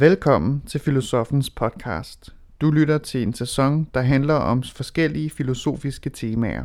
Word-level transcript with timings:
Velkommen 0.00 0.62
til 0.66 0.80
Filosofens 0.80 1.50
podcast. 1.50 2.34
Du 2.60 2.70
lytter 2.70 2.98
til 2.98 3.22
en 3.22 3.34
sæson, 3.34 3.88
der 3.94 4.00
handler 4.00 4.34
om 4.34 4.62
forskellige 4.62 5.30
filosofiske 5.30 6.10
temaer. 6.10 6.64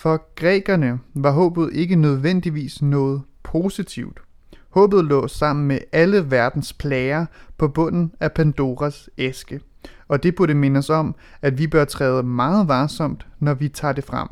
For 0.00 0.34
grækerne 0.34 0.98
var 1.14 1.30
håbet 1.30 1.70
ikke 1.72 1.96
nødvendigvis 1.96 2.82
noget 2.82 3.22
positivt. 3.42 4.20
Håbet 4.68 5.04
lå 5.04 5.28
sammen 5.28 5.66
med 5.66 5.78
alle 5.92 6.30
verdens 6.30 6.72
plager 6.72 7.26
på 7.58 7.68
bunden 7.68 8.12
af 8.20 8.32
Pandoras 8.32 9.10
æske. 9.18 9.60
Og 10.08 10.22
det 10.22 10.34
burde 10.34 10.54
mindes 10.54 10.90
om, 10.90 11.14
at 11.42 11.58
vi 11.58 11.66
bør 11.66 11.84
træde 11.84 12.22
meget 12.22 12.68
varsomt, 12.68 13.26
når 13.38 13.54
vi 13.54 13.68
tager 13.68 13.92
det 13.92 14.04
frem. 14.04 14.28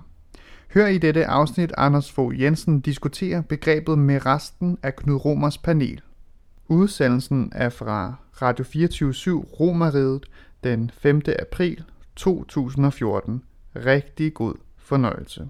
Hør 0.75 0.87
i 0.87 0.99
dette 0.99 1.27
afsnit 1.27 1.73
Anders 1.77 2.13
Fogh 2.13 2.41
Jensen 2.41 2.81
diskutere 2.81 3.43
begrebet 3.43 3.99
med 3.99 4.27
resten 4.27 4.79
af 4.83 4.97
Knud 4.97 5.25
Romers 5.25 5.59
panel. 5.59 6.01
Udsendelsen 6.71 7.53
er 7.55 7.69
fra 7.69 8.15
Radio 8.43 8.65
24 8.65 9.45
Romeriet 9.61 10.27
den 10.65 10.91
5. 10.99 11.23
april 11.43 11.85
2014. 12.17 13.43
Rigtig 13.77 14.35
god 14.35 14.55
fornøjelse. 14.77 15.49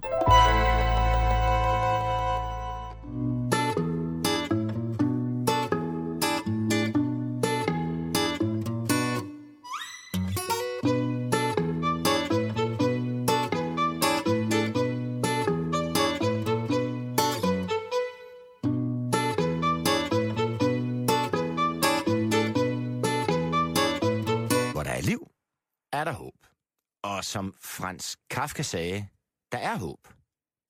Og 27.19 27.25
som 27.25 27.53
Frans 27.61 28.17
Kafka 28.29 28.61
sagde, 28.61 29.07
der 29.51 29.57
er 29.57 29.77
håb. 29.77 30.07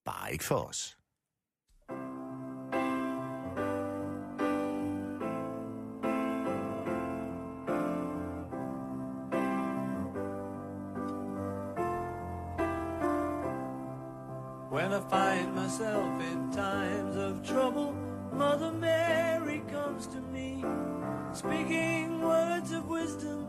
Bare 0.05 0.31
ikke 0.31 0.43
for 0.43 0.55
os. 0.55 0.97
When 14.71 14.91
I 14.93 15.01
find 15.09 15.53
myself 15.55 16.21
in 16.31 16.51
times 16.51 17.15
of 17.15 17.43
trouble, 17.43 17.93
Mother 18.33 18.71
Mary 18.71 19.61
comes 19.69 20.07
to 20.07 20.19
me, 20.33 20.63
speaking 21.33 22.23
words 22.23 22.71
of 22.71 22.83
wisdom, 22.89 23.45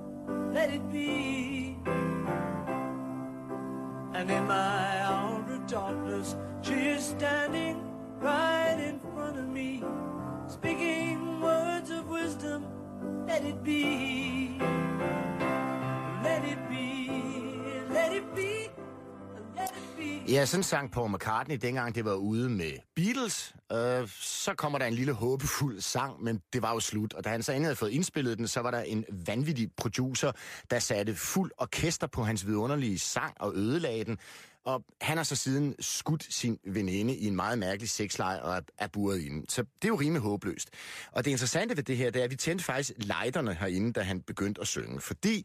let 0.52 0.74
it 0.74 0.82
be. 0.92 2.09
And 4.20 4.30
in 4.30 4.46
my 4.48 5.00
hour 5.00 5.42
of 5.50 5.66
darkness, 5.66 6.36
she 6.60 6.74
is 6.74 7.02
standing 7.02 7.89
Ja, 20.30 20.46
sådan 20.46 20.64
sang 20.64 20.90
Paul 20.92 21.10
McCartney, 21.14 21.56
dengang 21.56 21.94
det 21.94 22.04
var 22.04 22.14
ude 22.14 22.48
med 22.48 22.72
Beatles. 22.96 23.54
Øh, 23.72 24.08
så 24.20 24.54
kommer 24.54 24.78
der 24.78 24.86
en 24.86 24.94
lille 24.94 25.12
håbefuld 25.12 25.80
sang, 25.80 26.22
men 26.22 26.40
det 26.52 26.62
var 26.62 26.72
jo 26.72 26.80
slut. 26.80 27.12
Og 27.14 27.24
da 27.24 27.28
han 27.28 27.42
så 27.42 27.52
endelig 27.52 27.66
havde 27.66 27.76
fået 27.76 27.90
indspillet 27.90 28.38
den, 28.38 28.48
så 28.48 28.60
var 28.60 28.70
der 28.70 28.80
en 28.82 29.04
vanvittig 29.26 29.70
producer, 29.76 30.32
der 30.70 30.78
satte 30.78 31.14
fuld 31.14 31.50
orkester 31.58 32.06
på 32.06 32.22
hans 32.24 32.46
vidunderlige 32.46 32.98
sang 32.98 33.34
og 33.40 33.54
ødelagde 33.56 34.04
den. 34.04 34.18
Og 34.64 34.84
han 35.00 35.16
har 35.16 35.24
så 35.24 35.36
siden 35.36 35.74
skudt 35.80 36.34
sin 36.34 36.58
veninde 36.66 37.16
i 37.16 37.26
en 37.26 37.36
meget 37.36 37.58
mærkelig 37.58 37.90
sexleje 37.90 38.42
og 38.42 38.56
er- 38.56 38.60
buret 38.78 38.92
buret 38.92 39.20
inde. 39.20 39.44
Så 39.48 39.62
det 39.62 39.84
er 39.84 39.88
jo 39.88 39.96
rimelig 39.96 40.22
håbløst. 40.22 40.70
Og 41.12 41.24
det 41.24 41.30
interessante 41.30 41.76
ved 41.76 41.82
det 41.84 41.96
her, 41.96 42.10
det 42.10 42.20
er, 42.20 42.24
at 42.24 42.30
vi 42.30 42.36
tændte 42.36 42.64
faktisk 42.64 42.92
lighterne 42.96 43.54
herinde, 43.54 43.92
da 43.92 44.00
han 44.02 44.22
begyndte 44.22 44.60
at 44.60 44.66
synge. 44.66 45.00
Fordi 45.00 45.44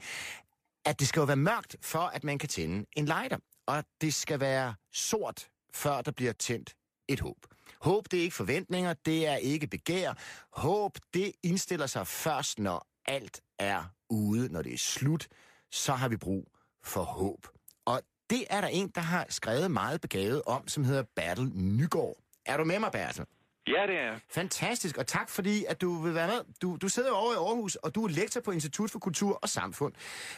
at 0.86 1.00
det 1.00 1.08
skal 1.08 1.20
jo 1.20 1.26
være 1.26 1.36
mørkt, 1.36 1.76
for 1.82 2.00
at 2.00 2.24
man 2.24 2.38
kan 2.38 2.50
tænde 2.50 2.86
en 2.98 3.06
lighter. 3.06 3.38
Og 3.68 3.84
det 4.02 4.14
skal 4.14 4.40
være 4.40 4.76
sort, 4.94 5.48
før 5.74 6.02
der 6.02 6.12
bliver 6.12 6.34
tændt 6.34 6.76
et 7.08 7.20
håb. 7.20 7.38
Håb, 7.82 8.12
det 8.12 8.20
er 8.20 8.24
ikke 8.24 8.36
forventninger, 8.36 8.94
det 8.94 9.28
er 9.28 9.36
ikke 9.36 9.68
begær. 9.68 10.14
Håb, 10.52 10.98
det 11.14 11.32
indstiller 11.44 11.86
sig 11.88 12.08
først, 12.08 12.60
når 12.60 12.88
alt 13.06 13.42
er 13.60 13.84
ude, 14.10 14.50
når 14.52 14.62
det 14.62 14.74
er 14.74 14.78
slut. 14.78 15.28
Så 15.72 15.94
har 15.94 16.08
vi 16.08 16.18
brug 16.18 16.52
for 16.84 17.04
håb. 17.04 17.48
Og 17.86 18.02
det 18.30 18.46
er 18.50 18.62
der 18.62 18.68
en, 18.68 18.92
der 18.96 19.02
har 19.02 19.26
skrevet 19.30 19.72
meget 19.72 20.02
begavet 20.02 20.42
om, 20.46 20.68
som 20.68 20.84
hedder 20.84 21.04
Bertel 21.16 21.52
Nygaard. 21.54 22.18
Er 22.46 22.58
du 22.58 22.64
med 22.64 22.80
mig, 22.80 22.92
Bertel? 22.92 23.26
Ja, 23.68 23.88
det 23.88 23.96
er. 24.00 24.20
Fantastisk, 24.30 24.98
og 24.98 25.08
tak 25.08 25.30
fordi, 25.30 25.66
at 25.66 25.82
du 25.82 26.02
vil 26.02 26.16
være 26.16 26.28
med. 26.28 26.42
Du, 26.62 26.78
du 26.82 26.90
sidder 26.90 27.10
jo 27.10 27.16
over 27.16 27.34
i 27.34 27.36
Aarhus, 27.36 27.76
og 27.76 27.96
du 27.96 28.04
er 28.06 28.10
lektor 28.10 28.42
på 28.42 28.52
Institut 28.52 28.92
for 28.92 29.00
Kultur 29.00 29.40
og 29.42 29.50
Samfund, 29.50 29.94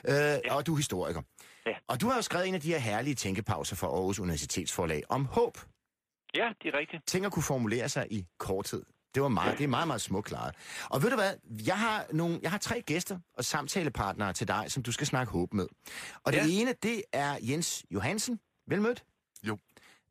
øh, 0.08 0.14
ja. 0.14 0.56
og 0.56 0.66
du 0.66 0.74
er 0.74 0.78
historiker. 0.78 1.22
Ja. 1.68 1.74
Og 1.88 2.02
du 2.02 2.08
har 2.08 2.16
jo 2.16 2.22
skrevet 2.22 2.48
en 2.48 2.56
af 2.56 2.62
de 2.62 2.70
her 2.72 2.78
herlige 2.80 3.16
tænkepauser 3.16 3.76
for 3.76 3.88
Aarhus 3.88 4.20
Universitetsforlag 4.20 5.04
om 5.10 5.26
håb. 5.26 5.58
Ja, 6.36 6.50
det 6.64 6.74
er 6.76 6.78
rigtigt. 6.80 7.08
Ting 7.08 7.26
at 7.26 7.32
kunne 7.32 7.44
formulere 7.44 7.90
sig 7.90 8.08
i 8.12 8.26
korthed. 8.40 8.84
Det 9.16 9.24
var 9.24 9.30
meget, 9.30 9.58
det 9.58 9.64
er 9.64 9.68
meget, 9.68 9.88
meget 9.88 10.02
smukt 10.02 10.28
klaret. 10.28 10.56
Og 10.90 11.04
ved 11.04 11.10
du 11.10 11.16
hvad, 11.16 11.34
jeg 11.66 11.80
har, 11.80 12.06
nogle, 12.14 12.40
jeg 12.42 12.52
har 12.52 12.58
tre 12.58 12.82
gæster 12.82 13.20
og 13.34 13.46
samtalepartnere 13.46 14.34
til 14.34 14.48
dig, 14.48 14.66
som 14.68 14.84
du 14.84 14.92
skal 14.92 15.08
snakke 15.08 15.32
håb 15.32 15.54
med. 15.54 15.68
Og 16.24 16.34
det 16.34 16.40
Ja. 16.40 16.46
ene, 16.62 16.74
det 16.84 17.04
er 17.14 17.38
Jens 17.42 17.86
Johansen. 17.92 18.40
Velmødt. 18.68 19.04
Jo. 19.44 19.58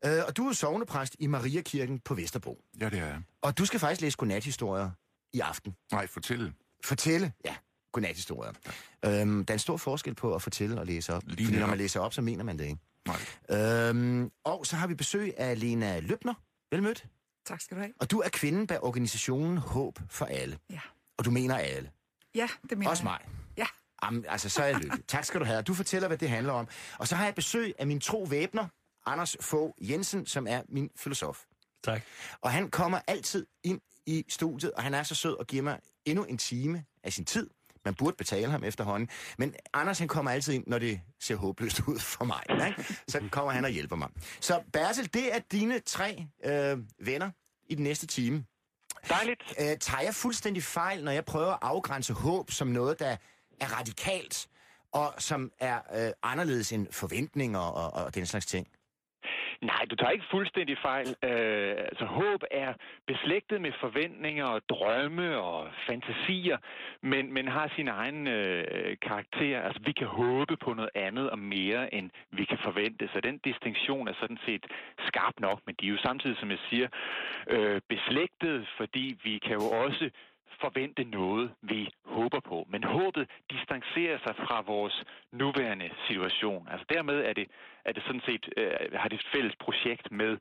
Øh, 0.05 0.11
og 0.27 0.37
du 0.37 0.47
er 0.47 0.53
sovnepræst 0.53 1.15
i 1.19 1.27
Mariakirken 1.27 1.99
på 1.99 2.13
Vesterbro. 2.15 2.61
Ja, 2.81 2.89
det 2.89 2.99
er 2.99 3.05
jeg. 3.05 3.21
Og 3.41 3.57
du 3.57 3.65
skal 3.65 3.79
faktisk 3.79 4.01
læse 4.01 4.17
godnathistorier 4.17 4.89
i 5.33 5.39
aften. 5.39 5.75
Nej, 5.91 6.07
fortæl. 6.07 6.53
Fortælle, 6.85 7.33
ja, 7.45 7.55
godnathistorier. 8.01 8.51
Øhm, 9.05 9.45
der 9.45 9.51
er 9.51 9.55
en 9.55 9.59
stor 9.59 9.77
forskel 9.77 10.15
på 10.15 10.35
at 10.35 10.41
fortælle 10.41 10.79
og 10.79 10.85
læse 10.85 11.13
op. 11.13 11.23
Lige 11.27 11.45
fordi 11.47 11.59
når 11.59 11.67
man 11.67 11.77
læser 11.77 11.99
op, 11.99 12.13
så 12.13 12.21
mener 12.21 12.43
man 12.43 12.59
det 12.59 12.65
ikke. 12.65 12.77
Nej. 13.49 13.89
Øhm, 13.89 14.31
og 14.43 14.65
så 14.65 14.75
har 14.75 14.87
vi 14.87 14.95
besøg 14.95 15.33
af 15.37 15.59
Lena 15.59 15.99
Løbner. 15.99 16.33
Velmødt. 16.71 17.05
Tak 17.45 17.61
skal 17.61 17.77
du 17.77 17.81
have. 17.81 17.93
Og 17.99 18.11
du 18.11 18.19
er 18.19 18.29
kvinden 18.29 18.67
bag 18.67 18.83
organisationen 18.83 19.57
Håb 19.57 19.99
for 20.09 20.25
Alle. 20.25 20.57
Ja. 20.69 20.79
Og 21.17 21.25
du 21.25 21.31
mener 21.31 21.57
alle. 21.57 21.91
Ja, 22.35 22.47
det 22.69 22.77
mener 22.77 22.89
Også 22.89 23.03
jeg. 23.03 23.11
mig. 23.11 23.19
Ja. 23.57 23.65
Jamen, 24.03 24.25
altså, 24.27 24.49
så 24.49 24.61
er 24.61 24.65
jeg 24.65 24.75
lykkelig. 24.75 25.05
tak 25.15 25.25
skal 25.25 25.39
du 25.39 25.45
have. 25.45 25.61
Du 25.61 25.73
fortæller, 25.73 26.07
hvad 26.07 26.17
det 26.17 26.29
handler 26.29 26.53
om. 26.53 26.67
Og 26.97 27.07
så 27.07 27.15
har 27.15 27.25
jeg 27.25 27.35
besøg 27.35 27.73
af 27.79 27.87
min 27.87 27.99
tro 27.99 28.23
væbner, 28.23 28.67
Anders 29.05 29.37
Fogh 29.41 29.73
Jensen, 29.89 30.25
som 30.25 30.47
er 30.47 30.61
min 30.69 30.89
filosof. 30.95 31.43
Tak. 31.83 32.01
Og 32.41 32.51
han 32.51 32.69
kommer 32.69 32.99
altid 33.07 33.45
ind 33.63 33.81
i 34.05 34.25
studiet, 34.29 34.71
og 34.71 34.83
han 34.83 34.93
er 34.93 35.03
så 35.03 35.15
sød 35.15 35.33
og 35.33 35.47
giver 35.47 35.63
mig 35.63 35.79
endnu 36.05 36.23
en 36.23 36.37
time 36.37 36.85
af 37.03 37.13
sin 37.13 37.25
tid. 37.25 37.49
Man 37.87 37.95
burde 37.95 38.15
betale 38.17 38.51
ham 38.51 38.63
efterhånden. 38.63 39.09
Men 39.37 39.53
Anders, 39.73 39.99
han 39.99 40.07
kommer 40.07 40.31
altid 40.31 40.53
ind, 40.53 40.63
når 40.67 40.79
det 40.79 41.01
ser 41.19 41.35
håbløst 41.35 41.79
ud 41.87 41.99
for 41.99 42.25
mig. 42.25 42.41
Ikke? 42.67 42.95
Så 43.07 43.21
kommer 43.31 43.51
han 43.51 43.65
og 43.65 43.71
hjælper 43.71 43.95
mig. 43.95 44.09
Så 44.39 44.61
Bertel, 44.73 45.13
det 45.13 45.35
er 45.35 45.39
dine 45.51 45.79
tre 45.79 46.27
øh, 46.45 46.77
venner 46.99 47.31
i 47.69 47.75
den 47.75 47.83
næste 47.83 48.07
time. 48.07 48.45
Dejligt. 49.09 49.43
Øh, 49.59 49.77
tager 49.77 50.01
jeg 50.01 50.13
fuldstændig 50.15 50.63
fejl, 50.63 51.03
når 51.03 51.11
jeg 51.11 51.25
prøver 51.25 51.51
at 51.51 51.59
afgrænse 51.61 52.13
håb 52.13 52.51
som 52.51 52.67
noget, 52.67 52.99
der 52.99 53.17
er 53.61 53.77
radikalt, 53.79 54.47
og 54.91 55.13
som 55.17 55.51
er 55.59 55.79
øh, 55.95 56.11
anderledes 56.23 56.71
end 56.71 56.87
forventninger 56.91 57.59
og, 57.59 58.05
og 58.05 58.15
den 58.15 58.25
slags 58.25 58.45
ting? 58.45 58.67
Nej, 59.61 59.85
du 59.89 59.95
tager 59.95 60.11
ikke 60.11 60.25
fuldstændig 60.31 60.77
fejl. 60.77 61.07
Øh, 61.23 61.75
altså, 61.77 62.05
håb 62.05 62.41
er 62.51 62.73
beslægtet 63.07 63.61
med 63.61 63.71
forventninger 63.79 64.45
og 64.45 64.61
drømme 64.69 65.37
og 65.37 65.67
fantasier, 65.87 66.57
men, 67.01 67.33
men 67.33 67.47
har 67.47 67.71
sin 67.75 67.87
egen 67.87 68.27
øh, 68.27 68.97
karakter. 69.01 69.61
Altså, 69.61 69.81
vi 69.85 69.91
kan 69.91 70.07
håbe 70.07 70.57
på 70.57 70.73
noget 70.73 70.89
andet 70.95 71.29
og 71.29 71.39
mere, 71.39 71.93
end 71.93 72.09
vi 72.31 72.45
kan 72.45 72.57
forvente. 72.63 73.09
Så 73.13 73.19
den 73.21 73.37
distinktion 73.37 74.07
er 74.07 74.13
sådan 74.19 74.39
set 74.45 74.65
skarp 75.07 75.33
nok, 75.39 75.59
men 75.65 75.75
de 75.79 75.85
er 75.85 75.91
jo 75.91 75.97
samtidig, 75.97 76.37
som 76.37 76.51
jeg 76.51 76.59
siger, 76.69 76.87
øh, 77.49 77.81
beslægtet, 77.89 78.67
fordi 78.77 79.19
vi 79.23 79.37
kan 79.37 79.53
jo 79.53 79.65
også 79.85 80.09
forvente 80.61 81.03
noget, 81.03 81.51
vi 81.61 81.89
håber 82.05 82.39
på. 82.39 82.67
Men 82.69 82.83
håbet 82.83 83.29
distancerer 83.51 84.17
sig 84.25 84.35
fra 84.35 84.61
vores 84.61 85.03
nuværende 85.31 85.89
situation. 86.07 86.67
Altså 86.71 86.85
dermed 86.89 87.17
er 87.29 87.33
det, 87.33 87.47
er 87.85 87.91
det 87.91 88.03
sådan 88.03 88.21
set, 88.25 88.49
øh, 88.57 88.71
har 88.93 89.09
det 89.09 89.19
et 89.19 89.27
fælles 89.33 89.55
projekt 89.55 90.11
med 90.11 90.37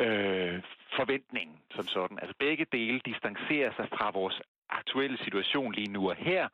øh, 0.00 0.62
forventningen 0.96 1.56
som 1.76 1.86
sådan. 1.86 2.18
Altså 2.22 2.34
begge 2.38 2.66
dele 2.72 3.00
distancerer 3.04 3.72
sig 3.76 3.88
fra 3.88 4.10
vores 4.10 4.40
aktuelle 4.70 5.18
situation 5.24 5.72
lige 5.72 5.92
nu 5.92 6.10
og 6.10 6.16
her, 6.16 6.48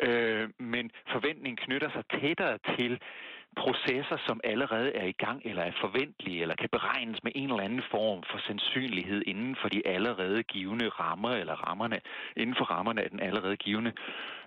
øh, 0.00 0.48
men 0.58 0.90
forventningen 1.12 1.56
knytter 1.56 1.90
sig 1.90 2.04
tættere 2.20 2.58
til 2.76 3.00
processer, 3.56 4.16
som 4.26 4.40
allerede 4.44 4.92
er 4.92 5.06
i 5.06 5.12
gang 5.12 5.42
eller 5.44 5.62
er 5.62 5.72
forventelige 5.80 6.42
eller 6.42 6.54
kan 6.54 6.68
beregnes 6.72 7.24
med 7.24 7.32
en 7.34 7.50
eller 7.50 7.64
anden 7.64 7.82
form 7.90 8.22
for 8.30 8.38
sandsynlighed 8.46 9.22
inden 9.26 9.56
for 9.60 9.68
de 9.68 9.86
allerede 9.86 10.42
givende 10.42 10.88
rammer 10.88 11.30
eller 11.30 11.54
rammerne, 11.54 12.00
inden 12.36 12.56
for 12.56 12.64
rammerne 12.64 13.02
af 13.02 13.10
den 13.10 13.20
allerede 13.20 13.56
givende 13.56 13.92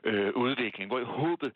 øh, 0.03 0.31
udvikling, 0.35 0.87
hvor 0.87 1.03
håbet 1.03 1.51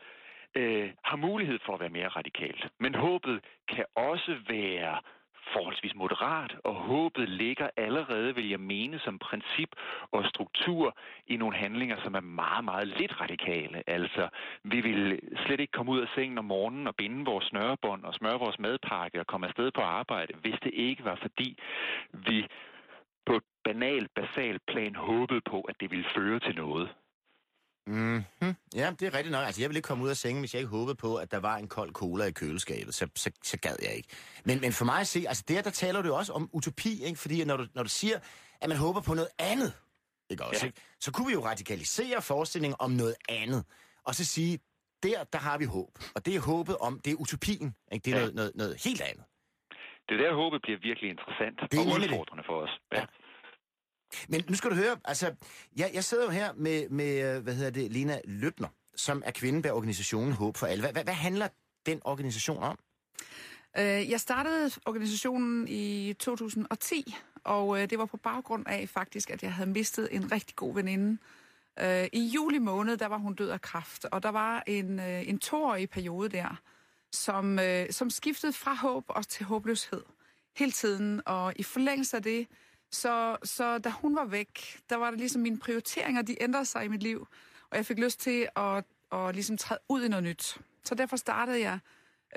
øh, 0.55 0.89
har 1.03 1.17
mulighed 1.17 1.59
for 1.65 1.73
at 1.73 1.79
være 1.79 1.89
mere 1.89 2.07
radikalt. 2.07 2.67
Men 2.79 2.95
håbet 2.95 3.39
kan 3.67 3.85
også 3.95 4.35
være 4.49 4.97
forholdsvis 5.53 5.95
moderat, 5.95 6.55
og 6.63 6.75
håbet 6.75 7.29
ligger 7.29 7.69
allerede, 7.77 8.35
vil 8.35 8.49
jeg 8.49 8.59
mene, 8.59 8.99
som 8.99 9.19
princip 9.19 9.69
og 10.11 10.25
struktur 10.25 10.97
i 11.27 11.35
nogle 11.37 11.55
handlinger, 11.55 11.97
som 12.03 12.15
er 12.15 12.19
meget, 12.19 12.65
meget 12.65 12.87
lidt 12.87 13.21
radikale. 13.21 13.83
Altså, 13.89 14.29
vi 14.63 14.81
vil 14.81 15.19
slet 15.45 15.59
ikke 15.59 15.71
komme 15.71 15.91
ud 15.91 15.99
af 15.99 16.07
sengen 16.15 16.37
om 16.37 16.45
morgenen 16.45 16.87
og 16.87 16.95
binde 16.95 17.25
vores 17.25 17.45
snørebånd 17.45 18.03
og 18.03 18.13
smøre 18.13 18.39
vores 18.39 18.59
madpakke 18.59 19.19
og 19.19 19.27
komme 19.27 19.47
afsted 19.47 19.71
på 19.71 19.81
arbejde, 19.81 20.33
hvis 20.41 20.59
det 20.63 20.71
ikke 20.73 21.05
var 21.05 21.15
fordi, 21.15 21.59
vi 22.11 22.47
på 23.25 23.35
et 23.35 23.43
banalt, 23.63 24.11
basalt 24.15 24.61
plan 24.65 24.95
håbede 24.95 25.41
på, 25.41 25.61
at 25.61 25.75
det 25.79 25.91
ville 25.91 26.05
føre 26.15 26.39
til 26.39 26.55
noget. 26.55 26.89
Mm-hmm. 27.87 28.55
Ja, 28.75 28.91
det 28.99 29.07
er 29.07 29.13
rigtigt 29.13 29.31
nok. 29.31 29.45
Altså, 29.45 29.61
jeg 29.61 29.69
ville 29.69 29.77
ikke 29.77 29.87
komme 29.87 30.03
ud 30.03 30.09
af 30.09 30.17
sengen, 30.17 30.41
hvis 30.41 30.53
jeg 30.53 30.59
ikke 30.59 30.69
håbede 30.69 30.95
på, 30.95 31.15
at 31.15 31.31
der 31.31 31.37
var 31.39 31.57
en 31.57 31.67
kold 31.67 31.91
cola 31.93 32.25
i 32.25 32.31
køleskabet. 32.31 32.93
Så, 32.95 33.07
så, 33.15 33.31
så 33.43 33.57
gad 33.57 33.75
jeg 33.81 33.93
ikke. 33.95 34.09
Men, 34.45 34.61
men 34.61 34.71
for 34.73 34.85
mig 34.85 34.99
at 34.99 35.07
se, 35.07 35.25
altså 35.27 35.43
der, 35.47 35.61
der 35.61 35.69
taler 35.69 36.01
du 36.01 36.07
jo 36.07 36.15
også 36.15 36.33
om 36.33 36.49
utopi, 36.53 37.03
ikke? 37.03 37.19
Fordi 37.19 37.43
når 37.45 37.57
du, 37.57 37.65
når 37.75 37.83
du 37.83 37.89
siger, 37.89 38.19
at 38.61 38.69
man 38.69 38.77
håber 38.77 39.01
på 39.01 39.13
noget 39.13 39.29
andet, 39.39 39.73
ikke 40.29 40.43
også, 40.45 40.61
Ja. 40.65 40.67
ikke? 40.67 40.81
så 40.99 41.11
kunne 41.11 41.27
vi 41.27 41.33
jo 41.33 41.45
radikalisere 41.45 42.21
forestillingen 42.21 42.75
om 42.79 42.91
noget 42.91 43.15
andet. 43.29 43.65
Og 44.03 44.15
så 44.15 44.25
sige, 44.25 44.59
der, 45.03 45.23
der 45.23 45.39
har 45.39 45.57
vi 45.57 45.65
håb. 45.65 45.91
Og 46.15 46.25
det 46.25 46.35
er 46.35 46.39
håbet 46.39 46.77
om, 46.77 46.99
det 47.05 47.11
er 47.13 47.15
utopien. 47.15 47.75
Ikke? 47.91 48.05
Det 48.05 48.13
er 48.13 48.17
Ja. 48.17 48.21
noget, 48.21 48.35
noget, 48.35 48.51
noget 48.55 48.81
helt 48.85 49.01
andet. 49.01 49.23
Det 50.09 50.13
er 50.19 50.21
der, 50.25 50.35
håbet 50.35 50.61
bliver 50.61 50.79
virkelig 50.89 51.09
interessant 51.09 51.55
Det 51.71 51.77
er 51.77 51.81
og 51.81 51.99
udfordrende 51.99 52.43
for 52.49 52.55
os. 52.63 52.73
Ja. 52.91 53.05
Men 54.29 54.43
nu 54.49 54.55
skal 54.55 54.69
du 54.69 54.75
høre, 54.75 54.97
altså, 55.05 55.33
jeg, 55.75 55.91
jeg 55.93 56.03
sidder 56.03 56.23
jo 56.23 56.29
her 56.29 56.53
med, 56.53 56.89
med, 56.89 57.35
øh, 57.35 57.43
hvad 57.43 57.55
hedder 57.55 57.71
det, 57.71 57.91
Lena 57.91 58.19
Løbner, 58.25 58.67
som 58.95 59.23
er 59.25 59.31
kvinde 59.31 59.61
bag 59.61 59.73
organisationen 59.73 60.33
Håb 60.33 60.57
for 60.57 60.67
alle. 60.67 60.81
Hvad, 60.81 60.91
hvad, 60.91 61.03
hvad 61.03 61.13
handler 61.13 61.47
den 61.85 62.01
organisation 62.05 62.63
om? 62.63 62.79
Øh, 63.77 64.09
Jeg 64.09 64.19
startede 64.19 64.71
organisationen 64.85 65.67
i 65.67 66.13
2010, 66.19 67.15
og 67.43 67.81
øh, 67.81 67.89
det 67.89 67.97
var 67.97 68.05
på 68.05 68.17
baggrund 68.17 68.67
af 68.67 68.89
faktisk, 68.89 69.29
at 69.29 69.43
jeg 69.43 69.53
havde 69.53 69.69
mistet 69.69 70.07
en 70.11 70.31
rigtig 70.31 70.55
god 70.55 70.73
veninde. 70.75 71.17
Øh, 71.79 72.07
I 72.13 72.31
juli 72.35 72.57
måned, 72.59 72.97
der 72.97 73.07
var 73.07 73.17
hun 73.17 73.35
død 73.35 73.49
af 73.49 73.61
kræft, 73.61 74.05
og 74.05 74.23
der 74.23 74.29
var 74.29 74.63
en, 74.67 74.99
øh, 74.99 75.29
en 75.29 75.39
toårig 75.39 75.89
periode 75.89 76.29
der, 76.29 76.61
som, 77.11 77.59
øh, 77.59 77.85
som 77.91 78.09
skiftede 78.09 78.53
fra 78.53 78.73
håb 78.73 79.03
og 79.07 79.27
til 79.27 79.45
håbløshed 79.45 80.01
hele 80.55 80.71
tiden. 80.71 81.21
Og 81.25 81.53
i 81.55 81.63
forlængelse 81.63 82.17
af 82.17 82.23
det, 82.23 82.47
så, 82.93 83.37
så 83.43 83.77
da 83.77 83.89
hun 83.89 84.15
var 84.15 84.25
væk, 84.25 84.79
der 84.89 84.95
var 84.95 85.09
det 85.09 85.19
ligesom 85.19 85.41
mine 85.41 85.59
prioriteringer, 85.59 86.21
de 86.21 86.43
ændrede 86.43 86.65
sig 86.65 86.85
i 86.85 86.87
mit 86.87 87.03
liv, 87.03 87.27
og 87.69 87.77
jeg 87.77 87.85
fik 87.85 87.99
lyst 87.99 88.19
til 88.19 88.47
at, 88.55 88.83
at 89.11 89.35
ligesom 89.35 89.57
træde 89.57 89.79
ud 89.89 90.03
i 90.03 90.07
noget 90.07 90.23
nyt. 90.23 90.57
Så 90.83 90.95
derfor 90.95 91.17
startede 91.17 91.61
jeg 91.61 91.79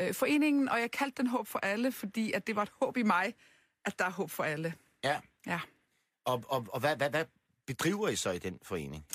øh, 0.00 0.14
foreningen, 0.14 0.68
og 0.68 0.80
jeg 0.80 0.90
kaldte 0.90 1.22
den 1.22 1.26
Håb 1.26 1.46
for 1.46 1.58
Alle, 1.58 1.92
fordi 1.92 2.32
at 2.32 2.46
det 2.46 2.56
var 2.56 2.62
et 2.62 2.72
håb 2.80 2.96
i 2.96 3.02
mig, 3.02 3.34
at 3.84 3.98
der 3.98 4.04
er 4.04 4.10
håb 4.10 4.30
for 4.30 4.44
alle. 4.44 4.74
Ja. 5.04 5.20
Ja. 5.46 5.60
Og, 6.24 6.44
og, 6.48 6.66
og 6.72 6.80
hvad, 6.80 6.96
hvad, 6.96 7.10
hvad 7.10 7.24
bedriver 7.66 8.08
I 8.08 8.16
så 8.16 8.30
i 8.30 8.38
den 8.38 8.58
forening? 8.62 9.06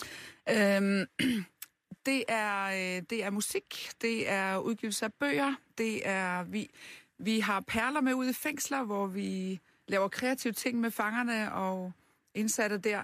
Øhm, 0.50 1.06
det, 2.06 2.24
er, 2.28 2.66
øh, 2.66 3.04
det 3.10 3.24
er 3.24 3.30
musik, 3.30 3.92
det 4.02 4.30
er 4.30 4.58
udgivelse 4.58 5.06
af 5.06 5.14
bøger, 5.14 5.56
det 5.78 6.08
er, 6.08 6.44
vi, 6.44 6.70
vi 7.18 7.40
har 7.40 7.60
perler 7.60 8.02
med 8.02 8.14
ud 8.14 8.30
i 8.30 8.34
fængsler, 8.34 8.84
hvor 8.84 9.08
vi 9.08 9.60
laver 9.92 10.08
kreative 10.08 10.54
ting 10.54 10.80
med 10.80 10.92
fangerne 10.92 11.54
og 11.54 11.92
indsatte 12.34 12.78
der. 12.78 13.04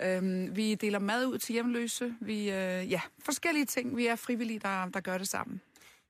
Øhm, 0.00 0.56
vi 0.56 0.74
deler 0.74 0.98
mad 0.98 1.26
ud 1.26 1.38
til 1.38 1.52
hjemløse. 1.52 2.16
Vi, 2.20 2.38
øh, 2.50 2.90
ja, 2.90 3.00
forskellige 3.24 3.66
ting. 3.66 3.96
Vi 3.96 4.06
er 4.06 4.16
frivillige, 4.16 4.58
der, 4.58 4.86
der 4.88 5.00
gør 5.00 5.18
det 5.18 5.28
sammen. 5.28 5.60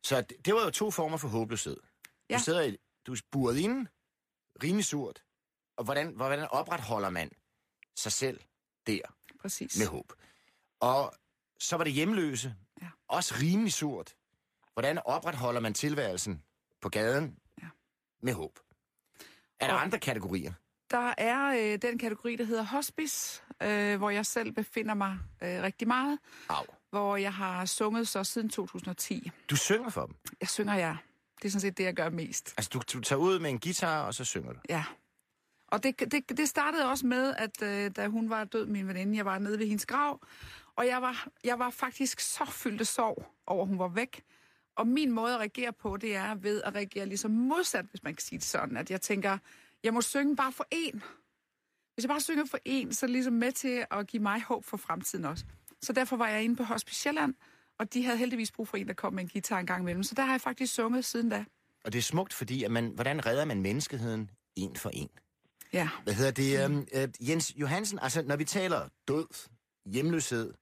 Så 0.02 0.20
det, 0.22 0.44
det 0.46 0.54
var 0.54 0.64
jo 0.64 0.70
to 0.70 0.90
former 0.90 1.16
for 1.16 1.28
håbløshed. 1.28 1.76
Ja. 2.30 2.36
Du 2.36 2.42
sidder 2.42 2.62
i, 2.62 2.76
du 3.06 3.12
er 3.12 3.16
buret 3.30 3.58
inde, 3.58 3.90
rimelig 4.62 4.84
surt. 4.84 5.22
Og 5.76 5.84
hvordan, 5.84 6.12
hvordan 6.16 6.48
opretholder 6.50 7.10
man 7.10 7.30
sig 7.96 8.12
selv 8.12 8.40
der 8.86 9.00
Præcis. 9.40 9.78
med 9.78 9.86
håb? 9.86 10.12
Og 10.80 11.14
så 11.58 11.76
var 11.76 11.84
det 11.84 11.92
hjemløse. 11.92 12.54
Ja. 12.82 12.88
Også 13.08 13.34
rimelig 13.42 13.72
surt. 13.72 14.14
Hvordan 14.72 14.98
opretholder 15.04 15.60
man 15.60 15.74
tilværelsen 15.74 16.42
på 16.80 16.88
gaden 16.88 17.38
Ja. 17.62 17.68
med 18.22 18.32
håb? 18.32 18.58
Er 19.60 19.66
der 19.66 19.74
Og- 19.74 19.82
andre 19.82 19.98
kategorier? 19.98 20.52
Der 20.90 21.14
er 21.18 21.72
øh, 21.72 21.78
den 21.82 21.98
kategori, 21.98 22.36
der 22.36 22.44
hedder 22.44 22.62
hospice, 22.62 23.42
øh, 23.62 23.96
hvor 23.98 24.10
jeg 24.10 24.26
selv 24.26 24.52
befinder 24.52 24.94
mig 24.94 25.18
øh, 25.42 25.62
rigtig 25.62 25.88
meget. 25.88 26.18
Au. 26.48 26.64
Hvor 26.90 27.16
jeg 27.16 27.34
har 27.34 27.64
sunget 27.64 28.08
så 28.08 28.24
siden 28.24 28.48
2010. 28.48 29.30
Du 29.50 29.56
synger 29.56 29.88
for 29.90 30.06
dem. 30.06 30.14
Jeg 30.40 30.48
synger 30.48 30.74
jeg. 30.74 30.96
Det 31.38 31.44
er 31.44 31.50
sådan 31.50 31.60
set 31.60 31.78
det, 31.78 31.84
jeg 31.84 31.94
gør 31.94 32.10
mest. 32.10 32.54
Altså, 32.56 32.70
du, 32.72 32.80
du 32.92 33.00
tager 33.00 33.20
ud 33.20 33.38
med 33.38 33.50
en 33.50 33.58
guitar, 33.60 34.02
og 34.02 34.14
så 34.14 34.24
synger 34.24 34.52
du. 34.52 34.58
Ja. 34.68 34.84
Og 35.68 35.82
det, 35.82 36.00
det, 36.12 36.28
det 36.38 36.48
startede 36.48 36.90
også 36.90 37.06
med, 37.06 37.34
at 37.38 37.62
øh, 37.62 37.90
da 37.96 38.06
hun 38.08 38.30
var 38.30 38.44
død, 38.44 38.66
min 38.66 38.88
veninde, 38.88 39.16
jeg 39.16 39.24
var 39.24 39.38
nede 39.38 39.58
ved 39.58 39.66
hendes 39.66 39.86
grav, 39.86 40.20
og 40.76 40.86
jeg 40.86 41.02
var, 41.02 41.28
jeg 41.44 41.58
var 41.58 41.70
faktisk 41.70 42.20
så 42.20 42.44
fyldt 42.44 42.80
af 42.80 42.86
sorg 42.86 43.26
over, 43.46 43.62
at 43.62 43.68
hun 43.68 43.78
var 43.78 43.88
væk. 43.88 44.22
Og 44.78 44.86
min 44.86 45.12
måde 45.12 45.34
at 45.34 45.40
reagere 45.40 45.72
på, 45.72 45.96
det 45.96 46.16
er 46.16 46.34
ved 46.34 46.62
at 46.62 46.74
reagere 46.74 47.06
ligesom 47.06 47.30
modsat, 47.30 47.84
hvis 47.90 48.02
man 48.02 48.14
kan 48.14 48.22
sige 48.22 48.38
det 48.38 48.46
sådan, 48.46 48.76
at 48.76 48.90
jeg 48.90 49.00
tænker, 49.00 49.38
jeg 49.84 49.94
må 49.94 50.00
synge 50.00 50.36
bare 50.36 50.52
for 50.52 50.66
én. 50.74 51.00
Hvis 51.94 52.04
jeg 52.04 52.08
bare 52.08 52.20
synger 52.20 52.44
for 52.44 52.58
én, 52.68 52.92
så 52.92 53.06
er 53.06 53.08
det 53.08 53.12
ligesom 53.12 53.32
med 53.32 53.52
til 53.52 53.86
at 53.90 54.06
give 54.06 54.22
mig 54.22 54.42
håb 54.42 54.64
for 54.64 54.76
fremtiden 54.76 55.24
også. 55.24 55.44
Så 55.82 55.92
derfor 55.92 56.16
var 56.16 56.28
jeg 56.28 56.44
inde 56.44 56.56
på 56.56 56.62
Hospice 56.62 57.00
Sjælland, 57.00 57.34
og 57.78 57.94
de 57.94 58.04
havde 58.04 58.18
heldigvis 58.18 58.52
brug 58.52 58.68
for 58.68 58.76
en, 58.76 58.88
der 58.88 58.94
kom 58.94 59.12
med 59.12 59.22
en 59.22 59.28
guitar 59.28 59.58
en 59.58 59.66
gang 59.66 59.82
imellem. 59.82 60.02
Så 60.02 60.14
der 60.14 60.22
har 60.22 60.32
jeg 60.32 60.40
faktisk 60.40 60.74
sunget 60.74 61.04
siden 61.04 61.28
da. 61.28 61.44
Og 61.84 61.92
det 61.92 61.98
er 61.98 62.02
smukt, 62.02 62.32
fordi 62.32 62.64
at 62.64 62.70
man, 62.70 62.92
hvordan 62.94 63.26
redder 63.26 63.44
man 63.44 63.62
menneskeheden 63.62 64.30
en 64.56 64.76
for 64.76 64.90
en? 64.92 65.10
Ja. 65.72 65.88
Hvad 66.04 66.14
hedder 66.14 66.30
det? 66.30 66.66
Um, 66.66 66.78
uh, 66.78 67.28
Jens 67.28 67.54
Johansen, 67.56 67.98
altså 68.02 68.22
når 68.22 68.36
vi 68.36 68.44
taler 68.44 68.88
død, 69.08 69.48
hjemløshed, 69.84 70.54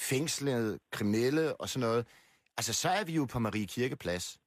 fængslede, 0.00 0.78
kriminelle 0.92 1.56
og 1.56 1.68
sådan 1.68 1.88
noget, 1.88 2.06
altså 2.58 2.72
så 2.72 2.88
er 2.88 3.04
vi 3.04 3.12
jo 3.12 3.24
på 3.24 3.38
Marie 3.38 3.66
Kirkeplads 3.66 4.40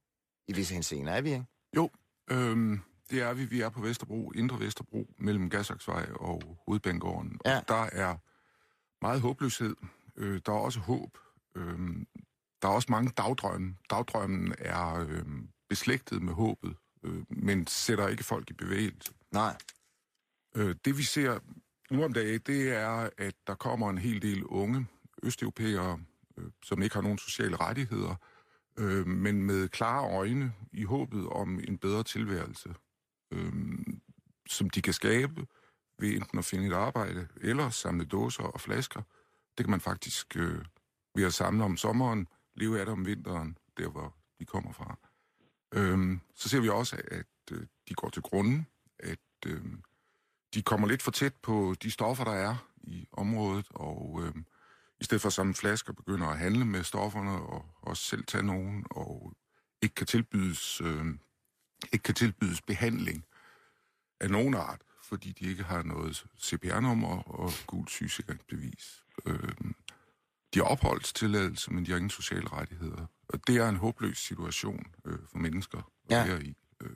i 0.48 0.54
visse 0.54 0.74
henseender, 0.74 1.14
er 1.14 1.22
vi 1.22 1.30
ikke? 1.32 1.46
Jo, 1.76 1.90
øhm, 2.32 2.80
det 3.10 3.22
er 3.22 3.34
vi. 3.34 3.46
Vi 3.46 3.62
er 3.62 3.70
på 3.70 3.82
Vesterbro, 3.82 4.32
Indre 4.32 4.60
Vesterbro, 4.60 5.14
mellem 5.18 5.50
Gasaksvej 5.50 6.10
og 6.16 6.58
Hovedbanegården. 6.66 7.40
Ja. 7.46 7.58
Og 7.58 7.68
der 7.68 7.84
er 7.92 8.18
meget 9.02 9.22
håbløshed. 9.22 9.76
Øh, 10.18 10.42
der 10.46 10.52
er 10.52 10.58
også 10.58 10.80
håb. 10.80 11.18
Øhm, 11.56 12.08
der 12.62 12.68
er 12.68 12.72
også 12.72 12.88
mange 12.92 13.12
dagdrømme. 13.18 13.76
Dagdrømmen 13.90 14.56
er 14.58 15.06
øhm, 15.10 15.50
beslægtet 15.70 16.22
med 16.22 16.34
håbet, 16.34 16.76
øh, 17.04 17.24
men 17.30 17.68
sætter 17.68 18.08
ikke 18.08 18.24
folk 18.24 18.50
i 18.50 18.54
bevægelse. 18.54 19.14
Nej. 19.32 19.58
Øh, 20.56 20.76
det 20.86 20.98
vi 20.98 21.04
ser 21.04 21.40
nu 21.92 22.04
om 22.04 22.14
dagen, 22.14 22.42
det 22.46 22.70
er, 22.70 23.10
at 23.18 23.34
der 23.48 23.56
kommer 23.56 23.90
en 23.90 23.98
hel 23.98 24.22
del 24.22 24.44
unge 24.44 24.88
østeuropæere, 25.24 25.94
øh, 25.94 26.11
Øh, 26.42 26.52
som 26.64 26.82
ikke 26.82 26.96
har 26.96 27.02
nogen 27.02 27.18
sociale 27.18 27.56
rettigheder, 27.56 28.16
øh, 28.78 29.08
men 29.08 29.44
med 29.44 29.70
klare 29.70 30.18
øjne 30.18 30.54
i 30.74 30.84
håbet 30.84 31.28
om 31.28 31.60
en 31.68 31.78
bedre 31.78 32.04
tilværelse, 32.04 32.76
øh, 33.32 33.54
som 34.48 34.70
de 34.70 34.82
kan 34.82 34.94
skabe 34.94 35.46
ved 36.00 36.10
enten 36.10 36.40
at 36.40 36.46
finde 36.46 36.68
et 36.68 36.74
arbejde 36.74 37.28
eller 37.42 37.70
samle 37.70 38.06
dåser 38.06 38.44
og 38.44 38.62
flasker. 38.62 39.02
Det 39.58 39.66
kan 39.66 39.72
man 39.72 39.82
faktisk 39.82 40.38
øh, 40.38 40.66
ved 41.16 41.26
at 41.26 41.34
samle 41.34 41.64
om 41.64 41.78
sommeren, 41.78 42.28
leve 42.56 42.80
af 42.80 42.86
det 42.86 42.94
om 42.94 43.06
vinteren, 43.06 43.58
der 43.78 43.90
hvor 43.90 44.16
de 44.40 44.46
kommer 44.46 44.72
fra. 44.72 44.98
Øh, 45.74 46.18
så 46.36 46.50
ser 46.50 46.60
vi 46.60 46.70
også, 46.70 47.02
at 47.08 47.52
øh, 47.52 47.68
de 47.90 47.94
går 47.94 48.10
til 48.10 48.22
grunden, 48.22 48.68
at 49.00 49.20
øh, 49.48 49.62
de 50.54 50.62
kommer 50.62 50.88
lidt 50.88 51.02
for 51.02 51.12
tæt 51.12 51.36
på 51.36 51.76
de 51.84 51.92
stoffer, 51.92 52.24
der 52.24 52.32
er 52.32 52.72
i 52.78 53.08
området, 53.12 53.68
og 53.70 54.22
øh, 54.24 54.36
i 55.02 55.04
stedet 55.04 55.22
for 55.22 55.28
at 55.30 55.34
samle 55.34 55.54
flasker, 55.54 55.94
begynder 55.94 56.28
at 56.28 56.38
handle 56.40 56.66
med 56.66 56.84
stofferne, 56.84 57.32
og 57.32 57.66
også 57.82 58.04
selv 58.04 58.26
tage 58.26 58.44
nogen, 58.44 58.86
og 58.92 59.34
ikke 59.82 59.96
kan 59.96 60.08
tilbydes, 60.08 60.82
øh, 60.82 61.06
ikke 61.94 62.04
kan 62.04 62.16
tilbydes 62.16 62.62
behandling 62.62 63.26
af 64.20 64.30
nogen 64.32 64.54
art, 64.54 64.82
fordi 65.04 65.32
de 65.32 65.46
ikke 65.46 65.64
har 65.64 65.84
noget 65.84 66.26
CPR-nummer 66.42 67.24
og 67.24 67.52
gult 67.68 67.90
sygesikringsbevis. 67.90 69.04
Øh, 69.26 69.54
de 70.54 70.60
har 70.60 70.64
opholdstilladelse, 70.66 71.74
men 71.74 71.86
de 71.86 71.92
har 71.92 71.98
ingen 71.98 72.10
sociale 72.10 72.48
rettigheder. 72.52 73.06
Og 73.30 73.48
det 73.48 73.58
er 73.58 73.70
en 73.70 73.76
håbløs 73.76 74.18
situation 74.18 74.86
øh, 75.06 75.18
for 75.32 75.38
mennesker 75.38 75.78
at 75.78 75.84
Ja. 76.18 76.28
være 76.28 76.44
i. 76.44 76.56
Øh, 76.82 76.96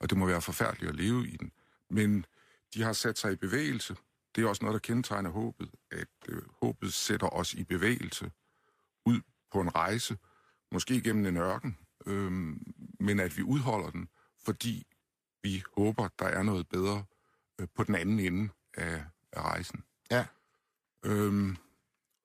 og 0.00 0.10
det 0.10 0.18
må 0.18 0.26
være 0.26 0.42
forfærdeligt 0.42 0.88
at 0.90 0.96
leve 0.96 1.28
i 1.28 1.36
den. 1.36 1.52
Men 1.90 2.26
de 2.74 2.82
har 2.82 2.92
sat 2.92 3.18
sig 3.18 3.32
i 3.32 3.36
bevægelse. 3.36 3.96
Det 4.34 4.44
er 4.44 4.48
også 4.48 4.64
noget, 4.64 4.74
der 4.74 4.78
kendetegner 4.78 5.30
håbet, 5.30 5.70
at 5.90 6.08
øh, 6.28 6.42
håbet 6.62 6.92
sætter 6.92 7.28
os 7.28 7.54
i 7.54 7.64
bevægelse 7.64 8.30
ud 9.06 9.20
på 9.52 9.60
en 9.60 9.74
rejse, 9.74 10.18
måske 10.72 11.02
gennem 11.02 11.26
en 11.26 11.36
ørken, 11.36 11.78
øh, 12.06 12.32
men 13.00 13.20
at 13.20 13.36
vi 13.36 13.42
udholder 13.42 13.90
den, 13.90 14.08
fordi 14.44 14.86
vi 15.42 15.62
håber, 15.76 16.08
der 16.18 16.26
er 16.26 16.42
noget 16.42 16.68
bedre 16.68 17.04
øh, 17.60 17.68
på 17.74 17.84
den 17.84 17.94
anden 17.94 18.18
ende 18.18 18.48
af, 18.74 19.04
af 19.32 19.42
rejsen. 19.42 19.84
Ja. 20.10 20.26
Øhm, 21.04 21.56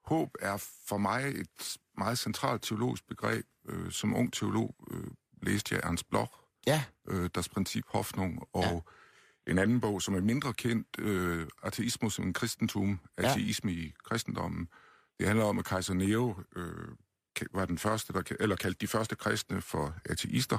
håb 0.05 0.29
er 0.39 0.57
for 0.87 0.97
mig 0.97 1.27
et 1.27 1.77
meget 1.97 2.17
centralt 2.19 2.61
teologisk 2.61 3.07
begreb. 3.07 3.45
Øh, 3.69 3.91
som 3.91 4.15
ung 4.15 4.33
teolog 4.33 4.75
øh, 4.91 5.07
læste 5.41 5.75
jeg 5.75 5.81
Ernst 5.83 6.09
Bloch, 6.09 6.31
Ja, 6.67 6.83
øh, 7.07 7.29
Das 7.35 7.49
Prinzip 7.49 7.85
Hoffnung, 7.87 8.47
og. 8.53 8.83
En 9.49 9.57
anden 9.57 9.81
bog, 9.81 10.01
som 10.01 10.15
er 10.15 10.21
mindre 10.21 10.53
kendt, 10.53 10.87
øh, 10.99 11.47
Ateismus 11.63 12.13
som 12.13 12.25
en 12.25 12.33
kristentum, 12.33 12.99
ateisme 13.17 13.71
ja. 13.71 13.77
i 13.77 13.93
kristendommen. 14.03 14.69
Det 15.19 15.27
handler 15.27 15.45
om, 15.45 15.59
at 15.59 15.65
kejser 15.65 15.93
Nero 15.93 16.35
øh, 16.55 16.87
var 17.53 17.65
den 17.65 17.77
første, 17.77 18.13
der, 18.13 18.21
eller 18.39 18.55
kaldte 18.55 18.79
de 18.81 18.87
første 18.87 19.15
kristne 19.15 19.61
for 19.61 19.95
ateister, 20.05 20.57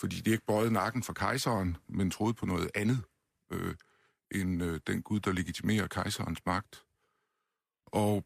fordi 0.00 0.20
de 0.20 0.30
ikke 0.30 0.46
bøjede 0.46 0.72
nakken 0.72 1.02
for 1.02 1.12
kejseren, 1.12 1.76
men 1.88 2.10
troede 2.10 2.34
på 2.34 2.46
noget 2.46 2.70
andet 2.74 3.04
øh, 3.52 3.74
end 4.30 4.62
øh, 4.62 4.80
den 4.86 5.02
Gud, 5.02 5.20
der 5.20 5.32
legitimerer 5.32 5.86
kejserens 5.86 6.46
magt. 6.46 6.84
Og 7.86 8.24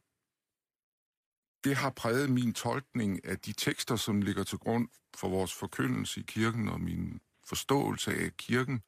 det 1.64 1.76
har 1.76 1.90
præget 1.90 2.30
min 2.30 2.54
tolkning 2.54 3.25
af 3.25 3.38
de 3.38 3.52
tekster, 3.52 3.96
som 3.96 4.22
ligger 4.22 4.44
til 4.44 4.58
grund 4.58 4.88
for 5.16 5.28
vores 5.28 5.54
forkyndelse 5.54 6.20
i 6.20 6.25
kirken, 6.26 6.68
og 6.68 6.80
min 6.80 7.20
forståelse 7.44 8.14
af 8.14 8.36
kirken 8.36 8.82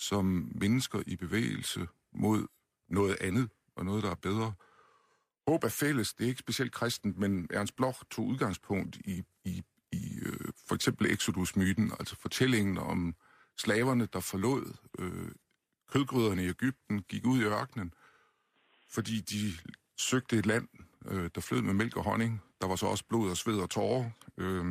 som 0.00 0.52
mennesker 0.54 1.02
i 1.06 1.16
bevægelse 1.16 1.88
mod 2.12 2.46
noget 2.88 3.16
andet, 3.20 3.50
og 3.76 3.84
noget, 3.84 4.02
der 4.02 4.10
er 4.10 4.14
bedre. 4.14 4.52
Håb 5.48 5.64
er 5.64 5.68
fælles, 5.68 6.14
det 6.14 6.24
er 6.24 6.28
ikke 6.28 6.40
specielt 6.40 6.72
kristent, 6.72 7.18
men 7.18 7.48
Ernst 7.50 7.76
Bloch 7.76 8.02
tog 8.10 8.26
udgangspunkt 8.26 8.96
i, 8.96 9.24
i, 9.44 9.62
i 9.92 10.18
øh, 10.22 10.52
for 10.66 10.74
eksempel 10.74 11.12
Exodus-myten, 11.12 11.92
altså 11.98 12.16
fortællingen 12.16 12.78
om 12.78 13.14
slaverne, 13.58 14.06
der 14.06 14.20
forlod 14.20 14.74
øh, 14.98 15.32
kødgryderne 15.88 16.44
i 16.44 16.48
Ægypten, 16.48 17.02
gik 17.02 17.26
ud 17.26 17.40
i 17.40 17.44
ørkenen, 17.44 17.94
fordi 18.88 19.20
de 19.20 19.52
søgte 19.96 20.38
et 20.38 20.46
land, 20.46 20.68
øh, 21.04 21.30
der 21.34 21.40
flød 21.40 21.62
med 21.62 21.74
mælk 21.74 21.96
og 21.96 22.04
honning. 22.04 22.42
Der 22.60 22.66
var 22.66 22.76
så 22.76 22.86
også 22.86 23.04
blod 23.08 23.30
og 23.30 23.36
sved 23.36 23.58
og 23.60 23.70
tårer. 23.70 24.10
Øh, 24.36 24.64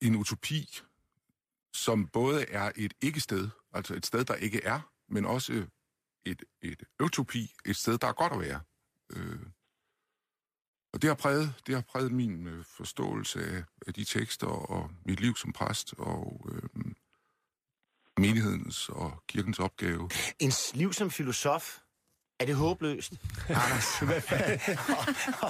en 0.00 0.16
utopi, 0.16 0.80
som 1.74 2.08
både 2.08 2.44
er 2.48 2.72
et 2.76 2.94
ikke-sted, 3.02 3.48
altså 3.72 3.94
et 3.94 4.06
sted, 4.06 4.24
der 4.24 4.34
ikke 4.34 4.64
er, 4.64 4.80
men 5.08 5.24
også 5.24 5.66
et, 6.26 6.42
et 6.62 6.82
utopi, 7.02 7.54
et 7.64 7.76
sted, 7.76 7.98
der 7.98 8.06
er 8.06 8.12
godt 8.12 8.32
at 8.32 8.40
være. 8.40 8.60
Øh, 9.12 9.40
og 10.92 11.02
det 11.02 11.08
har 11.08 11.14
præget, 11.14 11.54
det 11.66 11.74
har 11.74 11.82
præget 11.82 12.12
min 12.12 12.46
øh, 12.46 12.64
forståelse 12.64 13.44
af, 13.44 13.64
af 13.86 13.94
de 13.94 14.04
tekster 14.04 14.46
og 14.46 14.90
mit 15.04 15.20
liv 15.20 15.36
som 15.36 15.52
præst 15.52 15.94
og 15.98 16.46
øh, 16.52 16.92
menighedens 18.18 18.88
og 18.88 19.22
kirkens 19.28 19.58
opgave. 19.58 20.10
en 20.38 20.52
liv 20.74 20.92
som 20.92 21.10
filosof, 21.10 21.78
er 22.40 22.46
det 22.46 22.54
håbløst, 22.54 23.12
Anders? 23.48 23.96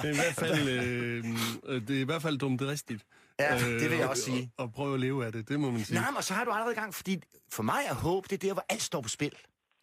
Det 0.01 0.09
er 0.09 0.11
i 0.11 0.15
hvert 0.15 0.35
fald, 0.35 0.69
øh, 0.69 1.25
øh, 1.65 1.87
det 1.87 1.97
er 1.97 2.01
i 2.01 2.03
hvert 2.03 2.21
fald 2.21 2.37
dumt 2.37 2.61
rigtigt. 2.61 3.05
Ja, 3.39 3.57
det 3.59 3.89
vil 3.89 3.97
jeg 3.97 4.03
og- 4.03 4.09
også 4.09 4.23
sige. 4.23 4.51
Og, 4.57 4.63
og 4.65 4.71
prøve 4.73 4.93
at 4.93 4.99
leve 4.99 5.25
af 5.25 5.31
det, 5.31 5.49
det 5.49 5.59
må 5.59 5.71
man 5.71 5.83
sige. 5.83 5.99
Nej, 5.99 6.11
men 6.11 6.21
så 6.23 6.33
har 6.33 6.43
du 6.45 6.51
allerede 6.51 6.73
i 6.73 6.79
gang, 6.79 6.93
fordi 6.93 7.21
for 7.51 7.63
mig 7.63 7.79
er 7.89 7.93
håb, 7.93 8.23
det 8.29 8.33
er 8.43 8.47
der, 8.47 8.53
hvor 8.53 8.65
alt 8.69 8.81
står 8.81 9.01
på 9.01 9.09
spil. 9.09 9.31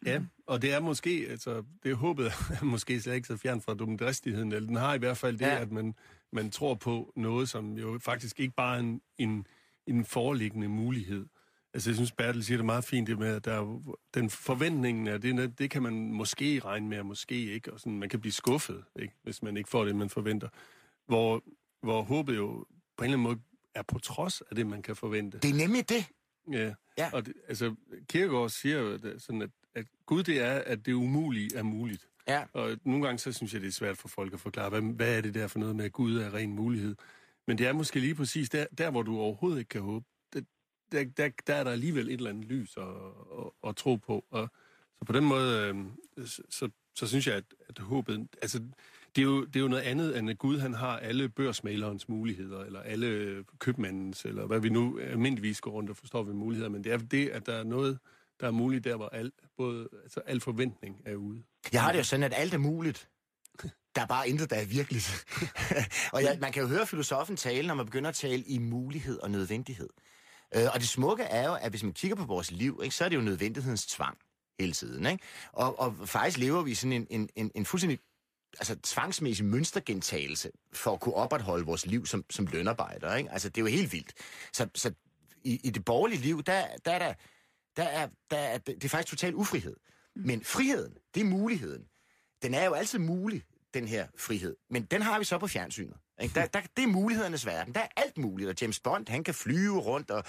Ja, 0.05 0.21
og 0.47 0.61
det 0.61 0.73
er 0.73 0.79
måske, 0.79 1.27
altså, 1.29 1.63
det 1.83 1.91
er 1.91 1.95
håbet 1.95 2.25
er 2.61 2.63
måske 2.63 3.01
slet 3.01 3.15
ikke 3.15 3.27
så 3.27 3.37
fjern 3.37 3.61
fra 3.61 3.73
dumdristigheden, 3.73 4.51
eller 4.51 4.67
den 4.67 4.75
har 4.75 4.93
i 4.93 4.97
hvert 4.97 5.17
fald 5.17 5.37
det, 5.37 5.45
Ja. 5.45 5.59
at 5.61 5.71
man, 5.71 5.95
man 6.33 6.51
tror 6.51 6.75
på 6.75 7.13
noget, 7.15 7.49
som 7.49 7.73
jo 7.77 7.99
faktisk 8.01 8.39
ikke 8.39 8.53
bare 8.55 8.75
er 8.75 8.79
en, 8.79 9.01
en, 9.17 9.47
en 9.87 10.05
foreliggende 10.05 10.67
mulighed. 10.67 11.25
Altså, 11.73 11.89
jeg 11.89 11.95
synes, 11.95 12.11
Bertel 12.11 12.43
siger 12.43 12.57
det 12.57 12.65
meget 12.65 12.83
fint, 12.83 13.07
det 13.07 13.19
med, 13.19 13.35
at 13.35 13.45
der 13.45 13.53
er, 13.53 13.81
den 14.13 14.29
forventningen 14.29 15.07
er, 15.07 15.17
det, 15.17 15.59
det 15.59 15.69
kan 15.71 15.83
man 15.83 15.93
måske 16.13 16.59
regne 16.65 16.87
med, 16.87 16.99
og 16.99 17.05
måske 17.05 17.35
ikke, 17.53 17.73
og 17.73 17.79
sådan, 17.79 17.99
man 17.99 18.09
kan 18.09 18.19
blive 18.21 18.31
skuffet, 18.33 18.83
ikke, 18.99 19.13
hvis 19.23 19.41
man 19.43 19.57
ikke 19.57 19.69
får 19.69 19.85
det, 19.85 19.95
man 19.95 20.09
forventer. 20.09 20.47
Hvor, 21.07 21.43
hvor 21.83 22.01
håbet 22.01 22.35
jo 22.35 22.65
på 22.99 23.03
en 23.03 23.11
eller 23.11 23.17
anden 23.17 23.23
måde 23.23 23.39
er 23.75 23.81
på 23.81 23.99
trods 23.99 24.41
af 24.41 24.55
det, 24.55 24.67
man 24.67 24.81
kan 24.81 24.95
forvente. 24.95 25.39
Det 25.39 25.49
er 25.49 25.53
nemlig 25.55 25.89
det. 25.89 26.05
Ja, 26.51 26.73
Ja. 26.97 27.09
og 27.13 27.25
det, 27.25 27.33
altså, 27.47 27.75
Kierkegaard 28.09 28.49
siger 28.49 28.79
jo 28.79 28.93
at- 28.93 29.21
sådan, 29.21 29.41
at, 29.41 29.49
at 29.75 29.85
Gud 30.05 30.23
det 30.23 30.39
er, 30.41 30.53
at 30.53 30.85
det 30.85 30.93
umulige 30.93 31.55
er 31.57 31.63
muligt. 31.63 32.07
Ja. 32.27 32.43
Og 32.53 32.77
nogle 32.83 33.05
gange 33.05 33.19
så 33.19 33.31
synes 33.31 33.53
jeg, 33.53 33.61
det 33.61 33.67
er 33.67 33.71
svært 33.71 33.97
for 33.97 34.07
folk 34.07 34.33
at 34.33 34.39
forklare, 34.39 34.69
hvad, 34.69 34.81
hvad 34.81 35.17
er 35.17 35.21
det 35.21 35.33
der 35.33 35.47
for 35.47 35.59
noget 35.59 35.75
med, 35.75 35.85
at 35.85 35.91
Gud 35.91 36.17
er 36.17 36.33
ren 36.33 36.53
mulighed. 36.55 36.95
Men 37.47 37.57
det 37.57 37.67
er 37.67 37.73
måske 37.73 37.99
lige 37.99 38.15
præcis 38.15 38.49
der, 38.49 38.65
der 38.77 38.91
hvor 38.91 39.01
du 39.01 39.17
overhovedet 39.19 39.59
ikke 39.59 39.69
kan 39.69 39.81
håbe. 39.81 40.05
Det, 40.33 40.45
der, 40.91 41.03
der, 41.17 41.29
der 41.47 41.55
er 41.55 41.63
der 41.63 41.71
alligevel 41.71 42.07
et 42.07 42.13
eller 42.13 42.29
andet 42.29 42.45
lys 42.45 42.77
at, 42.77 42.83
at, 42.83 43.69
at 43.69 43.75
tro 43.75 43.95
på. 43.95 44.25
Og, 44.29 44.49
så 44.99 45.05
på 45.05 45.13
den 45.13 45.23
måde, 45.25 45.67
øh, 46.17 46.27
så, 46.27 46.41
så, 46.49 46.69
så 46.95 47.07
synes 47.07 47.27
jeg, 47.27 47.35
at, 47.35 47.43
at 47.69 47.79
håbet... 47.79 48.27
Altså, 48.41 48.63
det 49.15 49.21
er, 49.21 49.25
jo, 49.25 49.45
det 49.45 49.55
er 49.55 49.59
jo 49.59 49.67
noget 49.67 49.83
andet, 49.83 50.17
end 50.17 50.29
at 50.29 50.37
Gud 50.37 50.59
han 50.59 50.73
har 50.73 50.97
alle 50.97 51.29
børsmalerens 51.29 52.09
muligheder, 52.09 52.63
eller 52.63 52.79
alle 52.81 53.43
købmandens, 53.59 54.25
eller 54.25 54.45
hvad 54.45 54.59
vi 54.59 54.69
nu 54.69 54.99
almindeligvis 54.99 55.61
går 55.61 55.71
rundt 55.71 55.89
og 55.89 55.97
forstår 55.97 56.23
ved 56.23 56.33
muligheder. 56.33 56.69
Men 56.69 56.83
det 56.83 56.91
er 56.91 56.97
det, 56.97 57.29
at 57.29 57.45
der 57.45 57.53
er 57.53 57.63
noget, 57.63 57.99
der 58.39 58.47
er 58.47 58.51
muligt 58.51 58.83
der, 58.83 58.95
hvor 58.95 59.09
al, 59.09 59.31
både, 59.57 59.89
altså 60.03 60.19
al 60.19 60.39
forventning 60.39 61.01
er 61.05 61.15
ude. 61.15 61.43
Jeg 61.73 61.81
har 61.81 61.91
det 61.91 61.99
jo 61.99 62.03
sådan, 62.03 62.23
at 62.23 62.33
alt 62.35 62.53
er 62.53 62.57
muligt. 62.57 63.09
Der 63.95 64.01
er 64.01 64.05
bare 64.05 64.29
intet, 64.29 64.49
der 64.49 64.55
er 64.55 64.65
virkeligt. 64.65 65.25
og 66.13 66.23
jeg, 66.23 66.37
man 66.41 66.51
kan 66.51 66.61
jo 66.61 66.67
høre 66.67 66.87
filosofen 66.87 67.35
tale, 67.35 67.67
når 67.67 67.75
man 67.75 67.85
begynder 67.85 68.09
at 68.09 68.15
tale 68.15 68.43
i 68.43 68.57
mulighed 68.57 69.19
og 69.19 69.31
nødvendighed. 69.31 69.89
Øh, 70.55 70.63
og 70.73 70.79
det 70.79 70.89
smukke 70.89 71.23
er 71.23 71.47
jo, 71.47 71.55
at 71.61 71.69
hvis 71.69 71.83
man 71.83 71.93
kigger 71.93 72.15
på 72.15 72.25
vores 72.25 72.51
liv, 72.51 72.81
ikke, 72.83 72.95
så 72.95 73.05
er 73.05 73.09
det 73.09 73.15
jo 73.15 73.21
nødvendighedens 73.21 73.85
tvang 73.85 74.17
hele 74.59 74.71
tiden. 74.71 75.05
Ikke? 75.05 75.23
Og, 75.51 75.79
og 75.79 75.95
faktisk 76.05 76.37
lever 76.37 76.61
vi 76.61 76.75
sådan 76.75 76.93
en, 76.93 77.07
en, 77.09 77.29
en, 77.35 77.51
en 77.55 77.65
fuldstændig 77.65 77.99
altså, 78.59 78.75
tvangsmæssig 78.83 79.45
mønstergentagelse 79.45 80.51
for 80.73 80.93
at 80.93 80.99
kunne 80.99 81.15
opretholde 81.15 81.65
vores 81.65 81.85
liv 81.85 82.05
som, 82.05 82.25
som 82.29 82.45
lønarbejder. 82.45 83.15
Ikke? 83.15 83.31
Altså, 83.31 83.49
det 83.49 83.57
er 83.57 83.61
jo 83.61 83.67
helt 83.67 83.93
vildt. 83.93 84.13
Så, 84.53 84.67
så 84.75 84.93
i, 85.43 85.59
i 85.63 85.69
det 85.69 85.85
borgerlige 85.85 86.21
liv, 86.21 86.43
der, 86.43 86.65
der 86.85 86.91
er 86.91 86.99
der, 86.99 87.13
der 87.75 87.83
er, 87.83 88.07
der 88.31 88.37
er, 88.37 88.57
det 88.57 88.83
er 88.83 88.89
faktisk 88.89 89.17
total 89.17 89.35
ufrihed. 89.35 89.75
Men 90.15 90.43
friheden, 90.43 90.93
det 91.15 91.21
er 91.21 91.25
muligheden. 91.25 91.83
Den 92.41 92.53
er 92.53 92.65
jo 92.65 92.73
altid 92.73 92.99
mulig, 92.99 93.43
den 93.73 93.87
her 93.87 94.07
frihed. 94.17 94.55
Men 94.69 94.83
den 94.83 95.01
har 95.01 95.19
vi 95.19 95.25
så 95.25 95.37
på 95.37 95.47
fjernsynet. 95.47 95.97
Ikke? 96.21 96.35
Der, 96.35 96.45
der, 96.45 96.61
det 96.77 96.83
er 96.83 96.87
mulighedernes 96.87 97.45
verden. 97.45 97.75
Der 97.75 97.81
er 97.81 97.87
alt 97.97 98.17
muligt. 98.17 98.49
Og 98.49 98.55
James 98.61 98.79
Bond, 98.79 99.09
han 99.09 99.23
kan 99.23 99.33
flyve 99.33 99.79
rundt 99.79 100.11
og 100.11 100.23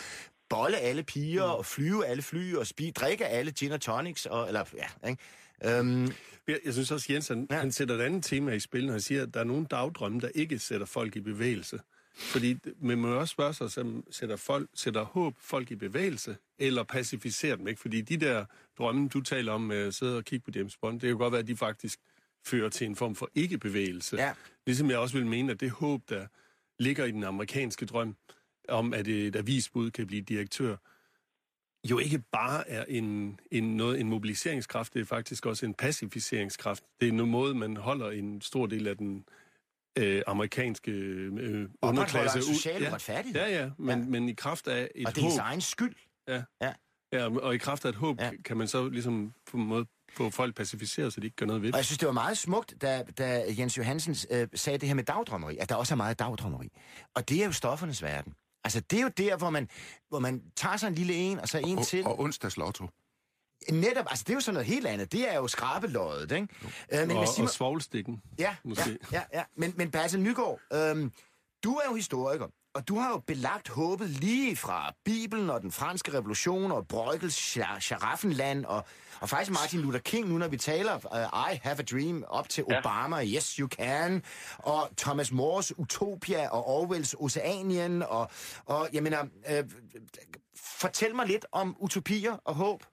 bolle 0.49 0.79
alle 0.79 1.03
piger, 1.03 1.43
og 1.43 1.67
flyve 1.67 2.07
alle 2.07 2.23
fly, 2.23 2.55
og 2.55 2.67
spi, 2.67 2.91
drikke 2.91 3.27
alle 3.27 3.53
gin 3.53 3.73
og 3.73 3.81
tonics, 3.81 4.27
og, 4.27 4.47
eller, 4.47 4.65
ja, 4.77 5.09
ikke? 5.09 5.23
Øhm, 5.64 6.09
Jeg, 6.49 6.59
jeg 6.64 6.73
synes 6.73 6.90
også, 6.90 7.12
Jens, 7.12 7.29
han, 7.29 7.47
Ja. 7.50 7.59
han 7.59 7.73
sætter 7.73 7.95
et 7.95 8.00
andet 8.00 8.25
tema 8.25 8.52
i 8.52 8.61
spil, 8.61 8.85
når 8.87 8.93
han 8.93 9.00
siger, 9.00 9.23
at 9.23 9.35
der 9.35 9.40
er 9.40 9.45
nogle 9.45 9.67
dagdrømme, 9.71 10.21
der 10.21 10.29
ikke 10.35 10.59
sætter 10.59 10.87
folk 10.87 11.17
i 11.17 11.21
bevægelse. 11.21 11.81
Fordi 12.14 12.57
man 12.81 12.99
må 12.99 13.09
også 13.09 13.33
spørge 13.33 13.55
sig, 13.55 13.71
som 13.71 14.05
sætter, 14.11 14.37
folk, 14.37 14.69
sætter 14.75 15.05
håb 15.05 15.35
folk 15.40 15.71
i 15.71 15.75
bevægelse, 15.75 16.37
eller 16.59 16.83
pacificerer 16.83 17.57
dem, 17.57 17.69
ikke? 17.69 17.81
Fordi 17.81 18.00
de 18.00 18.17
der 18.17 18.45
drømme, 18.79 19.09
du 19.09 19.21
taler 19.21 19.52
om 19.52 19.61
med 19.61 19.76
at 19.76 19.95
sidde 19.95 20.17
og 20.17 20.25
kigge 20.25 20.45
på 20.45 20.50
James 20.59 20.76
Bond, 20.76 20.95
det 20.95 21.00
kan 21.00 21.11
jo 21.11 21.17
godt 21.17 21.33
være, 21.33 21.40
at 21.40 21.47
de 21.47 21.57
faktisk 21.57 21.99
fører 22.47 22.69
til 22.69 22.87
en 22.87 22.97
form 22.97 23.14
for 23.14 23.31
ikke-bevægelse. 23.35 24.17
Ja. 24.17 24.33
Ligesom 24.67 24.90
jeg 24.90 24.99
også 24.99 25.17
vil 25.17 25.26
mene, 25.26 25.52
at 25.52 25.61
det 25.61 25.71
håb, 25.71 26.02
der 26.09 26.26
ligger 26.79 27.05
i 27.05 27.11
den 27.11 27.25
amerikanske 27.25 27.87
drøm, 27.87 28.17
om 28.69 28.95
at 28.95 29.09
et 29.09 29.37
avisbud 29.37 29.90
kan 29.90 30.07
blive 30.07 30.23
direktør, 30.23 30.76
jo 31.84 31.99
ikke 31.99 32.18
bare 32.32 32.68
er 32.68 32.84
en, 32.88 33.40
en, 33.50 33.76
noget, 33.76 34.00
en 34.00 34.08
mobiliseringskraft, 34.08 34.94
det 34.94 35.00
er 35.00 35.04
faktisk 35.04 35.46
også 35.46 35.66
en 35.66 35.75
pacificeringskraft. 35.75 36.82
Det 37.00 37.08
er 37.08 37.12
en 37.12 37.30
måde, 37.30 37.54
man 37.54 37.76
holder 37.76 38.10
en 38.10 38.40
stor 38.40 38.66
del 38.66 38.87
af 38.87 38.96
den 38.96 39.25
øh, 39.99 40.22
amerikanske 40.26 40.90
øh, 40.90 41.68
underklasse 41.82 42.38
en 42.38 42.44
social 42.44 42.82
ja, 42.82 42.92
retfærdighed. 42.94 43.40
Ja, 43.40 43.62
ja, 43.62 43.70
men, 43.78 43.99
Ja. 43.99 44.04
men 44.04 44.28
i 44.28 44.32
kraft 44.32 44.68
af 44.68 44.90
et 44.94 45.06
og 45.06 45.14
det 45.16 45.25
er 45.25 45.30
håb, 45.30 45.38
egen 45.38 45.60
skyld. 45.60 45.94
ja, 47.12 47.26
og 47.42 47.54
i 47.54 47.58
kraft 47.58 47.84
af 47.84 47.88
et 47.88 47.94
håb, 47.94 48.20
Ja. 48.20 48.25
ja. 48.25 48.30
kan 48.44 48.56
man 48.56 48.68
så 48.68 48.88
ligesom 48.88 49.32
på 49.50 49.56
en 49.56 49.66
måde 49.66 49.87
få 50.12 50.30
folk 50.30 50.54
pacificeret, 50.56 51.12
så 51.12 51.20
de 51.20 51.26
ikke 51.26 51.37
gør 51.37 51.46
noget 51.46 51.62
ved 51.62 51.68
Og 51.68 51.72
det. 51.72 51.76
jeg 51.76 51.84
synes, 51.84 51.99
det 51.99 52.06
var 52.06 52.12
meget 52.12 52.38
smukt, 52.38 52.75
da, 52.82 53.02
da 53.18 53.44
Jens 53.58 53.78
Johansen 53.78 54.16
øh, 54.30 54.49
sagde 54.54 54.78
det 54.78 54.88
her 54.88 54.94
med 54.94 55.04
dagdrømmeri, 55.04 55.56
at 55.58 55.68
der 55.68 55.75
også 55.75 55.94
er 55.94 55.96
meget 55.96 56.18
dagdrømmeri. 56.18 56.68
Og 57.14 57.28
det 57.28 57.42
er 57.42 57.46
jo 57.46 57.52
stoffernes 57.52 58.02
verden. 58.02 58.34
Altså, 58.71 58.81
det 58.91 58.99
er 58.99 59.03
jo 59.03 59.09
der, 59.09 59.37
hvor 59.37 59.50
man, 59.50 59.69
hvor 60.09 60.19
man 60.19 60.43
tager 60.57 60.77
sig 60.77 60.89
en 60.89 60.95
lille 60.95 61.15
en, 61.15 61.39
og 61.41 61.49
så 61.49 61.59
en 61.59 61.79
Og, 61.79 61.87
til. 61.87 62.05
og 62.07 62.21
onsdags 62.21 62.57
lotto. 62.57 62.89
Netop, 63.71 64.07
altså 64.11 64.25
det 64.27 64.31
er 64.33 64.35
jo 64.35 64.41
sådan 64.41 64.55
noget 64.55 64.67
helt 64.67 64.87
andet. 64.87 65.12
Det 65.12 65.31
er 65.33 65.37
jo 65.37 65.49
skrabeløjet, 65.49 66.33
ikke? 66.33 66.49
Øh, 66.93 66.99
men, 67.00 67.11
Og, 67.11 67.17
men 67.17 67.27
Simon, 67.35 67.47
og 67.49 67.50
svovlstikken. 67.55 68.23
ja, 68.39 68.43
ja, 68.45 68.57
måske. 68.65 68.99
ja, 69.12 69.23
ja. 69.33 69.43
Men, 69.57 69.75
men 69.77 69.91
Bertel 69.91 70.21
Nygaard, 70.21 70.61
øhm, 70.73 71.12
du 71.65 71.75
er 71.75 71.83
jo 71.89 71.95
historiker, 71.95 72.47
og 72.75 72.89
du 72.89 72.99
har 72.99 73.11
jo 73.11 73.19
belagt 73.19 73.69
håbet 73.69 74.11
lige 74.11 74.57
fra 74.57 74.95
Bibelen 75.05 75.50
og 75.50 75.61
den 75.62 75.73
franske 75.73 76.15
revolution 76.15 76.73
og 76.73 76.89
Bruegels 76.89 77.35
Sharaffenland 77.81 78.65
og, 78.65 78.85
og 79.21 79.29
faktisk 79.29 79.50
Martin 79.50 79.81
Luther 79.81 80.00
King, 80.00 80.29
nu 80.29 80.39
når 80.39 80.49
vi 80.49 80.57
taler 80.57 80.95
uh, 80.95 81.53
I 81.53 81.61
Have 81.62 81.79
a 81.79 81.83
Dream, 81.83 82.25
op 82.29 82.49
til 82.49 82.65
ja. 82.71 82.79
Obama, 82.79 83.25
Yes 83.25 83.55
You 83.55 83.69
Can, 83.69 84.23
og 84.59 84.89
Thomas 84.97 85.33
Moores 85.33 85.79
Utopia 85.79 86.49
og 86.49 86.67
Orwells 86.69 87.15
Oceanien, 87.19 88.03
og, 88.03 88.31
og 88.65 88.89
jeg 88.93 89.03
mener, 89.03 89.23
uh, 89.23 89.71
fortæl 90.57 91.15
mig 91.15 91.27
lidt 91.27 91.47
om 91.53 91.77
utopier 91.79 92.33
og 92.33 92.55
håb. 92.55 92.85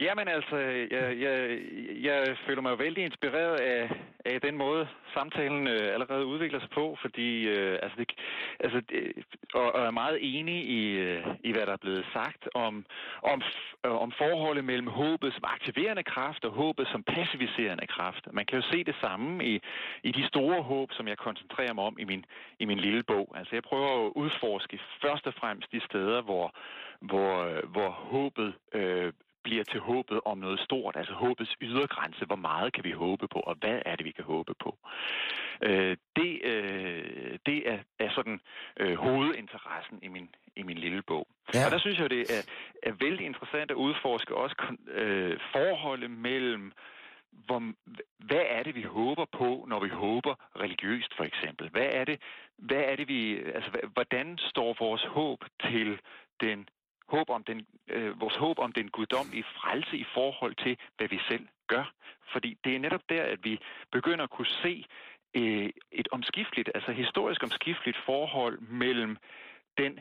Jamen 0.00 0.28
altså, 0.28 0.56
jeg, 0.56 1.20
jeg, 1.20 1.58
jeg 2.02 2.36
føler 2.46 2.62
mig 2.62 2.78
vældig 2.78 3.04
inspireret 3.04 3.56
af, 3.56 3.90
af 4.24 4.40
den 4.40 4.56
måde, 4.56 4.88
samtalen 5.14 5.68
øh, 5.68 5.94
allerede 5.94 6.26
udvikler 6.26 6.60
sig 6.60 6.70
på, 6.70 6.98
fordi 7.00 7.48
øh, 7.48 7.78
altså 7.82 7.96
det, 7.98 8.12
altså 8.60 8.80
det, 8.80 9.12
og, 9.54 9.74
og 9.74 9.86
er 9.86 9.90
meget 9.90 10.18
enig 10.20 10.68
i, 10.68 10.90
øh, 10.90 11.26
i, 11.44 11.52
hvad 11.52 11.66
der 11.66 11.72
er 11.72 11.84
blevet 11.84 12.06
sagt 12.12 12.48
om, 12.54 12.84
om, 13.22 13.42
øh, 13.86 13.92
om 13.92 14.12
forholdet 14.18 14.64
mellem 14.64 14.86
håbet 14.86 15.32
som 15.34 15.44
aktiverende 15.46 16.02
kraft 16.02 16.44
og 16.44 16.52
håbet 16.52 16.88
som 16.88 17.02
passiviserende 17.02 17.86
kraft. 17.86 18.28
Man 18.32 18.46
kan 18.46 18.58
jo 18.58 18.64
se 18.72 18.84
det 18.84 18.96
samme 19.00 19.44
i, 19.44 19.60
i 20.02 20.12
de 20.12 20.26
store 20.26 20.62
håb, 20.62 20.92
som 20.92 21.08
jeg 21.08 21.18
koncentrerer 21.18 21.72
mig 21.72 21.84
om 21.84 21.96
i 21.98 22.04
min, 22.04 22.24
i 22.58 22.64
min 22.64 22.78
lille 22.78 23.02
bog. 23.02 23.32
Altså 23.36 23.56
jeg 23.56 23.62
prøver 23.62 24.06
at 24.06 24.12
udforske 24.14 24.80
først 25.02 25.26
og 25.26 25.34
fremmest 25.34 25.72
de 25.72 25.80
steder, 25.80 26.22
hvor, 26.22 26.54
hvor, 27.00 27.44
øh, 27.44 27.68
hvor 27.68 27.90
håbet 27.90 28.54
øh, 28.72 29.12
bliver 29.44 29.64
til 29.64 29.80
håbet 29.80 30.20
om 30.24 30.38
noget 30.38 30.60
stort, 30.60 30.96
altså 30.96 31.14
håbets 31.14 31.56
ydergrænse. 31.60 32.24
Hvor 32.24 32.36
meget 32.36 32.72
kan 32.72 32.84
vi 32.84 32.92
håbe 32.92 33.28
på, 33.28 33.40
og 33.40 33.54
hvad 33.60 33.78
er 33.86 33.96
det, 33.96 34.04
vi 34.04 34.10
kan 34.10 34.24
håbe 34.24 34.54
på? 34.64 34.78
Øh, 35.62 35.96
det 36.16 36.32
øh, 36.44 37.38
det 37.46 37.58
er, 37.72 37.78
er 37.98 38.10
sådan 38.14 38.40
øh, 38.80 38.94
hovedinteressen 38.94 39.98
i 40.02 40.08
min, 40.08 40.28
i 40.56 40.62
min 40.62 40.78
lille 40.78 41.02
bog. 41.02 41.26
Ja. 41.54 41.64
Og 41.66 41.70
der 41.70 41.78
synes 41.78 41.98
jeg, 41.98 42.10
det 42.10 42.22
er, 42.36 42.42
er 42.82 42.92
vældig 42.92 43.26
interessant 43.26 43.70
at 43.70 43.76
udforske 43.76 44.34
også 44.34 44.56
øh, 44.88 45.38
forholdet 45.52 46.10
mellem 46.10 46.72
hvor, 47.46 47.72
hvad 48.18 48.44
er 48.48 48.62
det, 48.62 48.74
vi 48.74 48.82
håber 48.82 49.24
på, 49.38 49.64
når 49.68 49.80
vi 49.80 49.88
håber 49.88 50.34
religiøst, 50.60 51.16
for 51.16 51.24
eksempel? 51.24 51.68
Hvad 51.68 51.88
er 51.92 52.04
det, 52.04 52.22
hvad 52.58 52.82
er 52.90 52.96
det 52.96 53.08
vi, 53.08 53.38
altså, 53.38 53.70
hvordan 53.92 54.38
står 54.38 54.76
vores 54.78 55.04
håb 55.04 55.44
til 55.62 55.98
den 56.40 56.68
håb 57.08 57.30
om 57.30 57.44
den, 57.44 57.66
øh, 57.88 58.20
vores 58.20 58.36
håb 58.36 58.58
om 58.58 58.72
den 58.72 58.88
guddommelige 58.88 59.44
frelse 59.44 59.96
i 59.96 60.06
forhold 60.14 60.54
til, 60.54 60.78
hvad 60.96 61.08
vi 61.08 61.20
selv 61.28 61.46
gør. 61.66 61.92
Fordi 62.32 62.58
det 62.64 62.74
er 62.74 62.78
netop 62.78 63.02
der, 63.08 63.22
at 63.22 63.38
vi 63.42 63.58
begynder 63.92 64.24
at 64.24 64.30
kunne 64.30 64.54
se 64.62 64.84
øh, 65.34 65.70
et 65.92 66.08
omskifteligt, 66.12 66.70
altså 66.74 66.92
historisk 66.92 67.42
omskifteligt 67.42 67.98
forhold 68.06 68.58
mellem 68.60 69.16
den, 69.78 70.00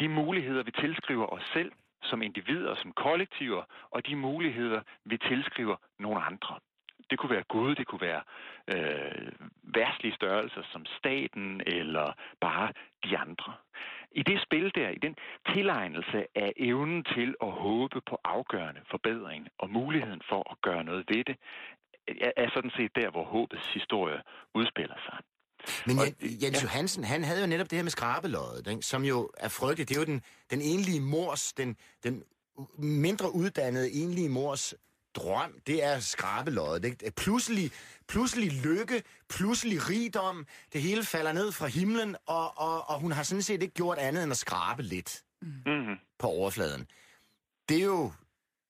de 0.00 0.08
muligheder, 0.08 0.62
vi 0.62 0.70
tilskriver 0.70 1.26
os 1.26 1.42
selv 1.52 1.72
som 2.02 2.22
individer, 2.22 2.74
som 2.74 2.92
kollektiver, 2.92 3.62
og 3.90 4.06
de 4.06 4.16
muligheder, 4.16 4.80
vi 5.04 5.18
tilskriver 5.18 5.76
nogle 5.98 6.20
andre. 6.22 6.58
Det 7.10 7.18
kunne 7.18 7.34
være 7.36 7.44
Gud, 7.48 7.74
det 7.74 7.86
kunne 7.86 8.00
være 8.00 8.22
øh, 8.74 9.32
værtslige 9.62 10.14
størrelser 10.14 10.62
som 10.72 10.82
staten 10.98 11.62
eller 11.66 12.12
bare 12.40 12.72
de 13.04 13.18
andre. 13.18 13.52
I 14.12 14.22
det 14.22 14.42
spil 14.42 14.72
der, 14.74 14.88
i 14.88 14.98
den 15.02 15.14
tilegnelse 15.54 16.18
af 16.34 16.52
evnen 16.56 17.04
til 17.04 17.34
at 17.42 17.52
håbe 17.52 18.00
på 18.08 18.18
afgørende 18.24 18.80
forbedring 18.90 19.48
og 19.58 19.70
muligheden 19.70 20.22
for 20.28 20.50
at 20.52 20.56
gøre 20.62 20.84
noget 20.84 21.04
ved 21.08 21.24
det, 21.24 21.36
er 22.36 22.48
sådan 22.54 22.70
set 22.76 22.90
der, 22.94 23.10
hvor 23.10 23.24
håbets 23.24 23.66
historie 23.74 24.20
udspiller 24.54 24.98
sig. 25.06 25.18
Men 25.86 25.96
Jens 26.42 26.62
ja. 26.62 26.66
Johansen, 26.66 27.04
han 27.04 27.24
havde 27.24 27.40
jo 27.40 27.46
netop 27.46 27.70
det 27.70 27.78
her 27.78 27.82
med 27.82 27.90
skrabeløjet, 27.90 28.66
ikke? 28.66 28.82
som 28.82 29.04
jo 29.04 29.30
er 29.38 29.48
frygteligt. 29.48 29.88
Det 29.88 29.96
er 29.96 30.00
jo 30.00 30.06
den, 30.06 30.22
den 30.50 30.60
enlige 30.60 31.00
mors, 31.00 31.52
den, 31.52 31.76
den 32.04 32.22
mindre 32.78 33.34
uddannede 33.34 33.92
enlige 33.92 34.28
mors 34.28 34.74
drøm, 35.14 35.60
det 35.66 35.84
er 35.84 36.00
skrabeløjet. 36.00 36.82
Det 36.82 37.14
pludselig, 37.16 37.72
pludselig 38.08 38.52
lykke, 38.52 39.02
pludselig 39.28 39.88
rigdom, 39.88 40.46
det 40.72 40.82
hele 40.82 41.04
falder 41.04 41.32
ned 41.32 41.52
fra 41.52 41.66
himlen, 41.66 42.16
og, 42.26 42.58
og, 42.58 42.90
og 42.90 43.00
hun 43.00 43.12
har 43.12 43.22
sådan 43.22 43.42
set 43.42 43.62
ikke 43.62 43.74
gjort 43.74 43.98
andet 43.98 44.22
end 44.22 44.32
at 44.32 44.38
skrabe 44.38 44.82
lidt 44.82 45.22
mm-hmm. 45.42 45.96
på 46.18 46.26
overfladen. 46.26 46.86
Det 47.68 47.80
er 47.80 47.84
jo, 47.84 48.12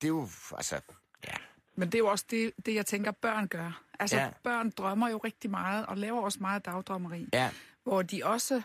det 0.00 0.06
er 0.06 0.12
jo, 0.12 0.28
altså, 0.56 0.80
ja. 1.26 1.34
Men 1.74 1.88
det 1.88 1.94
er 1.94 1.98
jo 1.98 2.06
også 2.06 2.24
det, 2.30 2.52
det 2.66 2.74
jeg 2.74 2.86
tænker, 2.86 3.10
børn 3.10 3.48
gør. 3.48 3.82
Altså, 4.00 4.16
ja. 4.16 4.30
børn 4.42 4.70
drømmer 4.70 5.08
jo 5.08 5.16
rigtig 5.18 5.50
meget, 5.50 5.86
og 5.86 5.96
laver 5.96 6.20
også 6.22 6.38
meget 6.40 6.64
dagdrømmeri. 6.64 7.28
Ja. 7.32 7.50
Hvor 7.82 8.02
de 8.02 8.20
også 8.24 8.62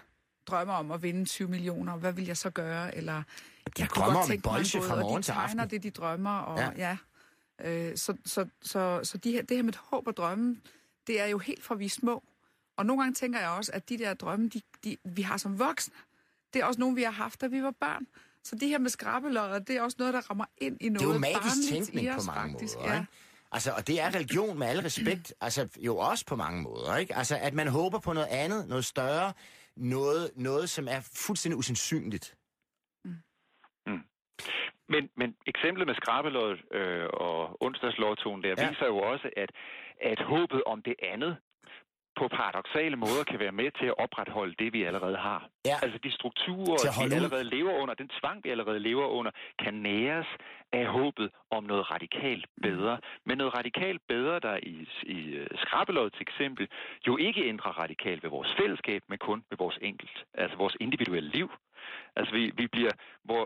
drømmer 0.47 0.73
om 0.73 0.91
at 0.91 1.03
vinde 1.03 1.25
20 1.25 1.47
millioner. 1.47 1.97
Hvad 1.97 2.13
vil 2.13 2.25
jeg 2.25 2.37
så 2.37 2.49
gøre? 2.49 2.95
Eller, 2.95 3.23
de 3.77 3.81
jeg 3.81 3.89
drømmer 3.89 4.19
om 4.19 4.31
en 4.31 4.41
bolsje 4.41 4.81
fra 4.81 4.95
morgen 4.95 5.23
til 5.23 5.31
aften. 5.31 5.59
Og 5.59 5.71
de 5.71 5.75
det, 5.75 5.83
de 5.83 5.89
drømmer, 5.89 6.39
og 6.39 6.59
ja. 6.59 6.71
ja 6.77 6.97
Øh, 7.61 7.97
så 7.97 8.17
så, 8.25 8.45
så, 8.61 8.99
så 9.03 9.17
de 9.17 9.31
her, 9.31 9.41
det 9.41 9.57
her 9.57 9.63
med 9.63 9.73
håb 9.77 10.07
og 10.07 10.17
drømme, 10.17 10.61
det 11.07 11.21
er 11.21 11.25
jo 11.25 11.37
helt 11.37 11.63
fra 11.63 11.75
vi 11.75 11.85
er 11.85 11.89
små. 11.89 12.23
Og 12.77 12.85
nogle 12.85 13.03
gange 13.03 13.13
tænker 13.13 13.39
jeg 13.39 13.49
også, 13.49 13.71
at 13.73 13.89
de 13.89 13.97
der 13.97 14.13
drømme, 14.13 14.49
de, 14.49 14.61
de, 14.83 14.97
vi 15.03 15.21
har 15.21 15.37
som 15.37 15.59
voksne, 15.59 15.93
det 16.53 16.61
er 16.61 16.65
også 16.65 16.79
nogle, 16.79 16.95
vi 16.95 17.03
har 17.03 17.11
haft, 17.11 17.41
da 17.41 17.47
vi 17.47 17.63
var 17.63 17.71
børn. 17.71 18.07
Så 18.43 18.55
det 18.55 18.67
her 18.67 18.77
med 18.77 18.89
skrabeløjer, 18.89 19.59
det 19.59 19.77
er 19.77 19.81
også 19.81 19.95
noget, 19.99 20.13
der 20.13 20.21
rammer 20.21 20.45
ind 20.57 20.77
i 20.81 20.89
noget 20.89 20.99
Det 20.99 21.09
er 21.09 21.13
jo 21.13 21.39
magisk 21.39 21.69
tænkning 21.69 22.15
på 22.15 22.23
mange 22.23 22.51
faktisk, 22.51 22.75
måder, 22.75 22.93
ja. 22.93 22.99
ikke? 22.99 23.11
Altså, 23.51 23.71
og 23.71 23.87
det 23.87 24.01
er 24.01 24.15
religion 24.15 24.59
med 24.59 24.67
al 24.67 24.79
respekt, 24.79 25.33
altså 25.41 25.67
jo 25.77 25.97
også 25.97 26.25
på 26.25 26.35
mange 26.35 26.61
måder, 26.61 26.97
ikke? 26.97 27.15
Altså, 27.15 27.37
at 27.37 27.53
man 27.53 27.67
håber 27.67 27.99
på 27.99 28.13
noget 28.13 28.27
andet, 28.27 28.67
noget 28.67 28.85
større, 28.85 29.33
noget, 29.75 30.31
noget 30.35 30.69
som 30.69 30.87
er 30.87 31.01
fuldstændig 31.13 31.57
usandsynligt. 31.57 32.35
Men, 34.89 35.09
men 35.15 35.35
eksemplet 35.47 35.87
med 35.87 35.95
skrabelådet 35.95 36.59
øh, 36.71 37.07
og 37.13 37.57
onsdagslottoen 37.61 38.43
der 38.43 38.53
ja. 38.57 38.69
viser 38.69 38.85
jo 38.85 38.97
også, 38.97 39.29
at, 39.37 39.51
at 40.01 40.19
håbet 40.21 40.63
om 40.65 40.81
det 40.81 40.95
andet 41.13 41.37
på 42.19 42.27
paradoxale 42.27 42.95
måder 42.95 43.23
kan 43.23 43.39
være 43.39 43.51
med 43.61 43.69
til 43.79 43.85
at 43.85 43.97
opretholde 44.05 44.55
det, 44.59 44.73
vi 44.73 44.83
allerede 44.83 45.17
har. 45.17 45.49
Ja. 45.65 45.75
Altså 45.83 45.99
de 46.03 46.11
strukturer, 46.11 47.07
vi 47.07 47.15
allerede 47.15 47.43
lever 47.43 47.73
under, 47.81 47.93
den 47.93 48.09
tvang, 48.19 48.43
vi 48.43 48.49
allerede 48.49 48.79
lever 48.79 49.07
under, 49.07 49.31
kan 49.63 49.73
næres 49.73 50.27
af 50.71 50.85
håbet 50.85 51.29
om 51.51 51.63
noget 51.63 51.91
radikalt 51.91 52.45
bedre. 52.61 52.99
Men 53.25 53.37
noget 53.37 53.53
radikalt 53.57 54.01
bedre, 54.07 54.39
der 54.39 54.55
i, 54.63 54.87
i 55.03 55.19
øh, 55.39 55.47
skrabelådets 55.63 56.19
eksempel, 56.21 56.67
jo 57.07 57.17
ikke 57.17 57.41
ændrer 57.51 57.71
radikalt 57.83 58.23
ved 58.23 58.29
vores 58.29 58.51
fællesskab, 58.59 59.01
men 59.09 59.17
kun 59.17 59.43
ved 59.49 59.57
vores 59.57 59.77
enkelt, 59.81 60.17
altså 60.33 60.57
vores 60.57 60.77
individuelle 60.79 61.29
liv. 61.29 61.49
Altså 62.15 62.31
vi, 62.37 62.43
vi 62.57 62.67
bliver, 62.67 62.91
hvor, 63.23 63.43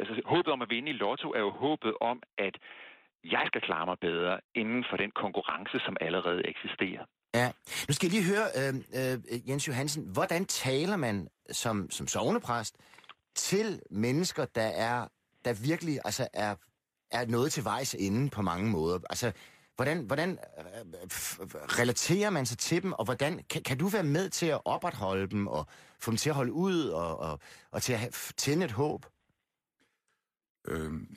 altså 0.00 0.22
håbet 0.24 0.52
om 0.52 0.62
at 0.62 0.70
vinde 0.70 0.90
i 0.90 0.92
lotto 0.92 1.28
er 1.38 1.40
jo 1.40 1.50
håbet 1.50 1.94
om, 2.00 2.22
at 2.38 2.54
jeg 3.24 3.42
skal 3.46 3.60
klare 3.60 3.86
mig 3.86 3.98
bedre 4.00 4.40
inden 4.54 4.84
for 4.90 4.96
den 4.96 5.10
konkurrence, 5.10 5.78
som 5.86 5.96
allerede 6.00 6.42
eksisterer. 6.52 7.04
Ja. 7.34 7.48
Nu 7.88 7.92
skal 7.94 8.06
jeg 8.06 8.14
lige 8.16 8.30
høre, 8.34 8.46
øh, 8.58 8.74
øh, 8.98 9.48
Jens 9.48 9.68
Johansen, 9.68 10.02
hvordan 10.12 10.44
taler 10.44 10.96
man 10.96 11.28
som, 11.50 11.90
som 11.90 12.06
sovnepræst 12.06 12.76
til 13.34 13.80
mennesker, 13.90 14.44
der 14.44 14.70
er 14.90 15.08
der 15.44 15.66
virkelig 15.70 15.98
altså 16.04 16.28
er, 16.32 16.54
er 17.10 17.26
noget 17.26 17.52
til 17.52 17.64
vejs 17.64 17.94
inde 17.94 18.30
på 18.30 18.42
mange 18.42 18.70
måder? 18.70 18.98
Altså, 19.10 19.32
hvordan, 19.76 20.04
hvordan 20.04 20.30
øh, 20.30 20.96
relaterer 21.52 22.30
man 22.30 22.46
sig 22.46 22.58
til 22.58 22.82
dem, 22.82 22.92
og 22.92 23.04
hvordan 23.04 23.44
kan, 23.50 23.62
kan 23.62 23.78
du 23.78 23.88
være 23.88 24.02
med 24.02 24.30
til 24.30 24.46
at 24.46 24.60
opretholde 24.64 25.30
dem, 25.30 25.46
og 25.46 25.66
få 25.98 26.10
dem 26.10 26.18
til 26.18 26.30
at 26.30 26.36
holde 26.36 26.52
ud, 26.52 26.88
og, 26.88 27.18
og, 27.18 27.40
og 27.70 27.82
til 27.82 27.92
at 27.92 27.98
have, 27.98 28.12
tænde 28.36 28.64
et 28.64 28.72
håb? 28.72 29.06
Øhm, 30.68 31.08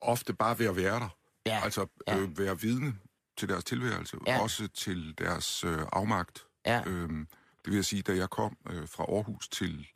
ofte 0.00 0.34
bare 0.34 0.58
ved 0.58 0.66
at 0.66 0.76
være 0.76 1.00
der. 1.00 1.16
Ja. 1.46 1.60
Altså 1.64 1.86
ja. 2.08 2.18
Øh, 2.18 2.38
være 2.38 2.60
vidne 2.60 2.94
til 3.36 3.48
deres 3.48 3.64
tilværelse, 3.64 4.16
ja. 4.26 4.42
også 4.42 4.68
til 4.68 5.14
deres 5.18 5.64
øh, 5.64 5.78
afmagt. 5.92 6.46
Ja. 6.66 6.82
Øhm, 6.86 7.28
det 7.64 7.70
vil 7.70 7.74
jeg 7.74 7.84
sige, 7.84 8.02
da 8.02 8.16
jeg 8.16 8.30
kom 8.30 8.56
øh, 8.70 8.88
fra 8.88 9.04
Aarhus 9.04 9.48
til, 9.48 9.86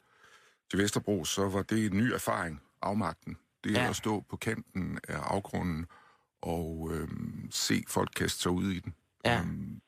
til 0.70 0.78
Vesterbro, 0.78 1.24
så 1.24 1.48
var 1.48 1.62
det 1.62 1.86
en 1.86 1.96
ny 1.96 2.12
erfaring, 2.12 2.62
afmagten. 2.82 3.36
Det 3.64 3.72
ja. 3.72 3.88
at 3.88 3.96
stå 3.96 4.20
på 4.20 4.36
kanten 4.36 4.98
af 5.08 5.18
afgrunden 5.18 5.86
og 6.46 6.90
øhm, 6.92 7.48
se 7.50 7.85
folk 7.88 8.11
kaste 8.16 8.42
sig 8.42 8.52
ud 8.52 8.70
i 8.70 8.80
den. 8.80 8.94
Ja. 9.24 9.40
Øhm, 9.40 9.80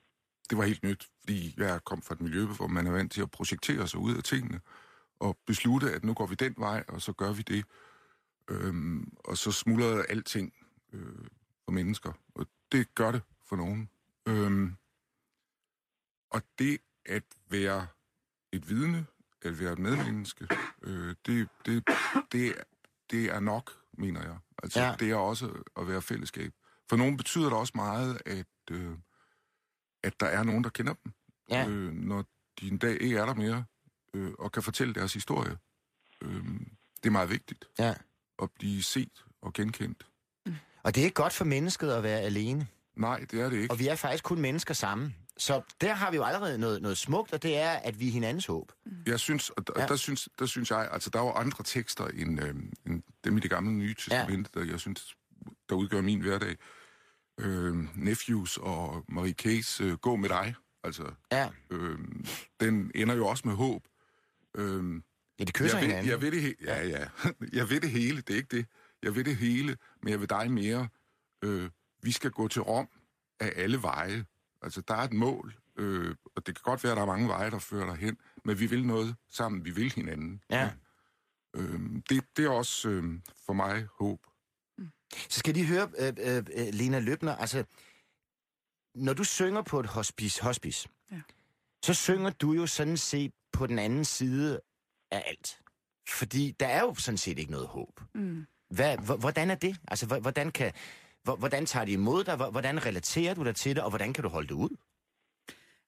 det 0.50 0.58
var 0.58 0.64
helt 0.64 0.82
nyt, 0.82 1.08
fordi 1.20 1.54
jeg 1.56 1.84
kom 1.84 2.02
fra 2.02 2.14
et 2.14 2.20
miljø, 2.20 2.44
hvor 2.44 2.66
man 2.66 2.86
er 2.86 2.90
vant 2.90 3.12
til 3.12 3.22
at 3.22 3.30
projektere 3.30 3.88
sig 3.88 4.00
ud 4.00 4.16
af 4.16 4.22
tingene, 4.22 4.60
og 5.20 5.38
beslutte, 5.46 5.92
at 5.92 6.04
nu 6.04 6.14
går 6.14 6.26
vi 6.26 6.34
den 6.34 6.54
vej, 6.56 6.84
og 6.88 7.02
så 7.02 7.12
gør 7.12 7.32
vi 7.32 7.42
det. 7.42 7.64
Øhm, 8.48 9.12
og 9.24 9.38
så 9.38 9.52
smuldrede 9.52 10.04
alting 10.08 10.52
øh, 10.92 11.26
for 11.64 11.72
mennesker, 11.72 12.12
og 12.34 12.46
det 12.72 12.94
gør 12.94 13.12
det 13.12 13.22
for 13.46 13.56
nogen. 13.56 13.88
Øhm, 14.26 14.76
og 16.30 16.42
det 16.58 16.78
at 17.06 17.22
være 17.48 17.86
et 18.52 18.68
vidne, 18.68 19.06
at 19.42 19.60
være 19.60 19.72
et 19.72 19.78
medmenneske, 19.78 20.48
øh, 20.82 21.14
det, 21.26 21.48
det, 21.66 21.84
det, 22.32 22.54
det 23.10 23.24
er 23.24 23.40
nok, 23.40 23.72
mener 23.98 24.22
jeg. 24.22 24.36
Altså, 24.62 24.80
ja. 24.80 24.94
det 25.00 25.10
er 25.10 25.14
også 25.16 25.62
at 25.76 25.88
være 25.88 26.02
fællesskab. 26.02 26.52
For 26.88 26.96
nogen 26.96 27.16
betyder 27.16 27.44
det 27.44 27.52
også 27.58 27.72
meget, 27.74 28.22
at, 28.26 28.46
øh, 28.70 28.92
at 30.04 30.20
der 30.20 30.26
er 30.26 30.42
nogen, 30.42 30.64
der 30.64 30.70
kender 30.70 30.94
dem. 31.04 31.12
Ja. 31.50 31.68
Øh, 31.68 31.92
når 31.92 32.24
de 32.60 32.68
en 32.68 32.78
dag 32.78 33.00
ikke 33.02 33.16
er 33.16 33.26
der 33.26 33.34
mere, 33.34 33.64
øh, 34.14 34.32
og 34.38 34.52
kan 34.52 34.62
fortælle 34.62 34.94
deres 34.94 35.14
historie. 35.14 35.56
Øh, 36.22 36.44
det 36.96 37.06
er 37.06 37.10
meget 37.10 37.30
vigtigt 37.30 37.64
Ja. 37.78 37.94
at 38.42 38.50
blive 38.58 38.82
set 38.82 39.24
og 39.42 39.52
genkendt. 39.52 40.06
Og 40.82 40.94
det 40.94 41.00
er 41.00 41.04
ikke 41.04 41.14
godt 41.14 41.32
for 41.32 41.44
mennesket 41.44 41.90
at 41.90 42.02
være 42.02 42.20
alene. 42.20 42.66
Nej, 42.96 43.26
det 43.30 43.40
er 43.40 43.48
det 43.50 43.56
ikke. 43.56 43.70
Og 43.70 43.78
vi 43.78 43.88
er 43.88 43.94
faktisk 43.96 44.24
kun 44.24 44.40
mennesker 44.40 44.74
sammen. 44.74 45.16
Så 45.36 45.62
der 45.80 45.94
har 45.94 46.10
vi 46.10 46.16
jo 46.16 46.24
allerede 46.24 46.58
noget, 46.58 46.82
noget 46.82 46.98
smukt, 46.98 47.32
og 47.32 47.42
det 47.42 47.58
er, 47.58 47.70
at 47.70 48.00
vi 48.00 48.08
er 48.08 48.12
hinandens 48.12 48.46
håb. 48.46 48.72
Jeg 49.06 49.20
synes, 49.20 49.50
og 49.50 49.66
der, 49.66 49.72
Ja. 49.76 49.86
der, 49.86 49.96
synes, 49.96 50.28
der 50.38 50.46
synes 50.46 50.70
jeg, 50.70 50.88
altså 50.92 51.10
der 51.10 51.20
var 51.20 51.32
andre 51.32 51.64
tekster 51.64 52.06
end, 52.06 52.40
øh, 52.42 52.54
end 52.86 53.02
dem 53.24 53.36
i 53.36 53.40
det 53.40 53.50
gamle 53.50 53.72
nye 53.72 53.94
testament, 53.94 54.50
ja. 54.54 54.60
der 54.60 54.66
jeg 54.66 54.80
synes, 54.80 55.16
der 55.68 55.74
udgør 55.74 56.00
min 56.00 56.20
hverdag. 56.20 56.56
Øh, 57.40 57.96
Nephews 57.98 58.56
og 58.56 59.04
Marie 59.08 59.32
Case, 59.32 59.84
øh, 59.84 59.92
Gå 59.92 60.16
med 60.16 60.28
dig. 60.28 60.54
Altså, 60.84 61.12
Ja, 61.32 61.48
øh, 61.70 61.98
den 62.60 62.90
ender 62.94 63.14
jo 63.14 63.26
også 63.26 63.48
med 63.48 63.54
håb. 63.56 63.88
Øh, 64.54 65.00
ja 65.38 65.44
de 65.44 65.52
kysser 65.52 65.78
jeg, 65.78 65.82
ved, 65.82 65.88
hinanden. 65.88 66.10
jeg 66.10 66.22
ved 66.22 66.30
det 66.32 66.42
he- 66.42 66.64
ja, 66.64 66.86
ja. 66.88 67.04
Jeg 67.58 67.70
ved 67.70 67.80
det 67.80 67.90
hele, 67.90 68.16
det 68.20 68.30
er 68.30 68.36
ikke 68.36 68.56
det. 68.56 68.66
Jeg 69.02 69.14
ved 69.14 69.24
det 69.24 69.36
hele, 69.36 69.76
men 70.02 70.10
jeg 70.10 70.20
vil 70.20 70.30
dig 70.30 70.50
mere. 70.50 70.88
Øh, 71.44 71.70
vi 72.02 72.12
skal 72.12 72.30
gå 72.30 72.48
til 72.48 72.62
Rom 72.62 72.88
af 73.40 73.52
alle 73.56 73.82
veje. 73.82 74.24
Altså, 74.62 74.80
der 74.88 74.94
er 74.94 75.02
et 75.02 75.12
mål, 75.12 75.54
øh, 75.76 76.14
og 76.36 76.46
det 76.46 76.54
kan 76.54 76.62
godt 76.62 76.84
være, 76.84 76.92
at 76.92 76.96
der 76.96 77.02
er 77.02 77.06
mange 77.06 77.28
veje, 77.28 77.50
der 77.50 77.58
fører 77.58 77.86
dig 77.86 77.96
hen, 77.96 78.16
men 78.44 78.60
vi 78.60 78.66
vil 78.66 78.86
noget 78.86 79.16
sammen. 79.30 79.64
Vi 79.64 79.70
vil 79.70 79.92
hinanden. 79.92 80.42
Ja. 80.50 80.70
Øh, 81.58 81.80
det, 82.08 82.24
det 82.36 82.44
er 82.44 82.50
også 82.50 82.88
øh, 82.88 83.04
for 83.46 83.52
mig 83.52 83.86
håb. 83.98 84.20
Så 85.28 85.38
skal 85.38 85.54
de 85.54 85.66
høre, 85.66 85.88
øh, 85.98 86.12
øh, 86.18 86.36
øh, 86.54 86.66
Lena 86.74 86.98
Løbner, 86.98 87.36
altså, 87.36 87.64
når 88.94 89.12
du 89.12 89.24
synger 89.24 89.62
på 89.62 89.80
et 89.80 89.86
hospice, 89.86 90.42
hospice 90.42 90.88
Ja. 91.12 91.20
så 91.84 91.94
synger 91.94 92.30
du 92.30 92.52
jo 92.52 92.66
sådan 92.66 92.96
set 92.96 93.32
på 93.52 93.66
den 93.66 93.78
anden 93.78 94.04
side 94.04 94.60
af 95.10 95.24
alt. 95.26 95.60
Fordi 96.08 96.50
der 96.60 96.66
er 96.66 96.80
jo 96.80 96.94
sådan 96.94 97.18
set 97.18 97.38
ikke 97.38 97.50
noget 97.50 97.66
håb. 97.66 98.00
Mm. 98.14 98.46
Hvad, 98.70 99.18
hvordan 99.18 99.50
er 99.50 99.54
det? 99.54 99.76
Altså, 99.88 100.06
hvordan, 100.06 100.50
kan, 100.50 100.72
hvordan 101.38 101.66
tager 101.66 101.84
de 101.84 101.92
imod 101.92 102.24
dig? 102.24 102.36
Hvordan 102.36 102.86
relaterer 102.86 103.34
du 103.34 103.44
dig 103.44 103.56
til 103.56 103.76
det, 103.76 103.84
og 103.84 103.90
hvordan 103.90 104.12
kan 104.12 104.22
du 104.22 104.28
holde 104.28 104.48
det 104.48 104.54
ud? 104.54 104.76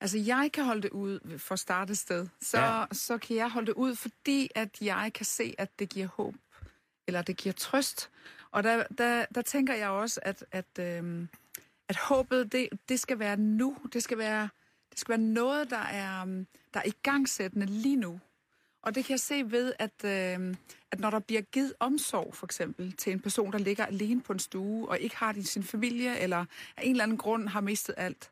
Altså, 0.01 0.19
jeg 0.19 0.51
kan 0.53 0.65
holde 0.65 0.83
det 0.83 0.91
ud 0.91 1.39
for 1.39 1.53
at 1.53 1.59
starte 1.59 1.91
et 1.91 1.99
sted. 1.99 2.27
Så, 2.43 2.59
Ja. 2.59 2.85
så 2.93 3.19
kan 3.19 3.37
jeg 3.37 3.51
holde 3.51 3.67
det 3.67 3.73
ud, 3.73 3.95
fordi 3.97 4.49
at 4.55 4.69
jeg 4.81 5.11
kan 5.15 5.27
se, 5.27 5.55
at 5.59 5.79
det 5.79 5.89
giver 5.89 6.07
håb. 6.07 6.35
Eller 7.07 7.23
det 7.23 7.37
giver 7.37 7.53
trøst. 7.53 8.11
Og 8.51 8.63
der, 8.63 8.85
der, 8.99 9.25
der 9.35 9.43
tænker 9.43 9.75
jeg 9.75 9.89
også, 9.89 10.21
at, 10.23 10.45
at, 10.53 10.79
øhm, 10.79 11.29
at 11.89 11.97
håbet, 11.97 12.53
det, 12.53 12.69
det 12.89 13.01
skal 13.01 13.19
være 13.19 13.37
nu. 13.37 13.77
Det 13.93 14.03
skal 14.03 14.19
være, 14.19 14.49
det 14.91 14.99
skal 14.99 15.13
være 15.13 15.27
noget, 15.29 15.71
der 15.71 15.79
er, 15.79 16.23
øhm, 16.23 16.47
der 16.75 16.81
er 16.81 16.85
igangsættende 16.87 17.67
lige 17.67 17.97
nu. 17.97 18.21
Og 18.83 18.95
det 18.95 19.05
kan 19.05 19.13
jeg 19.13 19.21
se 19.21 19.51
ved, 19.51 19.73
at, 19.79 20.05
øh, 20.05 20.55
at 20.91 21.01
når 21.01 21.11
der 21.11 21.19
bliver 21.19 21.41
givet 21.43 21.75
omsorg, 21.81 22.35
for 22.35 22.47
eksempel, 22.47 22.93
til 22.93 23.13
en 23.13 23.21
person, 23.21 23.53
der 23.53 23.59
ligger 23.59 23.87
alene 23.87 24.21
på 24.23 24.33
en 24.33 24.39
stue, 24.39 24.89
og 24.89 24.99
ikke 24.99 25.17
har 25.17 25.37
sin 25.43 25.63
familie, 25.63 26.19
eller 26.19 26.45
af 26.77 26.83
en 26.83 26.91
eller 26.91 27.05
anden 27.05 27.17
grund 27.19 27.49
har 27.49 27.61
mistet 27.61 27.95
alt, 27.99 28.31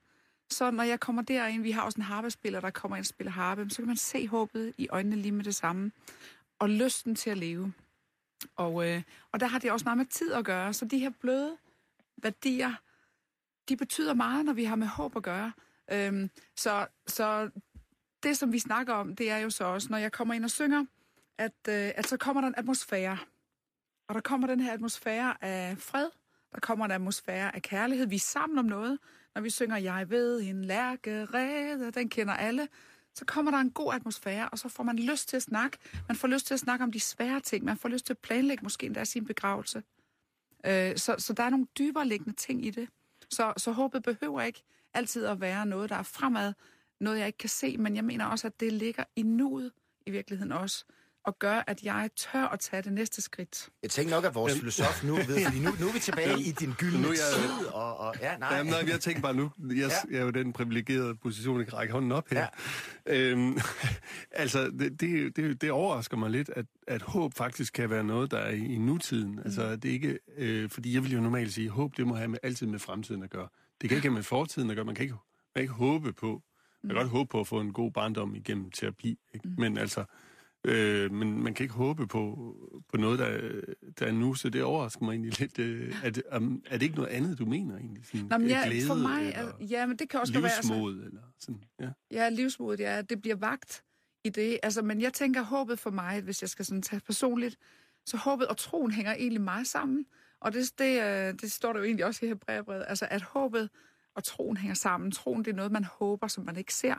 så 0.51 0.71
når 0.71 0.83
jeg 0.83 1.01
kommer 1.01 1.23
derind, 1.23 1.63
vi 1.63 1.71
har 1.71 1.83
også 1.83 1.97
en 1.97 2.03
harpespiller, 2.03 2.61
der 2.61 2.71
kommer 2.71 2.97
ind 2.97 3.03
og 3.03 3.07
spiller 3.07 3.31
harpe, 3.31 3.71
så 3.71 3.77
kan 3.77 3.87
man 3.87 3.97
se 3.97 4.29
håbet 4.29 4.75
i 4.79 4.89
øjnene 4.89 5.17
lige 5.17 5.33
med 5.33 5.45
det 5.45 5.55
samme, 5.55 5.93
og 6.59 6.71
lysten 6.71 7.15
til 7.15 7.31
at 7.31 7.39
leve. 7.39 7.73
Og, 8.57 8.89
øh, 8.89 9.03
og 9.33 9.41
der 9.41 9.47
har 9.47 9.59
det 9.59 9.73
også 9.73 9.85
meget 9.85 9.97
med 9.97 10.07
tid 10.07 10.33
at 10.33 10.45
gøre, 10.45 10.73
så 10.73 10.85
de 10.85 10.99
her 10.99 11.11
bløde 11.21 11.57
værdier, 12.23 12.75
de 13.69 13.77
betyder 13.77 14.15
meget, 14.15 14.45
når 14.45 14.53
vi 14.53 14.65
har 14.65 14.77
med 14.77 14.87
håb 14.87 15.17
at 15.17 15.23
gøre. 15.23 15.53
Øhm, 15.93 16.31
så, 16.57 16.87
så 17.07 17.51
det, 18.23 18.39
som 18.39 18.53
vi 18.53 18.59
snakker 18.59 18.95
om, 18.95 19.17
det 19.17 19.31
er 19.31 19.39
jo 19.39 19.51
så 19.51 19.65
også, 19.65 19.89
når 19.91 19.99
jeg 19.99 20.13
kommer 20.13 20.35
ind 20.35 20.45
og 20.45 20.51
synger, 20.51 20.85
at, 21.39 21.53
øh, 21.69 21.93
at 21.97 22.07
så 22.07 22.17
kommer 22.17 22.41
der 22.41 22.49
en 22.49 22.55
atmosfære. 22.57 23.19
Og 24.09 24.15
der 24.15 24.21
kommer 24.21 24.47
den 24.47 24.61
her 24.61 24.73
atmosfære 24.73 25.45
af 25.45 25.79
fred, 25.79 26.11
der 26.53 26.61
kommer 26.61 26.85
en 26.85 26.91
atmosfære 26.91 27.55
af 27.55 27.63
kærlighed. 27.63 28.07
Vi 28.07 28.15
er 28.15 28.21
sammen 28.21 28.59
om 28.59 28.65
noget. 28.65 28.99
Når 29.39 29.43
vi 29.43 29.51
synger, 29.51 29.77
jeg 29.77 30.11
ved 30.11 30.41
en 30.41 30.65
lærkerede, 30.65 31.91
den 31.91 32.09
kender 32.09 32.35
alle, 32.35 32.69
så 33.15 33.25
kommer 33.25 33.51
der 33.51 33.59
en 33.59 33.71
god 33.71 33.95
atmosfære, 33.95 34.49
og 34.49 34.59
så 34.59 34.69
får 34.69 34.83
man 34.83 34.99
lyst 34.99 35.29
til 35.29 35.37
at 35.37 35.43
snakke. 35.43 35.79
Man 36.09 36.17
får 36.17 36.29
lyst 36.29 36.47
til 36.47 36.55
at 36.55 36.61
snakke 36.61 36.83
om 36.83 36.93
de 36.93 37.01
svære 37.01 37.41
ting. 37.41 37.65
Man 37.65 37.77
får 37.77 37.89
lyst 37.89 38.07
til 38.07 38.13
at 38.13 38.19
planlægge 38.19 38.63
måske 38.63 38.87
endda 38.87 39.05
sin 39.05 39.25
begravelse. 39.25 39.83
Øh, 40.67 40.97
så, 40.97 41.15
så 41.19 41.33
der 41.33 41.43
er 41.43 41.51
nogle 41.51 41.67
dybere 41.79 42.07
liggende 42.07 42.37
ting 42.37 42.67
i 42.67 42.71
det. 42.71 42.89
Så, 43.31 43.53
så 43.57 43.73
håbet 43.73 44.03
behøver 44.03 44.43
ikke 44.43 44.63
altid 44.95 45.25
at 45.25 45.41
være 45.41 45.67
noget, 45.67 45.91
der 45.91 45.97
er 45.97 46.03
fremad, 46.03 46.53
noget 47.01 47.19
jeg 47.19 47.27
ikke 47.27 47.39
kan 47.39 47.49
se, 47.49 47.77
men 47.77 47.97
jeg 47.97 48.05
mener 48.05 48.25
også, 48.25 48.47
at 48.47 48.61
det 48.61 48.73
ligger 48.73 49.05
i 49.17 49.23
nuet 49.23 49.73
i 50.07 50.11
virkeligheden 50.11 50.53
også, 50.53 50.85
og 51.29 51.39
gør, 51.39 51.63
at 51.67 51.83
jeg 51.83 52.11
tør 52.17 52.45
at 52.45 52.61
tage 52.61 52.83
det 52.83 52.93
næste 52.93 53.23
skridt. 53.23 53.69
Jeg 53.83 53.91
tænker 53.91 54.15
nok, 54.15 54.25
at 54.25 54.35
vores 54.35 54.59
filosof 54.59 55.05
nu 55.05 55.15
ved, 55.15 55.45
fordi 55.45 55.59
nu, 55.61 55.71
nu 55.81 55.89
er 55.89 55.93
vi 55.93 55.99
tilbage 55.99 56.41
i 56.41 56.53
din 56.53 56.73
gyldne 56.79 57.03
Nu 57.03 57.09
er 57.09 57.13
jeg- 57.13 57.59
tid, 57.59 57.67
og, 57.67 57.97
og 58.01 58.15
ja, 58.21 58.37
nej. 58.37 58.57
Jamen, 58.57 58.73
nej, 58.73 58.85
jeg 58.91 59.01
tænker 59.01 59.23
bare 59.23 59.35
nu, 59.35 59.51
jeg, 59.69 59.77
Ja. 59.77 59.89
jeg 60.11 60.19
er 60.21 60.25
jo 60.25 60.31
den 60.31 60.53
privilegerede 60.53 61.15
position, 61.15 61.59
jeg 61.59 61.67
kan 61.69 61.75
række 61.79 61.93
hånden 61.93 62.13
op 62.13 62.29
her. 62.31 62.39
Ja. 63.07 63.15
Ja. 63.15 63.21
Øhm, 63.31 63.59
altså, 64.43 64.71
det, 64.71 65.01
det, 65.01 65.37
det, 65.37 65.61
det 65.61 65.71
overrasker 65.71 66.17
mig 66.17 66.31
lidt, 66.31 66.51
at, 66.57 66.67
at 66.87 67.03
håb 67.03 67.35
faktisk 67.35 67.73
kan 67.73 67.91
være 67.91 68.05
noget, 68.05 68.31
der 68.31 68.39
er 68.39 68.51
i, 68.51 68.65
i 68.75 68.79
nutiden. 68.79 69.39
Altså, 69.45 69.77
det 69.77 69.89
er 69.89 69.93
ikke, 69.93 70.19
øh, 70.37 70.71
fordi 70.71 70.95
jeg 70.95 71.03
vil 71.03 71.13
jo 71.13 71.21
normalt 71.21 71.53
sige, 71.53 71.65
at 71.67 71.71
håb, 71.73 71.97
det 71.97 72.07
må 72.07 72.15
have 72.15 72.29
med, 72.29 72.39
altid 72.43 72.67
med 72.67 72.79
fremtiden 72.79 73.23
at 73.23 73.31
gøre. 73.31 73.49
Det 73.81 73.89
kan 73.89 73.97
ikke 73.97 74.09
have 74.09 74.15
med 74.15 74.23
fortiden 74.23 74.71
at 74.71 74.77
gøre. 74.77 74.85
Man 74.85 74.95
kan 74.95 75.03
ikke, 75.03 75.15
man 75.15 75.21
kan 75.55 75.63
ikke 75.63 75.75
håbe 75.75 76.13
på. 76.13 76.43
Man 76.83 76.89
kan 76.91 76.97
godt 76.97 77.09
håbe 77.09 77.29
på 77.29 77.41
at 77.41 77.47
få 77.47 77.61
en 77.61 77.73
god 77.73 77.91
barndom 77.93 78.35
igennem 78.35 78.71
terapi, 78.71 79.19
ikke? 79.35 79.49
men 79.59 79.79
altså, 79.79 80.05
Øh, 80.65 81.13
men 81.13 81.43
man 81.43 81.55
kan 81.55 81.65
ikke 81.65 81.75
håbe 81.75 82.07
på, 82.07 82.55
på 82.89 82.97
noget, 82.97 83.19
der, 83.19 83.51
der 83.99 84.07
er 84.07 84.13
nu, 84.13 84.35
så 84.35 84.49
det 84.49 84.63
overrasker 84.63 85.05
mig 85.05 85.13
egentlig 85.13 85.41
lidt. 85.41 85.59
Øh, 85.59 85.95
er, 86.05 86.11
det, 86.11 86.23
um, 86.37 86.63
er 86.67 86.79
det 86.79 86.83
ikke 86.83 86.97
noget 86.97 87.09
andet, 87.09 87.39
du 87.39 87.47
mener 87.47 87.77
egentlig? 87.77 88.07
Sådan, 88.07 88.27
Nå, 88.31 88.39
men 88.39 88.47
øh, 88.47 88.51
ja, 88.51 88.63
glæde, 88.67 88.87
for 88.87 88.95
mig, 88.95 89.33
er, 89.35 89.53
ja, 89.61 89.87
men 89.87 89.97
det 89.97 90.09
kan 90.09 90.21
også 90.21 90.33
godt 90.33 90.43
være... 90.43 90.53
Altså, 90.57 90.73
livsmod, 90.73 90.95
eller 90.95 91.23
sådan, 91.39 91.63
ja. 91.81 91.89
Ja, 92.11 92.29
livsmodet, 92.29 92.81
ja, 92.81 93.03
det 93.03 93.21
bliver 93.21 93.37
vagt 93.37 93.85
i 94.25 94.29
det. 94.29 94.59
Altså, 94.63 94.83
men 94.83 95.01
jeg 95.01 95.13
tænker, 95.13 95.43
håbet 95.43 95.79
for 95.79 95.91
mig, 95.91 96.21
hvis 96.21 96.43
jeg 96.43 96.51
skal 96.51 96.65
sådan 96.65 96.83
tage 96.83 97.01
personligt, 97.01 97.57
så 98.07 98.17
håbet 98.17 98.47
og 98.47 98.57
troen 98.57 98.91
hænger 98.91 99.15
egentlig 99.15 99.41
meget 99.41 99.67
sammen. 99.67 100.07
Og 100.41 100.53
det, 100.53 100.79
det, 100.79 101.03
øh, 101.03 101.35
det 101.41 101.53
står 101.53 101.73
der 101.73 101.81
jo 101.81 101.85
egentlig 101.85 102.05
også 102.05 102.25
i 102.25 102.29
Hebræerbrevet, 102.29 102.85
altså 102.89 103.09
at 103.11 103.23
håbet 103.23 103.71
og 104.15 104.25
troen 104.25 104.57
hænger 104.57 104.75
sammen. 104.75 105.11
Troen, 105.11 105.45
det 105.45 105.51
er 105.51 105.57
noget, 105.57 105.73
man 105.73 105.85
håber, 105.85 106.29
som 106.29 106.45
man 106.45 106.57
ikke 106.57 106.75
ser, 106.75 106.95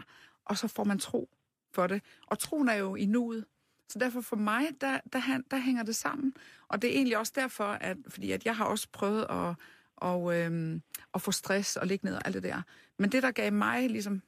og 0.45 0.57
så 0.57 0.67
får 0.67 0.83
man 0.83 0.99
tro 0.99 1.29
for 1.71 1.87
det. 1.87 2.01
Og 2.27 2.39
troen 2.39 2.69
er 2.69 2.73
jo 2.73 2.95
i 2.95 3.05
nuet. 3.05 3.45
Så 3.89 3.99
derfor 3.99 4.21
for 4.21 4.35
mig, 4.35 4.67
der, 4.81 4.99
der, 5.13 5.21
der 5.51 5.57
hænger 5.57 5.83
det 5.83 5.95
sammen. 5.95 6.33
Og 6.67 6.81
det 6.81 6.89
er 6.89 6.93
egentlig 6.93 7.17
også 7.17 7.33
derfor, 7.35 7.65
at, 7.65 7.97
fordi 8.07 8.31
at 8.31 8.45
jeg 8.45 8.55
har 8.55 8.65
også 8.65 8.87
prøvet 8.91 9.25
at, 9.29 9.55
og, 9.95 10.35
øhm, 10.35 10.81
at 11.13 11.21
få 11.21 11.31
stress 11.31 11.75
og 11.77 11.87
ligge 11.87 12.05
ned 12.05 12.15
og 12.15 12.21
alt 12.25 12.33
det 12.33 12.43
der. 12.43 12.61
Men 12.97 13.11
det, 13.11 13.23
der 13.23 13.31
gav 13.31 13.53
mig 13.53 13.89
ligesom 13.89 14.21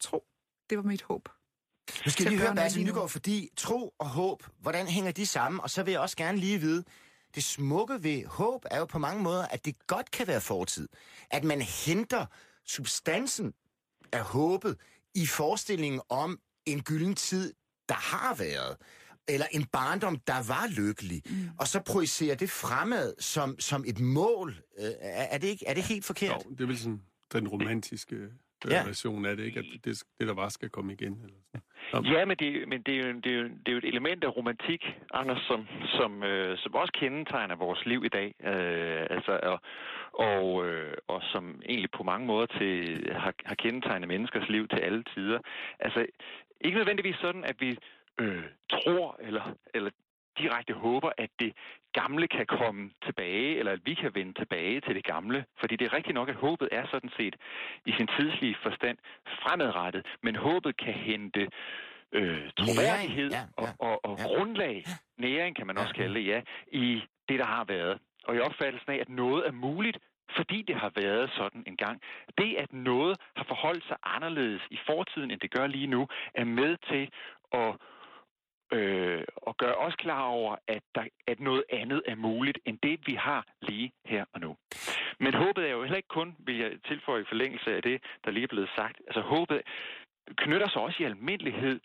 tro, 0.00 0.24
det 0.70 0.78
var 0.78 0.84
mit 0.84 1.02
håb. 1.02 1.28
Nu 2.04 2.10
skal 2.10 2.24
vi 2.24 2.30
lige 2.30 2.40
høre 2.40 2.54
Basse. 2.54 2.82
Nygaard, 2.82 3.08
fordi 3.08 3.50
tro 3.56 3.94
og 3.98 4.08
håb, 4.08 4.42
hvordan 4.60 4.86
hænger 4.86 5.12
de 5.12 5.26
sammen? 5.26 5.60
Og 5.60 5.70
så 5.70 5.82
vil 5.82 5.92
jeg 5.92 6.00
også 6.00 6.16
gerne 6.16 6.38
lige 6.38 6.58
vide, 6.58 6.84
det 7.34 7.44
smukke 7.44 8.02
ved 8.02 8.26
håb 8.26 8.64
er 8.70 8.78
jo 8.78 8.84
på 8.84 8.98
mange 8.98 9.22
måder, 9.22 9.46
at 9.46 9.64
det 9.64 9.86
godt 9.86 10.10
kan 10.10 10.26
være 10.26 10.40
fortid. 10.40 10.88
At 11.30 11.44
man 11.44 11.62
henter 11.62 12.26
substansen 12.64 13.54
af 14.12 14.20
håbet 14.22 14.76
i 15.14 15.26
forestillingen 15.26 16.00
om 16.08 16.40
en 16.66 16.82
gylden 16.82 17.14
tid, 17.14 17.54
der 17.88 17.94
har 17.94 18.34
været. 18.38 18.76
Eller 19.28 19.46
en 19.52 19.66
barndom, 19.72 20.16
der 20.16 20.40
var 20.48 20.66
lykkelig. 20.80 21.22
Mm. 21.26 21.48
Og 21.60 21.66
så 21.66 21.82
projicerer 21.92 22.36
det 22.36 22.50
fremad 22.50 23.14
som, 23.18 23.60
som 23.60 23.84
et 23.86 24.00
mål. 24.00 24.50
Øh, 24.78 24.84
er, 25.34 25.38
det 25.38 25.48
ikke, 25.48 25.64
er 25.66 25.74
det 25.74 25.82
helt 25.82 26.04
forkert? 26.04 26.30
Jo, 26.44 26.50
det 26.50 26.60
er 26.60 26.66
vel 26.66 26.78
sådan 26.78 27.02
den 27.32 27.48
romantiske 27.48 28.16
øh, 28.16 28.30
Ja. 28.70 28.84
version 28.84 29.26
af 29.26 29.36
det, 29.36 29.44
ikke? 29.44 29.58
At 29.58 29.64
det, 29.84 30.02
det, 30.18 30.28
der 30.28 30.34
var, 30.34 30.48
skal 30.48 30.68
komme 30.68 30.92
igen. 30.92 31.12
Eller 31.24 31.38
sådan. 31.92 32.12
Ja, 32.12 32.24
men, 32.24 32.36
det, 32.36 32.68
men 32.68 32.82
det, 32.86 32.94
er 32.98 33.06
jo, 33.06 33.12
det, 33.24 33.32
er 33.32 33.38
jo, 33.40 33.44
det 33.44 33.68
er 33.68 33.72
jo 33.72 33.78
et 33.78 33.84
element 33.92 34.24
af 34.24 34.36
romantik, 34.36 34.82
Anders, 35.14 35.42
som, 35.48 35.66
som, 35.98 36.22
øh, 36.22 36.58
som 36.58 36.74
også 36.74 36.92
kendetegner 37.00 37.56
vores 37.56 37.86
liv 37.86 38.04
i 38.04 38.08
dag. 38.08 38.28
Øh, 38.52 39.06
altså, 39.10 39.32
og, 39.52 39.58
og, 40.28 40.66
øh, 40.66 40.94
og 41.08 41.20
som 41.32 41.62
egentlig 41.68 41.90
på 41.96 42.02
mange 42.02 42.26
måder 42.26 42.46
til, 42.58 42.74
har, 43.12 43.34
har 43.44 43.54
kendetegnet 43.54 44.08
menneskers 44.08 44.48
liv 44.48 44.68
til 44.68 44.78
alle 44.78 45.02
tider. 45.14 45.38
Altså, 45.80 46.06
ikke 46.60 46.76
nødvendigvis 46.76 47.16
sådan, 47.16 47.44
at 47.44 47.56
vi 47.60 47.78
øh, 48.20 48.44
tror 48.70 49.16
eller, 49.20 49.54
eller 49.74 49.90
direkte 50.38 50.74
håber, 50.74 51.10
at 51.18 51.30
det 51.38 51.52
gamle 51.92 52.28
kan 52.28 52.46
komme 52.46 52.90
tilbage, 53.06 53.58
eller 53.58 53.72
at 53.72 53.80
vi 53.84 53.94
kan 53.94 54.14
vende 54.14 54.32
tilbage 54.32 54.80
til 54.80 54.94
det 54.94 55.04
gamle. 55.04 55.44
Fordi 55.60 55.76
det 55.76 55.84
er 55.84 55.92
rigtigt 55.92 56.14
nok, 56.14 56.28
at 56.28 56.34
håbet 56.34 56.68
er 56.72 56.86
sådan 56.90 57.10
set 57.16 57.36
i 57.86 57.92
sin 57.98 58.08
tidslige 58.18 58.56
forstand 58.62 58.98
fremadrettet, 59.42 60.06
men 60.22 60.36
håbet 60.36 60.76
kan 60.76 60.94
hente 60.94 61.48
øh, 62.12 62.50
troværdighed 62.58 63.30
ja, 63.30 63.36
ja, 63.36 63.44
og, 63.56 63.68
og, 63.78 64.04
og 64.04 64.18
ja. 64.18 64.24
grundlag, 64.24 64.84
næring 65.18 65.56
kan 65.56 65.66
man 65.66 65.78
også 65.78 65.94
kalde 65.94 66.14
det, 66.14 66.26
ja, 66.26 66.40
i 66.72 67.02
det, 67.28 67.38
der 67.38 67.46
har 67.46 67.64
været. 67.64 67.98
Og 68.24 68.36
i 68.36 68.38
opfattelsen 68.38 68.92
af, 68.92 68.96
at 68.96 69.08
noget 69.08 69.46
er 69.46 69.52
muligt, 69.52 69.98
fordi 70.36 70.62
det 70.62 70.76
har 70.76 70.92
været 70.96 71.30
sådan 71.30 71.62
en 71.66 71.76
gang. 71.76 72.00
Det, 72.38 72.54
at 72.54 72.72
noget 72.72 73.16
har 73.36 73.44
forholdt 73.44 73.84
sig 73.84 73.96
anderledes 74.02 74.62
i 74.70 74.78
fortiden, 74.86 75.30
end 75.30 75.40
det 75.40 75.50
gør 75.50 75.66
lige 75.66 75.86
nu, 75.86 76.08
er 76.34 76.44
med 76.44 76.76
til 76.90 77.10
at 77.52 77.76
øh, 78.72 79.24
og 79.36 79.56
gør 79.56 79.72
os 79.72 79.94
klar 79.94 80.22
over, 80.22 80.56
at, 80.68 80.82
der, 80.94 81.04
at 81.26 81.40
noget 81.40 81.64
andet 81.72 82.02
er 82.06 82.14
muligt 82.14 82.58
end 82.64 82.78
det, 82.82 83.00
vi 83.06 83.14
har 83.14 83.46
lige 83.62 83.92
her 84.04 84.24
og 84.32 84.40
nu. 84.40 84.56
Men 85.18 85.34
håbet 85.34 85.66
er 85.66 85.72
jo 85.72 85.82
heller 85.82 85.96
ikke 85.96 86.08
kun, 86.08 86.36
vil 86.38 86.58
jeg 86.58 86.70
tilføje 86.88 87.22
i 87.22 87.24
forlængelse 87.28 87.76
af 87.76 87.82
det, 87.82 88.02
der 88.24 88.30
lige 88.30 88.44
er 88.44 88.54
blevet 88.54 88.70
sagt. 88.76 88.98
Altså 89.06 89.20
håbet 89.20 89.62
knytter 90.36 90.68
sig 90.68 90.82
også 90.82 91.02
i 91.02 91.06
almindelighed 91.06 91.80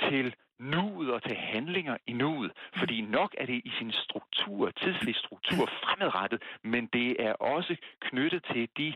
til 0.00 0.34
nuet 0.58 1.12
og 1.12 1.22
til 1.22 1.36
handlinger 1.36 1.96
i 2.06 2.12
nuet. 2.12 2.52
Fordi 2.78 3.00
nok 3.00 3.34
er 3.38 3.46
det 3.46 3.62
i 3.64 3.72
sin 3.78 3.92
struktur, 3.92 4.70
tidslig 4.70 5.16
struktur 5.16 5.66
fremadrettet, 5.66 6.42
men 6.62 6.86
det 6.86 7.16
er 7.22 7.32
også 7.32 7.76
knyttet 8.00 8.44
til 8.52 8.68
de 8.78 8.94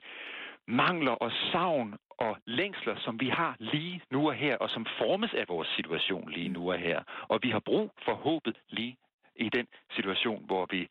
mangler 0.67 1.13
og 1.13 1.33
savn 1.53 1.95
og 2.19 2.37
længsler, 2.45 2.97
som 2.99 3.21
vi 3.21 3.29
har 3.29 3.57
lige 3.59 4.03
nu 4.11 4.29
og 4.29 4.35
her, 4.35 4.57
og 4.57 4.71
som 4.71 4.87
formes 4.99 5.35
af 5.35 5.45
vores 5.49 5.69
situation 5.69 6.31
lige 6.31 6.49
nu 6.49 6.73
og 6.73 6.79
her. 6.79 7.03
Og 7.29 7.39
vi 7.43 7.51
har 7.51 7.59
brug 7.59 7.91
for 8.05 8.15
håbet 8.15 8.57
lige 8.69 8.97
i 9.37 9.49
den 9.49 9.67
situation, 9.97 10.45
hvor 10.47 10.67
vi, 10.71 10.89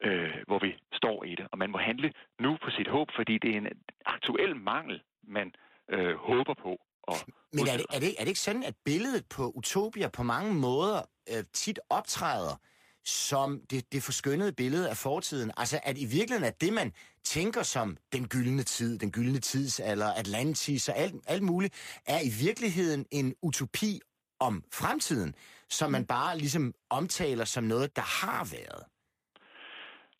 øh, 0.00 0.34
hvor 0.46 0.58
vi 0.58 0.76
står 0.92 1.24
i 1.24 1.34
det. 1.34 1.46
Og 1.52 1.58
man 1.58 1.70
må 1.70 1.78
handle 1.78 2.12
nu 2.38 2.56
på 2.62 2.70
sit 2.70 2.88
håb, 2.88 3.10
fordi 3.14 3.38
det 3.38 3.50
er 3.50 3.58
en 3.58 3.68
aktuel 4.06 4.56
mangel, 4.56 5.02
man 5.22 5.54
øh, 5.88 6.16
håber 6.16 6.54
på. 6.54 6.80
Og 7.02 7.16
Men 7.52 7.68
er 7.68 7.76
det, 7.76 7.86
er, 7.90 7.98
det, 7.98 8.14
er 8.18 8.24
det 8.24 8.28
ikke 8.28 8.40
sådan, 8.40 8.62
at 8.62 8.74
billedet 8.84 9.26
på 9.26 9.50
Utopia 9.50 10.08
på 10.08 10.22
mange 10.22 10.54
måder 10.54 11.02
øh, 11.28 11.44
tit 11.52 11.80
optræder 11.90 12.56
som 13.04 13.60
det, 13.70 13.92
det 13.92 14.02
forskyndede 14.02 14.52
billede 14.52 14.90
af 14.90 14.96
fortiden? 14.96 15.52
Altså, 15.56 15.80
at 15.82 15.98
i 15.98 16.04
virkeligheden 16.04 16.44
er 16.44 16.50
det, 16.60 16.72
man 16.72 16.92
tænker 17.24 17.62
som 17.62 17.96
den 18.12 18.28
gyldne 18.28 18.62
tid, 18.62 18.98
den 18.98 19.10
gyldne 19.10 19.38
tidsalder, 19.38 20.12
Atlantis 20.12 20.88
og 20.88 20.96
alt, 20.96 21.14
alt 21.26 21.42
muligt, 21.42 21.74
er 22.06 22.20
i 22.20 22.28
virkeligheden 22.28 23.06
en 23.10 23.34
utopi 23.42 24.00
om 24.40 24.64
fremtiden, 24.72 25.34
som 25.70 25.90
man 25.90 26.06
bare 26.06 26.38
ligesom 26.38 26.74
omtaler 26.90 27.44
som 27.44 27.64
noget, 27.64 27.96
der 27.96 28.02
har 28.02 28.44
været. 28.44 28.84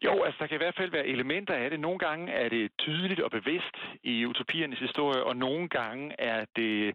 Jo, 0.04 0.22
altså 0.22 0.38
der 0.40 0.46
kan 0.46 0.54
i 0.54 0.64
hvert 0.64 0.76
fald 0.76 0.90
være 0.90 1.06
elementer 1.06 1.54
af 1.54 1.70
det. 1.70 1.80
Nogle 1.80 1.98
gange 1.98 2.32
er 2.32 2.48
det 2.48 2.72
tydeligt 2.78 3.20
og 3.20 3.30
bevidst 3.30 3.76
i 4.02 4.26
utopiernes 4.26 4.78
historie, 4.78 5.24
og 5.24 5.36
nogle 5.36 5.68
gange 5.68 6.14
er 6.18 6.44
det 6.56 6.94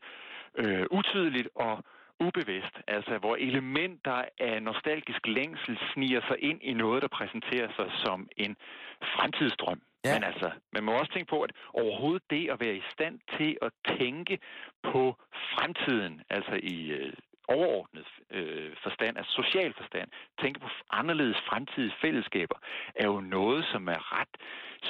øh, 0.57 0.85
utydeligt 0.91 1.49
og 1.55 1.83
ubevidst. 2.19 2.75
Altså 2.87 3.17
hvor 3.17 3.35
elementer 3.35 4.23
af 4.39 4.63
nostalgisk 4.63 5.27
længsel 5.27 5.79
sniger 5.93 6.21
sig 6.27 6.37
ind 6.39 6.59
i 6.63 6.73
noget, 6.73 7.01
der 7.01 7.07
præsenterer 7.07 7.69
sig 7.75 7.91
som 8.05 8.29
en 8.37 8.55
fremtidsdrøm. 9.01 9.81
Ja. 10.05 10.13
Men 10.13 10.23
altså, 10.23 10.51
man 10.73 10.83
må 10.83 10.91
også 10.91 11.11
tænke 11.13 11.29
på, 11.29 11.41
at 11.41 11.51
overhovedet 11.73 12.23
det 12.29 12.49
at 12.49 12.59
være 12.59 12.75
i 12.75 12.83
stand 12.93 13.19
til 13.37 13.57
at 13.61 13.71
tænke 13.99 14.39
på 14.83 15.15
fremtiden, 15.53 16.21
altså 16.29 16.59
i 16.63 16.91
øh, 16.91 17.13
overordnet 17.47 18.07
øh, 18.31 18.71
forstand, 18.83 19.17
altså 19.17 19.31
social 19.41 19.73
forstand, 19.77 20.09
tænke 20.41 20.59
på 20.59 20.67
anderledes 20.89 21.37
fremtidige 21.49 21.93
fællesskaber, 22.01 22.57
er 22.95 23.05
jo 23.05 23.19
noget, 23.19 23.65
som 23.71 23.87
er 23.87 24.19
ret 24.19 24.33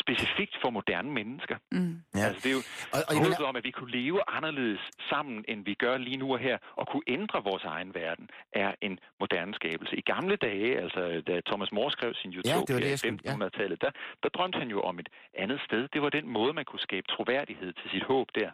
specifikt 0.04 0.56
for 0.62 0.70
moderne 0.70 1.12
mennesker. 1.12 1.58
Mm. 1.72 2.02
Ja. 2.16 2.20
Altså, 2.28 2.40
det 2.44 2.50
er 2.50 2.56
jo 2.60 2.64
Og, 2.96 3.00
og 3.08 3.14
jeg 3.14 3.18
håbet 3.24 3.40
mener, 3.40 3.50
om, 3.50 3.56
at 3.56 3.64
vi 3.64 3.72
kunne 3.72 3.92
leve 3.92 4.20
anderledes 4.38 4.80
sammen, 5.10 5.46
end 5.48 5.66
vi 5.66 5.74
gør 5.74 5.98
lige 5.98 6.18
nu 6.18 6.34
og 6.34 6.40
her, 6.40 6.58
og 6.76 6.88
kunne 6.88 7.04
ændre 7.08 7.44
vores 7.44 7.64
egen 7.64 7.96
verden, 7.96 8.30
er 8.54 8.72
en 8.82 9.00
moderne 9.20 9.54
skabelse. 9.54 9.96
I 9.98 10.02
gamle 10.02 10.36
dage, 10.36 10.80
altså 10.84 11.22
da 11.28 11.42
Thomas 11.46 11.72
More 11.72 11.92
skrev 11.92 12.14
sin 12.14 12.32
Utopia 12.40 12.76
jeg 12.86 12.94
i 12.94 12.98
skulle- 12.98 13.20
ja. 13.26 13.32
1500-tallet, 13.34 13.82
der, 13.82 13.92
der 14.24 14.30
drømte 14.30 14.60
han 14.60 14.68
jo 14.70 14.82
om 14.82 15.00
et 15.00 15.10
andet 15.34 15.62
sted. 15.68 15.88
Det 15.94 16.02
var 16.02 16.10
den 16.10 16.28
måde, 16.28 16.54
man 16.54 16.66
kunne 16.66 16.80
skabe 16.80 17.08
troværdighed 17.08 17.74
til 17.74 17.90
sit 17.90 18.04
håb 18.04 18.28
der 18.36 18.52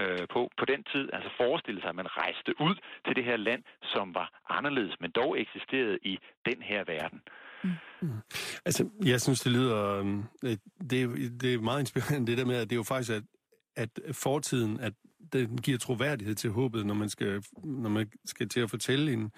øh, 0.00 0.28
på. 0.32 0.50
På 0.58 0.64
den 0.64 0.84
tid, 0.92 1.08
altså 1.12 1.30
forestille 1.36 1.80
sig, 1.80 1.88
at 1.88 1.96
man 1.96 2.06
rejste 2.06 2.60
ud 2.60 2.74
til 3.06 3.16
det 3.16 3.24
her 3.24 3.36
land, 3.36 3.62
som 3.82 4.14
var 4.14 4.40
anderledes, 4.48 4.94
men 5.00 5.10
dog 5.10 5.40
eksisterede 5.40 5.98
i 6.02 6.18
den 6.46 6.62
her 6.62 6.84
verden. 6.84 7.20
Altså, 8.64 8.88
jeg 9.04 9.20
synes, 9.20 9.40
det 9.40 9.52
lyder... 9.52 9.98
øhm, 9.98 10.24
øh, 10.44 10.56
Det 10.90 11.02
er, 11.02 11.08
det 11.40 11.54
er 11.54 11.60
meget 11.60 11.80
inspirerende, 11.80 12.26
det 12.26 12.38
der 12.38 12.44
med, 12.44 12.56
at 12.56 12.70
det 12.70 12.72
er 12.72 12.76
jo 12.76 12.82
faktisk, 12.82 13.12
at, 13.12 13.22
at 13.76 14.00
fortiden, 14.12 14.80
at 14.80 14.92
den 15.32 15.58
giver 15.58 15.78
troværdighed 15.78 16.34
til 16.34 16.50
håbet, 16.50 16.86
når 16.86 16.94
man 16.94 17.08
skal, 17.08 17.42
når 17.64 17.90
man 17.90 18.10
skal 18.24 18.48
til 18.48 18.60
at 18.60 18.70
fortælle 18.70 19.12
en, 19.12 19.32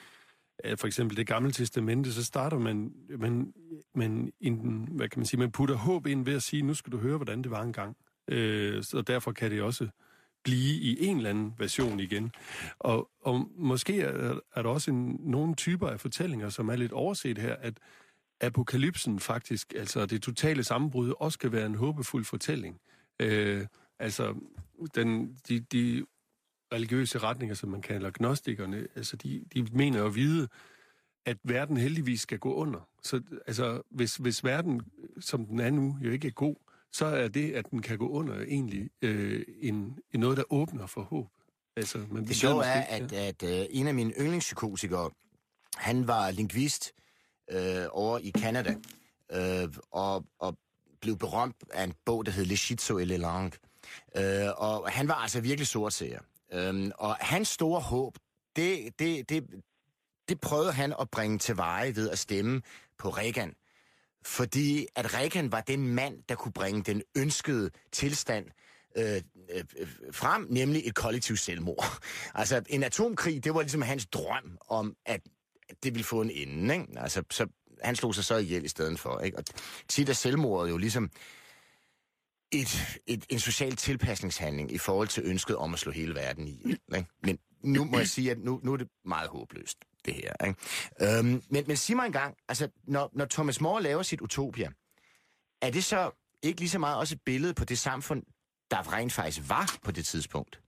øh, 0.64 0.78
for 0.78 0.86
eksempel 0.86 1.16
det 1.16 1.26
gamle 1.26 1.52
testamente, 1.52 2.12
så 2.12 2.24
starter 2.24 2.58
man, 2.58 2.92
man, 3.18 3.52
man, 3.94 4.32
en, 4.40 4.88
hvad 4.90 5.08
kan 5.08 5.18
man 5.18 5.26
sige, 5.26 5.40
man 5.40 5.52
putter 5.52 5.74
håb 5.74 6.06
ind 6.06 6.24
ved 6.24 6.34
at 6.34 6.42
sige, 6.42 6.62
nu 6.62 6.74
skal 6.74 6.92
du 6.92 6.98
høre, 6.98 7.16
hvordan 7.16 7.42
det 7.42 7.50
var 7.50 7.62
engang. 7.62 7.96
Øh, 8.28 8.82
så 8.82 9.02
derfor 9.02 9.32
kan 9.32 9.50
det 9.50 9.62
også 9.62 9.88
blive 10.44 10.80
i 10.80 11.06
en 11.06 11.16
eller 11.16 11.30
anden 11.30 11.54
version 11.58 12.00
igen. 12.00 12.32
Og, 12.78 13.10
og 13.20 13.48
måske 13.56 14.00
er, 14.00 14.38
er 14.54 14.62
der 14.62 14.70
også 14.70 14.90
en, 14.90 15.20
nogle 15.20 15.54
typer 15.54 15.88
af 15.88 16.00
fortællinger, 16.00 16.48
som 16.48 16.68
er 16.68 16.76
lidt 16.76 16.92
overset 16.92 17.38
her, 17.38 17.56
at 17.56 17.74
apokalypsen 18.40 19.20
faktisk, 19.20 19.72
altså 19.76 20.06
det 20.06 20.22
totale 20.22 20.64
sammenbrud, 20.64 21.14
også 21.20 21.38
kan 21.38 21.52
være 21.52 21.66
en 21.66 21.74
håbefuld 21.74 22.24
fortælling. 22.24 22.80
Øh, 23.20 23.66
altså, 23.98 24.34
den, 24.94 25.38
de, 25.48 25.60
de 25.60 26.06
religiøse 26.72 27.18
retninger, 27.18 27.54
som 27.54 27.68
man 27.68 27.82
kalder 27.82 28.10
gnostikerne, 28.14 28.86
altså 28.96 29.16
de, 29.16 29.44
de 29.54 29.62
mener 29.72 30.04
at 30.04 30.14
vide, 30.14 30.48
at 31.26 31.38
verden 31.42 31.76
heldigvis 31.76 32.20
skal 32.20 32.38
gå 32.38 32.54
under. 32.54 32.88
Så 33.02 33.22
altså, 33.46 33.82
hvis, 33.90 34.16
hvis 34.16 34.44
verden, 34.44 34.82
som 35.20 35.46
den 35.46 35.60
er 35.60 35.70
nu, 35.70 35.98
jo 36.00 36.10
ikke 36.10 36.28
er 36.28 36.32
god, 36.32 36.56
så 36.94 37.06
er 37.06 37.28
det, 37.28 37.52
at 37.52 37.70
den 37.70 37.82
kan 37.82 37.98
gå 37.98 38.08
under, 38.08 38.40
egentlig 38.40 38.90
øh, 39.02 39.42
en, 39.62 39.98
en 40.12 40.20
noget, 40.20 40.36
der 40.36 40.44
åbner 40.50 40.86
for 40.86 41.02
håb. 41.02 41.28
Altså, 41.76 42.06
man 42.10 42.26
det 42.26 42.36
sjove 42.36 42.64
er, 42.64 42.96
ikke, 42.96 43.16
at, 43.16 43.42
at 43.42 43.60
uh, 43.60 43.66
en 43.70 43.86
af 43.86 43.94
mine 43.94 44.12
yndlingspsykotikere, 44.20 45.10
han 45.76 46.08
var 46.08 46.30
lingvist 46.30 46.92
øh, 47.50 47.86
over 47.90 48.18
i 48.18 48.32
Canada, 48.38 48.76
øh, 49.32 49.68
og, 49.90 50.24
og 50.38 50.58
blev 51.00 51.18
berømt 51.18 51.56
af 51.72 51.84
en 51.84 51.94
bog, 52.04 52.26
der 52.26 52.32
hed 52.32 52.44
Le 52.44 52.56
Schizo 52.56 52.98
et 52.98 53.08
le 53.08 53.16
Langue. 53.16 53.58
Øh, 54.16 54.48
og 54.56 54.90
han 54.90 55.08
var 55.08 55.14
altså 55.14 55.40
virkelig 55.40 55.66
sortseer. 55.66 56.20
Øh, 56.52 56.90
og 56.98 57.16
hans 57.20 57.48
store 57.48 57.80
håb, 57.80 58.18
det, 58.56 58.98
det, 58.98 59.28
det, 59.28 59.44
det 60.28 60.40
prøvede 60.40 60.72
han 60.72 60.94
at 61.00 61.10
bringe 61.10 61.38
til 61.38 61.56
veje 61.56 61.96
ved 61.96 62.10
at 62.10 62.18
stemme 62.18 62.62
på 62.98 63.08
Reagan. 63.08 63.54
Fordi 64.26 64.86
at 64.94 65.14
Reagan 65.14 65.52
var 65.52 65.60
den 65.60 65.88
mand, 65.88 66.22
der 66.28 66.34
kunne 66.34 66.52
bringe 66.52 66.82
den 66.82 67.02
ønskede 67.16 67.70
tilstand 67.92 68.46
øh, 68.96 69.22
øh, 69.50 69.64
frem, 70.12 70.46
nemlig 70.50 70.82
et 70.84 70.94
kollektivt 70.94 71.38
selvmord. 71.38 71.84
Altså, 72.34 72.62
en 72.68 72.82
atomkrig, 72.82 73.44
det 73.44 73.54
var 73.54 73.60
ligesom 73.60 73.82
hans 73.82 74.06
drøm 74.06 74.58
om, 74.68 74.96
at 75.06 75.20
det 75.82 75.94
ville 75.94 76.04
få 76.04 76.20
en 76.20 76.30
ende, 76.30 76.74
ikke? 76.74 76.86
Altså, 76.96 77.22
så 77.30 77.46
han 77.82 77.96
slog 77.96 78.14
sig 78.14 78.24
så 78.24 78.36
ihjel 78.36 78.64
i 78.64 78.68
stedet 78.68 79.00
for, 79.00 79.20
ikke? 79.20 79.38
Og 79.38 79.44
tit 79.88 80.08
er 80.08 80.12
selvmordet 80.12 80.70
jo 80.70 80.76
ligesom 80.76 81.10
et, 82.52 83.00
et, 83.06 83.26
en 83.28 83.38
social 83.38 83.76
tilpasningshandling 83.76 84.72
i 84.72 84.78
forhold 84.78 85.08
til 85.08 85.22
ønsket 85.26 85.56
om 85.56 85.74
at 85.74 85.80
slå 85.80 85.92
hele 85.92 86.14
verden 86.14 86.48
ihjel, 86.48 86.78
ikke? 86.96 87.08
Men 87.22 87.38
nu 87.62 87.84
må 87.84 87.98
jeg 87.98 88.08
sige, 88.08 88.30
at 88.30 88.38
nu, 88.38 88.60
nu 88.62 88.72
er 88.72 88.76
det 88.76 88.88
meget 89.04 89.28
håbløst, 89.28 89.78
det 90.04 90.14
her, 90.14 90.46
ikke? 90.46 91.18
Øhm, 91.18 91.42
men, 91.50 91.64
men 91.66 91.76
sig 91.76 91.96
mig 91.96 92.06
engang, 92.06 92.36
altså, 92.48 92.68
når, 92.84 93.10
når 93.12 93.24
Thomas 93.24 93.60
More 93.60 93.82
laver 93.82 94.02
sit 94.02 94.20
Utopia, 94.20 94.68
er 95.62 95.70
det 95.70 95.84
så 95.84 96.10
ikke 96.42 96.60
lige 96.60 96.68
så 96.68 96.78
meget 96.78 96.98
også 96.98 97.14
et 97.14 97.22
billede 97.26 97.54
på 97.54 97.64
det 97.64 97.78
samfund, 97.78 98.22
der 98.70 98.92
rent 98.96 99.12
faktisk 99.12 99.40
var 99.48 99.78
på 99.84 99.90
det 99.92 100.04
tidspunkt? 100.04 100.60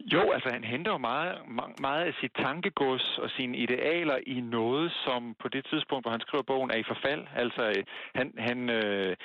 Jo, 0.00 0.30
altså 0.32 0.48
han 0.52 0.64
henter 0.64 0.92
jo 0.92 0.98
meget, 0.98 1.38
meget 1.80 2.04
af 2.04 2.14
sit 2.20 2.32
tankegods 2.44 3.18
og 3.18 3.30
sine 3.30 3.56
idealer 3.56 4.18
i 4.26 4.40
noget, 4.40 4.92
som 4.92 5.34
på 5.42 5.48
det 5.48 5.66
tidspunkt, 5.70 6.04
hvor 6.04 6.10
han 6.10 6.20
skriver 6.20 6.42
bogen, 6.42 6.70
er 6.70 6.76
i 6.76 6.90
forfald. 6.92 7.26
Altså 7.36 7.62
øh, 7.76 7.84
han, 8.14 8.34
han, 8.38 8.70
øh, 8.70 9.16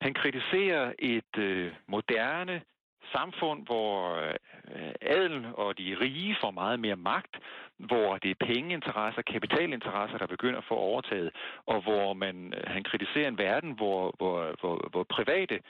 han 0.00 0.14
kritiserer 0.14 0.92
et 0.98 1.38
øh, 1.38 1.72
moderne 1.88 2.62
samfund, 3.12 3.66
hvor 3.66 4.14
øh, 4.16 5.52
og 5.54 5.78
de 5.78 5.96
rige 6.00 6.36
får 6.40 6.50
meget 6.50 6.80
mere 6.80 6.96
magt, 6.96 7.36
hvor 7.78 8.18
det 8.18 8.30
er 8.30 8.46
pengeinteresser, 8.46 9.22
kapitalinteresser, 9.22 10.18
der 10.18 10.26
begynder 10.26 10.58
at 10.58 10.64
få 10.68 10.74
overtaget, 10.74 11.30
og 11.66 11.82
hvor 11.82 12.12
man, 12.12 12.54
øh, 12.54 12.64
han 12.66 12.84
kritiserer 12.84 13.28
en 13.28 13.38
verden, 13.38 13.72
hvor, 13.72 14.14
hvor, 14.16 14.54
hvor, 14.60 14.88
hvor 14.90 15.02
private 15.02 15.60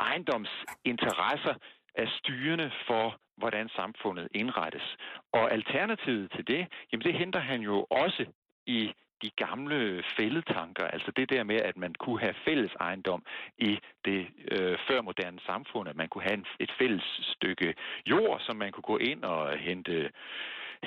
ejendomsinteresser 0.00 1.54
er 1.94 2.06
styrende 2.18 2.70
for, 2.86 3.16
hvordan 3.36 3.68
samfundet 3.68 4.28
indrettes. 4.34 4.96
Og 5.32 5.52
alternativet 5.52 6.30
til 6.30 6.46
det, 6.46 6.66
jamen 6.92 7.04
det 7.04 7.14
henter 7.14 7.40
han 7.40 7.60
jo 7.60 7.86
også 7.90 8.24
i 8.66 8.92
de 9.22 9.30
gamle 9.30 10.04
fældetanker, 10.16 10.84
altså 10.84 11.10
det 11.16 11.30
der 11.30 11.42
med, 11.44 11.56
at 11.56 11.76
man 11.76 11.94
kunne 11.94 12.20
have 12.20 12.34
fælles 12.44 12.72
ejendom 12.80 13.22
i 13.58 13.78
det 14.04 14.26
øh, 14.50 14.78
førmoderne 14.88 15.40
samfund, 15.46 15.88
at 15.88 15.96
man 15.96 16.08
kunne 16.08 16.24
have 16.24 16.34
en, 16.34 16.46
et 16.60 16.72
fælles 16.78 17.20
stykke 17.22 17.74
jord, 18.06 18.40
som 18.40 18.56
man 18.56 18.72
kunne 18.72 18.82
gå 18.92 18.96
ind 18.96 19.24
og 19.24 19.58
hente, 19.58 20.10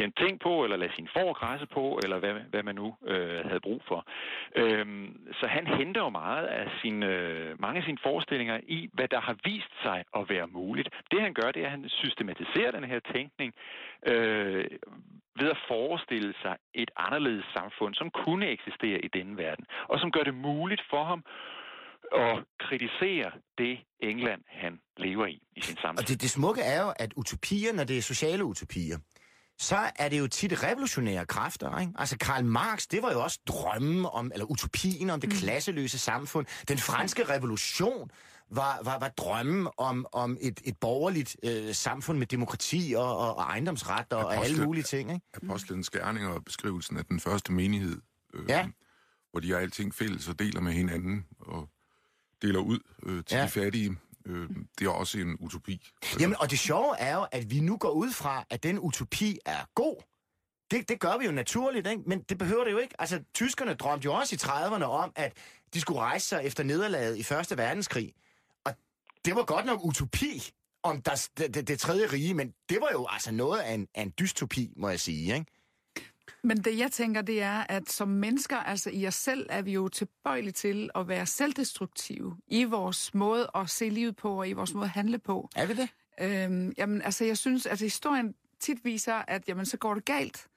hente 0.01 0.17
ting 0.23 0.39
på, 0.39 0.63
eller 0.63 0.77
lade 0.77 0.95
sin 0.95 1.09
får 1.15 1.33
græsse 1.33 1.67
på, 1.77 1.99
eller 2.03 2.17
hvad, 2.19 2.33
hvad 2.51 2.63
man 2.63 2.75
nu 2.75 2.87
øh, 3.11 3.39
havde 3.49 3.65
brug 3.67 3.81
for. 3.89 3.99
Øhm, 4.61 5.07
så 5.39 5.45
han 5.47 5.65
henter 5.77 6.01
jo 6.01 6.09
meget 6.09 6.47
af 6.61 6.67
sin, 6.81 7.03
øh, 7.03 7.61
mange 7.65 7.77
af 7.79 7.85
sine 7.85 8.01
forestillinger 8.07 8.59
i, 8.77 8.79
hvad 8.93 9.07
der 9.07 9.21
har 9.27 9.35
vist 9.49 9.73
sig 9.85 9.99
at 10.17 10.23
være 10.33 10.47
muligt. 10.47 10.89
Det 11.11 11.21
han 11.21 11.33
gør, 11.33 11.51
det 11.51 11.61
er, 11.61 11.65
at 11.65 11.71
han 11.71 11.89
systematiserer 11.89 12.71
den 12.71 12.83
her 12.83 12.99
tænkning, 13.13 13.53
øh, 14.11 14.65
ved 15.39 15.49
at 15.55 15.59
forestille 15.67 16.33
sig 16.41 16.55
et 16.73 16.91
anderledes 16.97 17.45
samfund, 17.57 17.93
som 17.95 18.09
kunne 18.09 18.47
eksistere 18.47 18.99
i 19.07 19.07
denne 19.07 19.37
verden, 19.37 19.65
og 19.87 19.99
som 19.99 20.11
gør 20.11 20.23
det 20.23 20.33
muligt 20.33 20.81
for 20.89 21.03
ham 21.03 21.23
at 22.15 22.35
kritisere 22.59 23.31
det 23.57 23.79
England, 23.99 24.41
han 24.47 24.79
lever 24.97 25.25
i 25.25 25.41
i 25.55 25.61
sin 25.61 25.77
samtid. 25.81 26.03
Og 26.03 26.07
det, 26.09 26.21
det 26.21 26.29
smukke 26.29 26.61
er 26.61 26.81
jo, 26.85 26.93
at 26.95 27.13
utopier, 27.15 27.73
når 27.73 27.83
det 27.83 27.97
er 27.97 28.01
sociale 28.01 28.43
utopier, 28.45 28.97
så 29.59 29.91
er 29.95 30.09
det 30.09 30.19
jo 30.19 30.27
tit 30.27 30.63
revolutionære 30.63 31.25
kræfter. 31.25 31.79
Ikke? 31.79 31.93
Altså 31.95 32.17
Karl 32.17 32.45
Marx, 32.45 32.87
det 32.91 33.01
var 33.01 33.11
jo 33.11 33.23
også 33.23 33.39
drømmen 33.47 34.05
om, 34.11 34.31
eller 34.33 34.45
utopien 34.45 35.09
om 35.09 35.21
det 35.21 35.29
klasseløse 35.29 35.99
samfund. 35.99 36.45
Den 36.67 36.77
franske 36.77 37.29
revolution 37.29 38.11
var, 38.51 38.79
var, 38.83 38.99
var 38.99 39.07
drømmen 39.07 39.67
om, 39.77 40.05
om 40.11 40.37
et, 40.41 40.61
et 40.63 40.77
borgerligt 40.77 41.37
øh, 41.43 41.75
samfund 41.75 42.17
med 42.17 42.27
demokrati 42.27 42.93
og, 42.97 43.17
og, 43.17 43.35
og 43.37 43.43
ejendomsret 43.43 44.13
og, 44.13 44.25
og 44.25 44.45
alle 44.45 44.65
mulige 44.65 44.83
ting. 44.83 45.11
Ikke? 45.13 45.25
Apostlens 45.33 45.89
gerninger 45.89 46.29
og 46.29 46.45
beskrivelsen 46.45 46.97
af 46.97 47.05
den 47.05 47.19
første 47.19 47.51
menighed, 47.51 48.01
øh, 48.33 48.49
Ja. 48.49 48.67
hvor 49.31 49.39
de 49.39 49.51
har 49.51 49.57
alting 49.57 49.95
fælles 49.95 50.27
og 50.27 50.39
deler 50.39 50.61
med 50.61 50.71
hinanden 50.73 51.25
og 51.39 51.69
deler 52.41 52.59
ud 52.59 52.79
øh, 53.03 53.23
til 53.23 53.37
ja. 53.37 53.43
de 53.43 53.49
fattige. 53.49 53.97
Øh, 54.29 54.49
det 54.79 54.85
er 54.85 54.91
også 54.91 55.19
en 55.19 55.37
utopi. 55.39 55.89
Jamen, 56.19 56.35
og 56.39 56.51
det 56.51 56.59
sjove 56.59 56.99
er 56.99 57.15
jo, 57.15 57.27
at 57.31 57.51
vi 57.51 57.59
nu 57.59 57.77
går 57.77 57.91
ud 57.91 58.11
fra, 58.11 58.45
at 58.49 58.63
den 58.63 58.79
utopi 58.79 59.39
er 59.45 59.65
god. 59.75 59.95
Det, 60.71 60.89
det 60.89 60.99
gør 60.99 61.17
vi 61.17 61.25
jo 61.25 61.31
naturligt, 61.31 61.87
ikke? 61.87 62.03
men 62.05 62.21
det 62.21 62.37
behøver 62.37 62.63
det 62.63 62.71
jo 62.71 62.77
ikke. 62.77 62.95
Altså, 62.99 63.23
tyskerne 63.33 63.73
drømte 63.73 64.05
jo 64.05 64.13
også 64.13 64.35
i 64.35 64.39
30'erne 64.41 64.83
om, 64.83 65.11
at 65.15 65.37
de 65.73 65.81
skulle 65.81 65.99
rejse 65.99 66.27
sig 66.27 66.43
efter 66.43 66.63
nederlaget 66.63 67.17
i 67.17 67.23
Første 67.23 67.57
Verdenskrig. 67.57 68.13
Og 68.65 68.73
det 69.25 69.35
var 69.35 69.43
godt 69.43 69.65
nok 69.65 69.85
utopi 69.85 70.51
om 70.83 71.01
der, 71.01 71.27
det, 71.37 71.53
det, 71.53 71.67
det 71.67 71.79
tredje 71.79 72.07
rige, 72.07 72.33
men 72.33 72.53
det 72.69 72.77
var 72.81 72.89
jo 72.91 73.07
altså 73.09 73.31
noget 73.31 73.59
af 73.59 73.73
en, 73.73 73.87
af 73.95 74.01
en 74.01 74.13
dystopi, 74.19 74.73
må 74.77 74.89
jeg 74.89 74.99
sige. 74.99 75.33
Ikke? 75.33 75.58
Men 76.43 76.57
det 76.57 76.77
jeg 76.77 76.91
tænker, 76.91 77.21
det 77.21 77.41
er, 77.41 77.63
at 77.69 77.89
som 77.89 78.07
mennesker, 78.07 78.57
altså 78.57 78.89
i 78.93 79.07
os 79.07 79.15
selv, 79.15 79.47
er 79.49 79.61
vi 79.61 79.71
jo 79.71 79.87
tilbøjelige 79.87 80.51
til 80.51 80.89
at 80.95 81.07
være 81.07 81.25
selvdestruktive 81.25 82.37
i 82.47 82.63
vores 82.63 83.13
måde 83.13 83.49
at 83.55 83.69
se 83.69 83.89
livet 83.89 84.15
på 84.15 84.39
og 84.39 84.49
i 84.49 84.53
vores 84.53 84.73
måde 84.73 84.85
at 84.85 84.91
handle 84.91 85.19
på. 85.19 85.49
Er 85.55 85.65
vi 85.65 85.73
det? 85.73 85.89
Øhm, 86.21 86.73
jamen, 86.77 87.01
altså 87.01 87.25
jeg 87.25 87.37
synes, 87.37 87.65
at 87.65 87.79
historien 87.79 88.35
tit 88.59 88.85
viser, 88.85 89.13
at 89.27 89.43
jamen, 89.47 89.65
så 89.65 89.77
går 89.77 89.93
det 89.93 90.05
galt. 90.05 90.47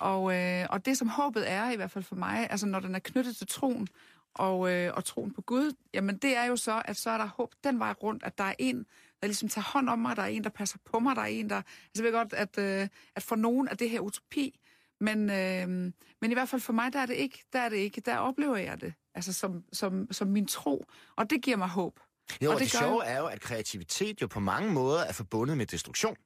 Og, 0.00 0.34
øh, 0.34 0.66
og 0.70 0.86
det, 0.86 0.98
som 0.98 1.08
håbet 1.08 1.50
er, 1.50 1.70
i 1.70 1.76
hvert 1.76 1.90
fald 1.90 2.04
for 2.04 2.16
mig, 2.16 2.46
altså 2.50 2.66
når 2.66 2.80
den 2.80 2.94
er 2.94 2.98
knyttet 2.98 3.36
til 3.36 3.46
troen, 3.46 3.88
og, 4.34 4.72
øh, 4.72 4.92
og 4.94 5.04
troen 5.04 5.32
på 5.32 5.42
Gud, 5.42 5.72
jamen 5.94 6.16
det 6.16 6.36
er 6.36 6.44
jo 6.44 6.56
så, 6.56 6.82
at 6.84 6.96
så 6.96 7.10
er 7.10 7.18
der 7.18 7.26
håb 7.26 7.54
den 7.64 7.78
vej 7.78 7.92
rundt, 8.02 8.22
at 8.22 8.38
der 8.38 8.44
er 8.44 8.54
en, 8.58 8.86
der 9.20 9.26
ligesom 9.26 9.48
tager 9.48 9.64
hånd 9.64 9.88
om 9.88 9.98
mig, 9.98 10.16
der 10.16 10.22
er 10.22 10.26
en, 10.26 10.44
der 10.44 10.50
passer 10.50 10.78
på 10.84 10.98
mig, 10.98 11.16
der 11.16 11.22
er 11.22 11.26
en, 11.26 11.50
der... 11.50 11.56
Altså 11.56 11.64
jeg 11.96 12.04
ved 12.04 12.12
godt, 12.12 12.32
at, 12.32 12.58
øh, 12.58 12.88
at 13.14 13.22
for 13.22 13.36
nogen 13.36 13.68
er 13.68 13.74
det 13.74 13.90
her 13.90 14.00
utopi, 14.00 14.60
men, 15.00 15.30
øh, 15.30 15.92
men 16.20 16.30
i 16.30 16.34
hvert 16.34 16.48
fald 16.48 16.60
for 16.60 16.72
mig, 16.72 16.92
der 16.92 16.98
er 16.98 17.06
det 17.06 17.14
ikke, 17.14 17.44
der 17.52 17.58
er 17.58 17.68
det 17.68 17.76
ikke, 17.76 18.00
der 18.00 18.16
oplever 18.18 18.56
jeg 18.56 18.80
det, 18.80 18.94
altså 19.14 19.32
som, 19.32 19.64
som, 19.72 20.12
som 20.12 20.28
min 20.28 20.46
tro, 20.46 20.84
og 21.16 21.30
det 21.30 21.42
giver 21.42 21.56
mig 21.56 21.68
håb. 21.68 22.00
Jo, 22.42 22.48
og, 22.48 22.54
Og 22.54 22.60
det, 22.60 22.72
det 22.72 22.78
sjove 22.78 23.04
er 23.04 23.18
jo, 23.18 23.26
at 23.26 23.40
kreativitet 23.40 24.22
jo 24.22 24.26
på 24.26 24.40
mange 24.40 24.72
måder 24.72 25.00
er 25.04 25.12
forbundet 25.12 25.56
med 25.56 25.66
destruktion. 25.66 26.16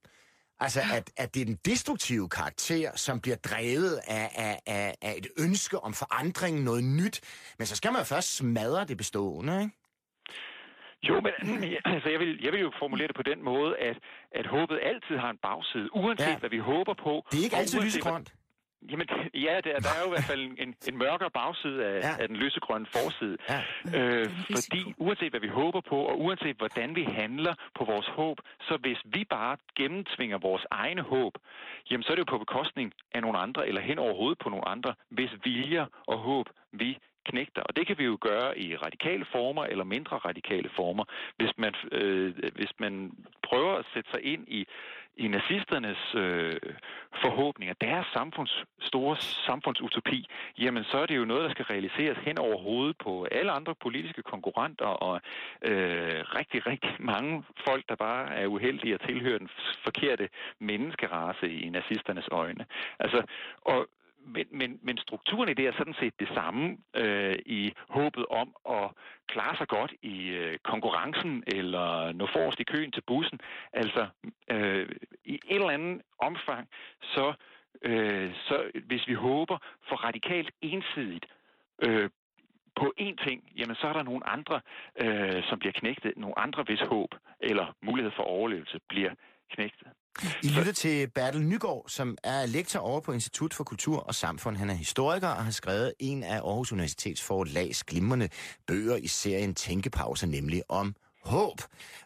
Altså, 0.61 0.81
at, 0.95 1.11
at 1.17 1.35
det 1.35 1.41
er 1.41 1.45
den 1.45 1.59
destruktive 1.65 2.29
karakter, 2.29 2.97
som 2.97 3.21
bliver 3.21 3.37
drevet 3.37 4.01
af, 4.09 4.31
af, 4.35 4.61
af, 4.67 4.95
af 5.03 5.15
et 5.19 5.27
ønske 5.39 5.79
om 5.81 5.95
forandring, 5.95 6.63
noget 6.63 6.85
nyt. 6.85 7.21
Men 7.59 7.67
så 7.67 7.77
skal 7.77 7.93
man 7.93 8.01
jo 8.01 8.05
først 8.05 8.37
smadre 8.37 8.85
det 8.85 8.97
bestående, 8.97 9.63
ikke? 9.63 9.75
Jo, 11.09 11.15
men 11.21 11.33
altså, 11.85 12.09
jeg, 12.11 12.21
vil, 12.21 12.41
jeg 12.45 12.53
vil 12.53 12.61
jo 12.61 12.73
formulere 12.79 13.09
det 13.09 13.17
på 13.17 13.23
den 13.23 13.45
måde, 13.45 13.77
at, 13.89 13.97
at 14.35 14.47
håbet 14.47 14.79
altid 14.91 15.17
har 15.25 15.31
en 15.31 15.39
bagside, 15.43 15.89
uanset 15.95 16.27
Ja. 16.27 16.39
hvad 16.39 16.51
vi 16.51 16.59
håber 16.59 16.95
på. 17.07 17.27
Det 17.31 17.41
er 17.41 17.45
ikke 17.45 17.57
altid 17.57 17.81
lysegrønt. 17.81 18.35
Jamen, 18.91 19.07
ja, 19.47 19.55
der, 19.65 19.79
der 19.87 19.91
er 19.97 20.01
jo 20.05 20.07
i 20.07 20.15
hvert 20.15 20.29
fald 20.33 20.41
en, 20.59 20.75
en, 20.89 20.99
mørkere 20.99 21.31
bagside 21.31 21.85
af, 21.87 21.99
Ja. 22.01 22.23
af 22.23 22.29
den 22.29 22.37
lysegrønne 22.37 22.87
forside. 22.87 23.37
Ja. 23.49 23.61
Øh, 23.99 24.31
fordi 24.55 24.95
uanset 24.99 25.31
hvad 25.33 25.41
vi 25.41 25.49
håber 25.49 25.81
på, 25.81 25.97
og 25.97 26.21
uanset 26.21 26.57
hvordan 26.57 26.95
vi 26.95 27.05
handler 27.05 27.55
på 27.79 27.85
vores 27.85 28.07
håb, 28.07 28.39
så 28.61 28.77
hvis 28.77 28.99
vi 29.05 29.25
bare 29.25 29.57
gennemtvinger 29.77 30.39
vores 30.39 30.65
egne 30.71 31.03
håb, 31.03 31.35
jamen 31.91 32.03
så 32.05 32.09
er 32.13 32.15
det 32.17 32.21
jo 32.27 32.31
på 32.35 32.39
bekostning 32.39 32.93
af 33.15 33.21
nogle 33.23 33.39
andre, 33.39 33.69
eller 33.69 33.81
hen 33.81 33.99
over 33.99 34.15
hovedet 34.17 34.39
på 34.39 34.49
nogle 34.49 34.69
andre, 34.69 34.95
hvis 35.11 35.31
viljer 35.45 35.87
og 36.07 36.19
håb 36.19 36.47
vi 36.73 36.99
knægter. 37.25 37.63
Og 37.63 37.77
det 37.77 37.87
kan 37.87 37.99
vi 37.99 38.05
jo 38.05 38.19
gøre 38.21 38.59
i 38.59 38.77
radikale 38.77 39.25
former 39.33 39.65
eller 39.65 39.85
mindre 39.85 40.17
radikale 40.17 40.71
former. 40.77 41.05
Hvis 41.37 41.53
man, 41.57 41.75
øh, 41.93 42.35
hvis 42.55 42.73
man 42.79 43.13
prøver 43.43 43.75
at 43.77 43.87
sætte 43.95 44.11
sig 44.11 44.25
ind 44.25 44.49
i, 44.49 44.67
i 45.17 45.29
nazisternes 45.29 46.15
øh, 46.15 46.61
forhåbninger, 47.23 47.75
deres 47.81 48.07
samfunds, 48.13 48.65
store 48.81 49.17
samfundsutopi, 49.17 50.27
jamen 50.59 50.85
så 50.85 50.99
er 50.99 51.07
det 51.07 51.17
jo 51.17 51.25
noget, 51.25 51.45
der 51.45 51.51
skal 51.51 51.65
realiseres 51.65 52.19
hen 52.19 52.39
over 52.39 52.59
hovedet 52.59 52.97
på 52.99 53.27
alle 53.31 53.53
andre 53.53 53.75
politiske 53.75 54.23
konkurrenter 54.23 54.87
og 54.87 55.21
øh, 55.63 56.21
rigtig, 56.39 56.67
rigtig 56.67 56.97
mange 56.99 57.45
folk, 57.67 57.89
der 57.89 57.95
bare 57.95 58.35
er 58.35 58.47
uheldige 58.47 58.95
at 58.95 59.01
tilhøre 59.09 59.39
den 59.39 59.49
forkerte 59.85 60.29
menneskerace 60.59 61.51
i 61.51 61.69
nazisternes 61.69 62.29
øjne. 62.33 62.67
Altså, 62.99 63.23
og 63.63 63.89
men, 64.25 64.47
men, 64.51 64.79
men 64.83 64.99
strukturen 64.99 65.49
i 65.49 65.55
det 65.55 65.67
er 65.67 65.73
sådan 65.73 65.95
set 66.01 66.21
det 66.21 66.29
samme 66.35 66.79
øh, 66.97 67.39
i 67.47 67.73
håbet 67.89 68.27
om 68.27 68.55
at 68.71 68.91
klare 69.29 69.57
sig 69.57 69.69
godt 69.69 69.93
i 70.03 70.29
øh, 70.29 70.59
konkurrencen 70.59 71.45
eller 71.47 72.13
nå 72.13 72.27
forrest 72.27 72.61
i 72.61 72.65
køen 72.65 72.93
til 72.93 73.03
bussen. 73.07 73.41
Altså 73.73 74.07
øh, 74.51 74.89
i 75.25 75.35
et 75.35 75.57
eller 75.57 75.71
andet 75.71 76.03
omfang, 76.19 76.69
så, 77.03 77.35
øh, 77.83 78.35
så 78.35 78.71
hvis 78.87 79.09
vi 79.09 79.15
håber 79.15 79.59
for 79.89 79.97
radikalt 79.97 80.51
ensidigt 80.61 81.27
øh, 81.87 82.11
på 82.77 82.93
én 83.01 83.27
ting, 83.27 83.53
jamen 83.57 83.77
så 83.77 83.87
er 83.87 83.93
der 83.93 84.03
nogle 84.03 84.27
andre, 84.27 84.61
øh, 85.03 85.43
som 85.49 85.59
bliver 85.59 85.73
knægtet, 85.73 86.17
nogle 86.17 86.39
andre 86.39 86.63
hvis 86.63 86.81
håb 86.81 87.15
eller 87.41 87.77
mulighed 87.83 88.13
for 88.17 88.23
overlevelse 88.23 88.81
bliver 88.89 89.15
knægtet. 89.51 89.89
I 90.43 90.49
lytter 90.49 90.73
til 90.73 91.11
Bertel 91.11 91.43
Nygaard, 91.43 91.85
som 91.89 92.19
er 92.25 92.47
lektor 92.47 92.81
over 92.81 93.01
på 93.01 93.13
Institut 93.13 93.55
for 93.55 93.65
Kultur 93.65 93.99
og 93.99 94.15
Samfund. 94.15 94.57
Han 94.57 94.71
er 94.71 94.75
historiker 94.75 95.29
og 95.29 95.45
har 95.45 95.51
skrevet 95.51 95.93
en 95.99 96.23
af 96.23 96.37
Aarhus 96.37 96.73
Universitets 96.73 97.23
forlags 97.23 97.85
glimrende 97.85 98.29
bøger 98.67 98.97
i 98.97 99.07
serien 99.07 99.55
Tænkepauser, 99.55 100.27
nemlig 100.27 100.63
om 100.69 100.95
håb. 101.25 101.61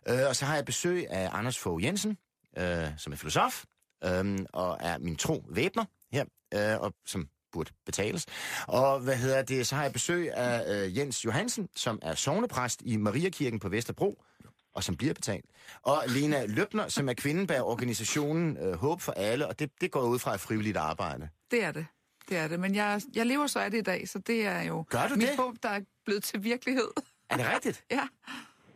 Øh, 0.08 0.18
og 0.28 0.36
så 0.36 0.44
har 0.44 0.54
jeg 0.54 0.64
besøg 0.64 1.10
af 1.10 1.30
Anders 1.32 1.58
Fogh 1.58 1.84
Jensen, 1.84 2.18
øh, 2.58 2.86
som 2.98 3.12
er 3.12 3.16
filosof, 3.16 3.64
øh, 4.04 4.38
og 4.52 4.76
er 4.80 4.98
min 4.98 5.16
tro 5.16 5.44
væbner 5.50 5.84
her, 6.12 6.24
øh, 6.54 6.80
og 6.80 6.92
som 7.06 7.28
burde 7.52 7.70
betales. 7.86 8.26
Og 8.66 9.00
hvad 9.00 9.16
hedder 9.16 9.42
det, 9.42 9.66
så 9.66 9.74
har 9.74 9.82
jeg 9.82 9.92
besøg 9.92 10.32
af 10.32 10.84
øh, 10.84 10.98
Jens 10.98 11.24
Johansen, 11.24 11.68
som 11.76 11.98
er 12.02 12.14
sovnepræst 12.14 12.82
i 12.84 12.96
Mariakirken 12.96 13.60
på 13.60 13.68
Vesterbro, 13.68 14.22
og 14.76 14.84
som 14.84 14.96
bliver 14.96 15.14
betalt. 15.14 15.44
Og 15.82 16.02
Lena 16.08 16.46
Løbner, 16.46 16.88
som 16.88 17.08
er 17.08 17.12
kvinden 17.14 17.46
bag 17.46 17.62
organisationen 17.62 18.56
øh, 18.56 18.74
Håb 18.74 19.00
for 19.00 19.12
Alle, 19.12 19.46
og 19.46 19.58
det, 19.58 19.70
det 19.80 19.90
går 19.90 20.00
ud 20.02 20.18
fra 20.18 20.34
et 20.34 20.40
frivilligt 20.40 20.76
arbejde. 20.76 21.28
Det 21.50 21.64
er 21.64 21.72
det. 21.72 21.86
Det 22.28 22.36
er 22.36 22.48
det. 22.48 22.60
Men 22.60 22.74
jeg, 22.74 23.00
jeg 23.14 23.26
lever 23.26 23.46
så 23.46 23.58
af 23.58 23.70
det 23.70 23.78
i 23.78 23.82
dag, 23.82 24.08
så 24.08 24.18
det 24.18 24.46
er 24.46 24.62
jo 24.62 24.84
Gør 24.90 25.08
du 25.08 25.14
mit 25.14 25.28
det? 25.28 25.36
håb, 25.36 25.54
der 25.62 25.68
er 25.68 25.80
blevet 26.04 26.22
til 26.24 26.44
virkelighed. 26.44 26.88
Er 27.30 27.36
det 27.36 27.46
rigtigt? 27.54 27.84
ja. 27.90 28.08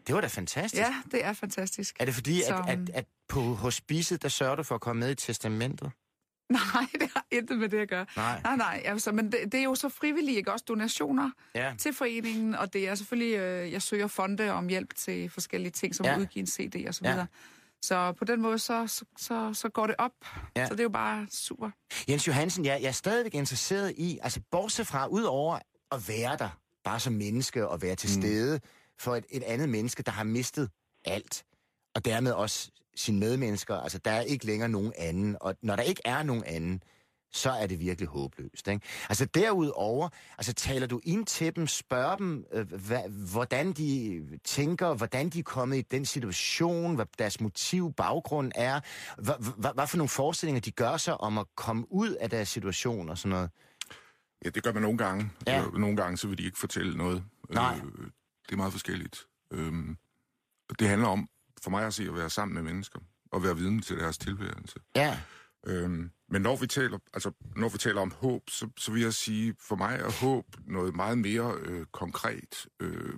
Det 0.06 0.14
var 0.14 0.20
da 0.20 0.26
fantastisk. 0.26 0.82
ja, 0.82 0.94
det 1.10 1.24
er 1.24 1.32
fantastisk. 1.32 1.96
Er 2.00 2.04
det 2.04 2.14
fordi, 2.14 2.42
Så, 2.42 2.54
at, 2.68 2.78
at, 2.78 2.90
at 2.94 3.04
på 3.28 3.40
hospicet, 3.40 4.22
der 4.22 4.28
sørger 4.28 4.54
du 4.56 4.62
for 4.62 4.74
at 4.74 4.80
komme 4.80 5.00
med 5.00 5.10
i 5.10 5.14
testamentet? 5.14 5.90
Nej, 6.74 6.86
det 6.92 7.08
har 7.14 7.24
intet 7.30 7.58
med 7.58 7.68
det 7.68 7.78
at 7.78 7.88
gøre. 7.88 8.06
Nej. 8.16 8.40
Nej, 8.42 8.56
nej. 8.56 8.82
Altså, 8.84 9.12
men 9.12 9.32
det, 9.32 9.38
det 9.52 9.54
er 9.60 9.64
jo 9.64 9.74
så 9.74 9.88
frivilligt, 9.88 10.36
ikke? 10.36 10.52
Også 10.52 10.64
donationer 10.68 11.30
Ja. 11.54 11.74
til 11.78 11.92
foreningen, 11.92 12.54
og 12.54 12.72
det 12.72 12.88
er 12.88 12.94
selvfølgelig, 12.94 13.34
øh, 13.36 13.72
jeg 13.72 13.82
søger 13.82 14.06
fonde 14.06 14.50
om 14.52 14.68
hjælp 14.68 14.94
til 14.94 15.30
forskellige 15.30 15.72
ting, 15.72 15.94
som 15.94 16.06
Ja. 16.06 16.12
ja. 16.12 16.18
udgive 16.18 16.40
en 16.40 16.46
CD 16.46 16.88
og 16.88 16.94
så 16.94 17.00
Ja. 17.04 17.10
videre. 17.10 17.26
Så 17.82 18.12
på 18.12 18.24
den 18.24 18.40
måde, 18.42 18.58
så, 18.58 18.86
så, 18.86 19.04
så, 19.18 19.54
så 19.54 19.68
går 19.68 19.86
det 19.86 19.96
op. 19.98 20.12
Ja. 20.56 20.60
Ja. 20.60 20.66
Så 20.66 20.72
det 20.74 20.80
er 20.80 20.84
jo 20.84 20.88
bare 20.88 21.26
super. 21.30 21.70
Jens 22.08 22.26
Johansen, 22.28 22.64
jeg, 22.64 22.78
jeg 22.82 22.88
er 22.88 22.92
stadigvæk 22.92 23.34
interesseret 23.34 23.94
i, 23.96 24.18
altså 24.22 24.40
bortset 24.50 24.86
fra, 24.86 25.06
ud 25.06 25.22
over 25.22 25.58
at 25.92 26.08
være 26.08 26.36
der, 26.36 26.48
bare 26.84 27.00
som 27.00 27.12
menneske 27.12 27.68
og 27.68 27.82
være 27.82 27.94
til 27.96 28.08
Mm. 28.16 28.22
stede 28.22 28.60
for 28.98 29.16
et, 29.16 29.24
et 29.30 29.42
andet 29.42 29.68
menneske, 29.68 30.02
der 30.02 30.12
har 30.12 30.24
mistet 30.24 30.70
alt, 31.04 31.44
og 31.94 32.04
dermed 32.04 32.32
også 32.32 32.70
sine 32.96 33.18
medmennesker, 33.18 33.76
altså 33.76 33.98
der 33.98 34.10
er 34.10 34.20
ikke 34.20 34.46
længere 34.46 34.68
nogen 34.68 34.92
anden, 34.98 35.36
og 35.40 35.54
når 35.62 35.76
der 35.76 35.82
ikke 35.82 36.02
er 36.04 36.22
nogen 36.22 36.44
anden, 36.44 36.82
så 37.32 37.50
er 37.50 37.66
det 37.66 37.80
virkelig 37.80 38.08
håbløst. 38.08 38.68
Ikke? 38.68 38.86
Altså 39.08 39.24
derudover, 39.24 40.08
altså 40.38 40.52
taler 40.52 40.86
du 40.86 41.00
ind 41.04 41.26
til 41.26 41.56
dem, 41.56 41.66
spørger 41.66 42.16
dem, 42.16 42.44
øh, 42.52 42.72
hvad, 42.72 43.30
hvordan 43.32 43.72
de 43.72 44.22
tænker, 44.44 44.94
hvordan 44.94 45.28
de 45.28 45.38
er 45.38 45.42
kommet 45.42 45.76
i 45.76 45.82
den 45.82 46.04
situation, 46.04 46.94
hvad 46.94 47.06
deres 47.18 47.40
motiv, 47.40 47.92
baggrund 47.92 48.52
er, 48.54 48.80
hvad, 49.18 49.34
hvad, 49.56 49.70
hvad 49.74 49.86
for 49.86 49.96
nogle 49.96 50.08
forestillinger 50.08 50.60
de 50.60 50.70
gør 50.70 50.96
sig 50.96 51.20
om 51.20 51.38
at 51.38 51.46
komme 51.56 51.92
ud 51.92 52.14
af 52.14 52.30
deres 52.30 52.48
situation 52.48 53.08
og 53.08 53.18
sådan 53.18 53.30
noget. 53.30 53.50
Ja, 54.44 54.50
det 54.50 54.62
gør 54.62 54.72
man 54.72 54.82
nogle 54.82 54.98
gange. 54.98 55.30
Ja. 55.46 55.60
Ja. 55.60 55.66
Nogle 55.66 55.96
gange, 55.96 56.16
så 56.16 56.28
vil 56.28 56.38
de 56.38 56.42
ikke 56.42 56.58
fortælle 56.58 56.96
noget. 56.96 57.24
Nej. 57.50 57.74
Øh, 57.84 58.06
det 58.46 58.52
er 58.52 58.56
meget 58.56 58.72
forskelligt. 58.72 59.26
Øhm, 59.52 59.96
det 60.78 60.88
handler 60.88 61.08
om, 61.08 61.28
for 61.62 61.70
mig 61.70 61.86
at 61.86 61.94
se, 61.94 62.02
at 62.02 62.14
være 62.14 62.30
sammen 62.30 62.54
med 62.54 62.62
mennesker, 62.62 62.98
og 63.32 63.42
være 63.42 63.56
vidne 63.56 63.80
til 63.80 63.98
deres 63.98 64.18
tilværelse. 64.18 64.78
Ja, 64.96 65.18
Øhm, 65.66 66.10
men 66.28 66.42
når 66.42 66.56
vi 66.56 66.66
taler, 66.66 66.98
altså, 67.14 67.32
når 67.56 67.68
vi 67.68 67.78
taler 67.78 68.00
om 68.00 68.10
håb, 68.10 68.50
så, 68.50 68.68
så 68.76 68.92
vil 68.92 69.02
jeg 69.02 69.14
sige, 69.14 69.54
for 69.60 69.76
mig 69.76 69.98
er 70.00 70.24
håb 70.24 70.44
noget 70.66 70.96
meget 70.96 71.18
mere 71.18 71.54
øh, 71.62 71.86
konkret 71.86 72.66
øh, 72.80 73.14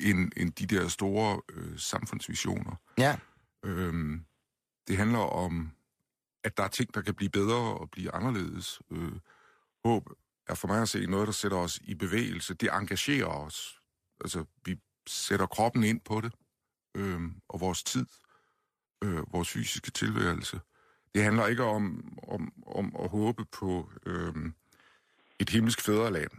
end, 0.00 0.32
end 0.36 0.52
de 0.52 0.66
der 0.66 0.88
store 0.88 1.40
øh, 1.52 1.78
samfundsvisioner. 1.78 2.76
Ja. 2.98 3.18
Øhm, 3.64 4.24
det 4.88 4.96
handler 4.96 5.18
om, 5.18 5.70
at 6.44 6.56
der 6.56 6.62
er 6.62 6.68
ting, 6.68 6.94
der 6.94 7.00
kan 7.00 7.14
blive 7.14 7.30
bedre 7.30 7.78
og 7.78 7.90
blive 7.90 8.14
anderledes. 8.14 8.80
Øh, 8.90 9.12
håb 9.84 10.10
er 10.46 10.54
for 10.54 10.68
mig 10.68 10.82
at 10.82 10.88
se 10.88 11.06
noget, 11.06 11.26
der 11.26 11.32
sætter 11.32 11.58
os 11.58 11.78
i 11.84 11.94
bevægelse. 11.94 12.54
Det 12.54 12.68
engagerer 12.72 13.26
os. 13.26 13.80
Altså, 14.20 14.44
vi 14.64 14.76
sætter 15.06 15.46
kroppen 15.46 15.84
ind 15.84 16.00
på 16.00 16.20
det, 16.20 16.32
øh, 16.94 17.20
og 17.48 17.60
vores 17.60 17.82
tid, 17.82 18.06
øh, 19.04 19.32
vores 19.32 19.48
fysiske 19.48 19.90
tilværelse. 19.90 20.60
Det 21.14 21.22
handler 21.22 21.46
ikke 21.46 21.62
om, 21.62 22.18
om, 22.22 22.52
om 22.66 22.96
at 22.98 23.10
håbe 23.10 23.44
på 23.44 23.90
øh, 24.06 24.34
et 25.40 25.50
himmelsk 25.50 25.80
fædreland, 25.80 26.30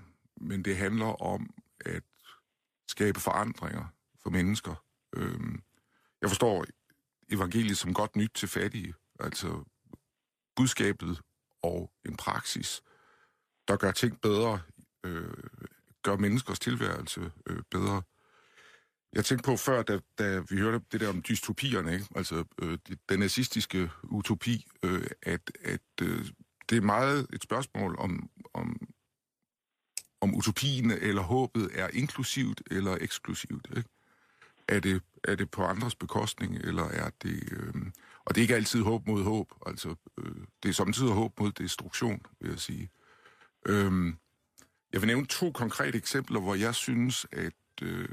men 0.41 0.65
det 0.65 0.77
handler 0.77 1.21
om 1.21 1.53
at 1.79 2.03
skabe 2.87 3.19
forandringer 3.19 3.85
for 4.23 4.29
mennesker. 4.29 4.83
Øh, 5.15 5.39
jeg 6.21 6.29
forstår 6.29 6.65
evangeliet 7.31 7.77
som 7.77 7.93
godt 7.93 8.15
nyt 8.15 8.31
til 8.35 8.47
fattige, 8.49 8.93
altså 9.19 9.63
budskabet 10.55 11.21
og 11.61 11.91
en 12.05 12.17
praksis, 12.17 12.81
der 13.67 13.77
gør 13.77 13.91
ting 13.91 14.21
bedre, 14.21 14.61
øh, 15.03 15.33
gør 16.03 16.15
menneskers 16.15 16.59
tilværelse 16.59 17.31
øh, 17.47 17.63
bedre. 17.71 18.01
Jeg 19.15 19.25
tænkte 19.25 19.45
på 19.45 19.57
før, 19.57 19.83
da, 19.83 19.99
da 20.19 20.39
vi 20.49 20.57
hørte 20.57 20.85
det 20.91 21.01
der 21.01 21.09
om 21.09 21.21
dystopierne, 21.21 21.93
ikke? 21.93 22.05
altså 22.15 22.43
øh, 22.61 22.77
den 23.09 23.19
nazistiske 23.19 23.91
utopi, 24.03 24.65
øh, 24.83 25.07
at, 25.21 25.51
at 25.63 25.81
øh, 26.01 26.25
det 26.69 26.77
er 26.77 26.81
meget 26.81 27.27
et 27.33 27.43
spørgsmål 27.43 27.95
om, 27.99 28.29
om, 28.53 28.87
om 30.21 30.35
utopien 30.35 30.91
eller 30.91 31.21
håbet 31.21 31.69
er 31.73 31.89
inklusivt 31.93 32.61
eller 32.71 32.97
eksklusivt. 33.01 33.67
Ikke? 33.77 33.89
Er, 34.67 34.79
det, 34.79 35.01
er 35.23 35.35
det 35.35 35.51
på 35.51 35.63
andres 35.63 35.95
bekostning, 35.95 36.55
eller 36.55 36.83
er 36.83 37.09
det... 37.23 37.51
Øh, 37.51 37.73
og 38.25 38.35
det 38.35 38.41
er 38.41 38.43
ikke 38.43 38.55
altid 38.55 38.81
håb 38.81 39.07
mod 39.07 39.23
håb, 39.23 39.53
altså 39.65 39.95
øh, 40.17 40.35
det 40.63 40.69
er 40.69 40.73
samtidig 40.73 41.11
håb 41.11 41.39
mod 41.39 41.51
destruktion, 41.51 42.21
vil 42.41 42.49
jeg 42.49 42.59
sige. 42.59 42.89
Øh, 43.65 44.13
jeg 44.93 45.01
vil 45.01 45.07
nævne 45.07 45.25
to 45.25 45.51
konkrete 45.51 45.97
eksempler, 45.97 46.39
hvor 46.39 46.55
jeg 46.55 46.75
synes, 46.75 47.25
at... 47.31 47.53
Øh, 47.81 48.09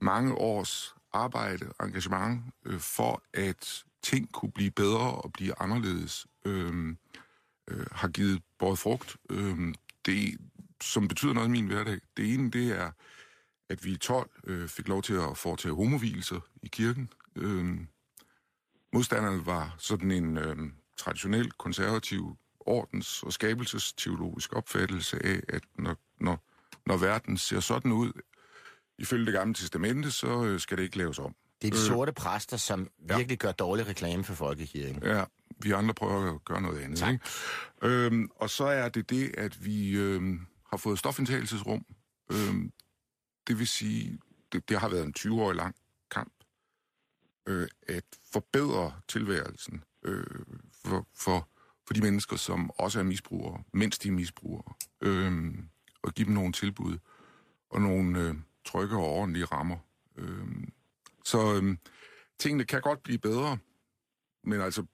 mange 0.00 0.34
års 0.34 0.94
arbejde 1.12 1.72
og 1.78 1.86
engagement 1.86 2.42
øh, 2.64 2.80
for, 2.80 3.22
at 3.34 3.84
ting 4.02 4.32
kunne 4.32 4.52
blive 4.52 4.70
bedre 4.70 5.10
og 5.14 5.32
blive 5.32 5.62
anderledes, 5.62 6.26
øh, 6.44 6.96
øh, 7.68 7.86
har 7.92 8.08
givet 8.08 8.42
både 8.58 8.76
frugt. 8.76 9.16
Øh, 9.30 9.74
det, 10.06 10.38
som 10.82 11.08
betyder 11.08 11.32
noget 11.32 11.48
i 11.48 11.50
min 11.50 11.66
hverdag. 11.66 12.00
Det 12.16 12.34
ene, 12.34 12.50
det 12.50 12.80
er, 12.80 12.90
at 13.68 13.84
vi 13.84 13.90
i 13.90 13.96
12 13.96 14.30
øh, 14.44 14.68
fik 14.68 14.88
lov 14.88 15.02
til 15.02 15.14
at 15.14 15.36
foretage 15.36 15.74
homovilser 15.74 16.40
i 16.62 16.68
kirken. 16.68 17.12
Øh, 17.36 17.78
modstanderne 18.92 19.46
var 19.46 19.74
sådan 19.78 20.10
en 20.10 20.38
øh, 20.38 20.56
traditionel 20.96 21.52
konservativ 21.52 22.36
ordens- 22.60 23.22
og 23.22 23.32
skabelsesteologisk 23.32 24.52
opfattelse 24.52 25.26
af, 25.26 25.40
at 25.48 25.62
når, 25.78 25.96
når, 26.20 26.44
når 26.86 26.96
verden 26.96 27.36
ser 27.36 27.60
sådan 27.60 27.92
ud, 27.92 28.12
ifølge 28.98 29.26
det 29.26 29.34
gamle 29.34 29.54
testamente, 29.54 30.10
så 30.10 30.44
øh, 30.44 30.60
skal 30.60 30.76
det 30.78 30.82
ikke 30.82 30.98
laves 30.98 31.18
om. 31.18 31.34
Det 31.62 31.68
er 31.68 31.72
de 31.72 31.78
sorte 31.78 32.12
præster, 32.12 32.56
som 32.56 32.88
virkelig 33.08 33.38
gør 33.38 33.52
dårlig 33.52 33.86
reklame 33.86 34.24
for 34.24 34.34
folkekirken. 34.34 35.02
Ja, 35.02 35.24
vi 35.62 35.70
andre 35.70 35.94
prøver 35.94 36.34
at 36.34 36.44
gøre 36.44 36.60
noget 36.60 36.80
andet. 36.80 36.98
Tak. 36.98 37.12
Ikke? 37.12 37.24
Øhm, 37.82 38.28
og 38.36 38.50
så 38.50 38.64
er 38.64 38.88
det 38.88 39.10
det, 39.10 39.34
at 39.38 39.64
vi 39.64 39.90
øhm, 39.90 40.46
har 40.70 40.76
fået 40.76 40.98
stofindtagelsesrum. 40.98 41.84
Øhm, 42.32 42.72
det 43.48 43.58
vil 43.58 43.66
sige, 43.66 44.18
det, 44.52 44.68
det 44.68 44.80
har 44.80 44.88
været 44.88 45.04
en 45.04 45.14
20-årig 45.18 45.56
lang 45.56 45.74
kamp, 46.10 46.32
øh, 47.46 47.68
at 47.88 48.04
forbedre 48.32 48.92
tilværelsen 49.08 49.82
øh, 50.04 50.24
for, 50.84 51.06
for, 51.16 51.48
for 51.86 51.94
de 51.94 52.00
mennesker, 52.00 52.36
som 52.36 52.70
også 52.70 52.98
er 52.98 53.02
misbrugere, 53.02 53.62
mens 53.72 53.98
de 53.98 54.08
er 54.08 54.12
misbrugere, 54.12 54.74
øh, 55.00 55.54
og 56.02 56.14
give 56.14 56.26
dem 56.26 56.34
nogle 56.34 56.52
tilbud 56.52 56.98
og 57.70 57.80
nogle 57.80 58.20
øh, 58.20 58.34
trygge 58.66 58.96
og 58.96 59.04
ordentlige 59.04 59.44
rammer. 59.44 59.76
Øh, 60.16 60.46
så 61.24 61.60
øh, 61.62 61.76
tingene 62.38 62.64
kan 62.64 62.80
godt 62.80 63.02
blive 63.02 63.18
bedre, 63.18 63.58
men 64.44 64.60
altså, 64.60 64.84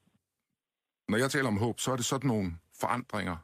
når 1.08 1.18
jeg 1.18 1.30
taler 1.30 1.48
om 1.48 1.56
håb, 1.56 1.80
så 1.80 1.92
er 1.92 1.96
det 1.96 2.04
sådan 2.04 2.28
nogle 2.28 2.52
forandringer 2.80 3.36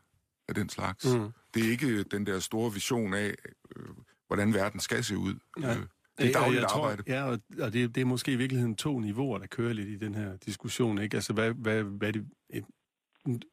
af 0.48 0.54
den 0.54 0.68
slags. 0.68 1.14
Mm. 1.14 1.30
Det 1.54 1.66
er 1.66 1.70
ikke 1.70 2.02
den 2.02 2.26
der 2.26 2.38
store 2.38 2.72
vision 2.72 3.14
af, 3.14 3.34
øh, 3.76 3.86
hvordan 4.26 4.54
verden 4.54 4.80
skal 4.80 5.04
se 5.04 5.16
ud. 5.16 5.34
Ja. 5.60 5.70
Øh, 5.70 5.82
det 6.18 6.28
er 6.28 6.32
dagligt 6.32 6.60
jeg 6.60 6.70
tror, 6.70 6.84
arbejde. 6.84 7.02
Ja, 7.06 7.24
og, 7.24 7.40
og 7.60 7.72
det, 7.72 7.94
det 7.94 8.00
er 8.00 8.04
måske 8.04 8.32
i 8.32 8.36
virkeligheden 8.36 8.76
to 8.76 8.98
niveauer, 8.98 9.38
der 9.38 9.46
kører 9.46 9.72
lidt 9.72 9.88
i 9.88 9.96
den 9.96 10.14
her 10.14 10.36
diskussion. 10.36 10.98
Ikke? 10.98 11.16
Altså, 11.16 11.32
hvad, 11.32 11.52
hvad, 11.52 11.82
hvad 11.82 12.08
er 12.08 12.12
det, 12.12 12.26
et, 12.50 12.64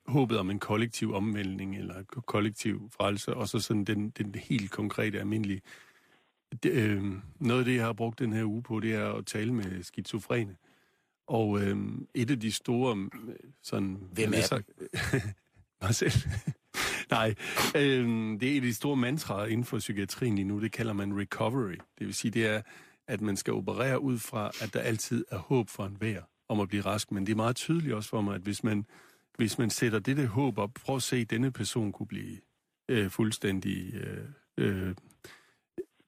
håbet 0.07 0.38
om 0.39 0.49
en 0.49 0.59
kollektiv 0.59 1.13
omvæltning 1.13 1.78
eller 1.78 2.03
kollektiv 2.03 2.89
frelse, 2.97 3.34
og 3.34 3.47
så 3.47 3.59
sådan 3.59 3.84
den, 3.86 4.09
den 4.09 4.36
helt 4.36 4.71
konkrete, 4.71 5.19
almindelige. 5.19 5.61
Det, 6.63 6.71
øh, 6.71 7.03
noget 7.39 7.59
af 7.59 7.65
det, 7.65 7.75
jeg 7.75 7.85
har 7.85 7.93
brugt 7.93 8.19
den 8.19 8.33
her 8.33 8.43
uge 8.43 8.63
på, 8.63 8.79
det 8.79 8.93
er 8.93 9.13
at 9.13 9.25
tale 9.25 9.53
med 9.53 9.83
skizofrene. 9.83 10.55
Og 11.27 11.61
øh, 11.61 11.77
et 12.13 12.31
af 12.31 12.39
de 12.39 12.51
store... 12.51 12.97
øh, 13.27 13.35
Sådan, 13.63 13.97
Hvem 14.11 14.33
er 14.33 14.41
sagt, 14.41 14.69
mig 15.81 15.95
selv. 15.95 16.11
Nej, 17.11 17.35
øh, 17.75 18.07
det 18.39 18.43
er 18.43 18.51
et 18.51 18.55
af 18.55 18.61
de 18.61 18.73
store 18.73 18.95
mantraer 18.95 19.45
inden 19.45 19.65
for 19.65 19.79
psykiatrien 19.79 20.35
lige 20.35 20.45
nu, 20.45 20.61
det 20.61 20.71
kalder 20.71 20.93
man 20.93 21.19
recovery. 21.19 21.75
Det 21.99 22.07
vil 22.07 22.13
sige, 22.13 22.31
det 22.31 22.45
er, 22.45 22.61
at 23.07 23.21
man 23.21 23.37
skal 23.37 23.53
operere 23.53 23.99
ud 24.01 24.19
fra, 24.19 24.51
at 24.61 24.73
der 24.73 24.79
altid 24.79 25.25
er 25.31 25.37
håb 25.37 25.69
for 25.69 25.85
en 25.85 25.97
vær 26.01 26.21
om 26.49 26.59
at 26.59 26.67
blive 26.67 26.81
rask. 26.81 27.11
Men 27.11 27.25
det 27.25 27.31
er 27.31 27.35
meget 27.35 27.55
tydeligt 27.55 27.93
også 27.93 28.09
for 28.09 28.21
mig, 28.21 28.35
at 28.35 28.41
hvis 28.41 28.63
man, 28.63 28.85
hvis 29.37 29.57
man 29.57 29.69
sætter 29.69 29.99
dette 29.99 30.25
håb 30.25 30.57
op, 30.57 30.71
prøv 30.85 30.95
at 30.95 31.03
se, 31.03 31.17
at 31.17 31.29
denne 31.29 31.51
person 31.51 31.91
kunne 31.91 32.07
blive 32.07 32.37
øh, 32.89 33.09
fuldstændig, 33.09 33.93
øh, 33.93 34.25
øh, 34.57 34.95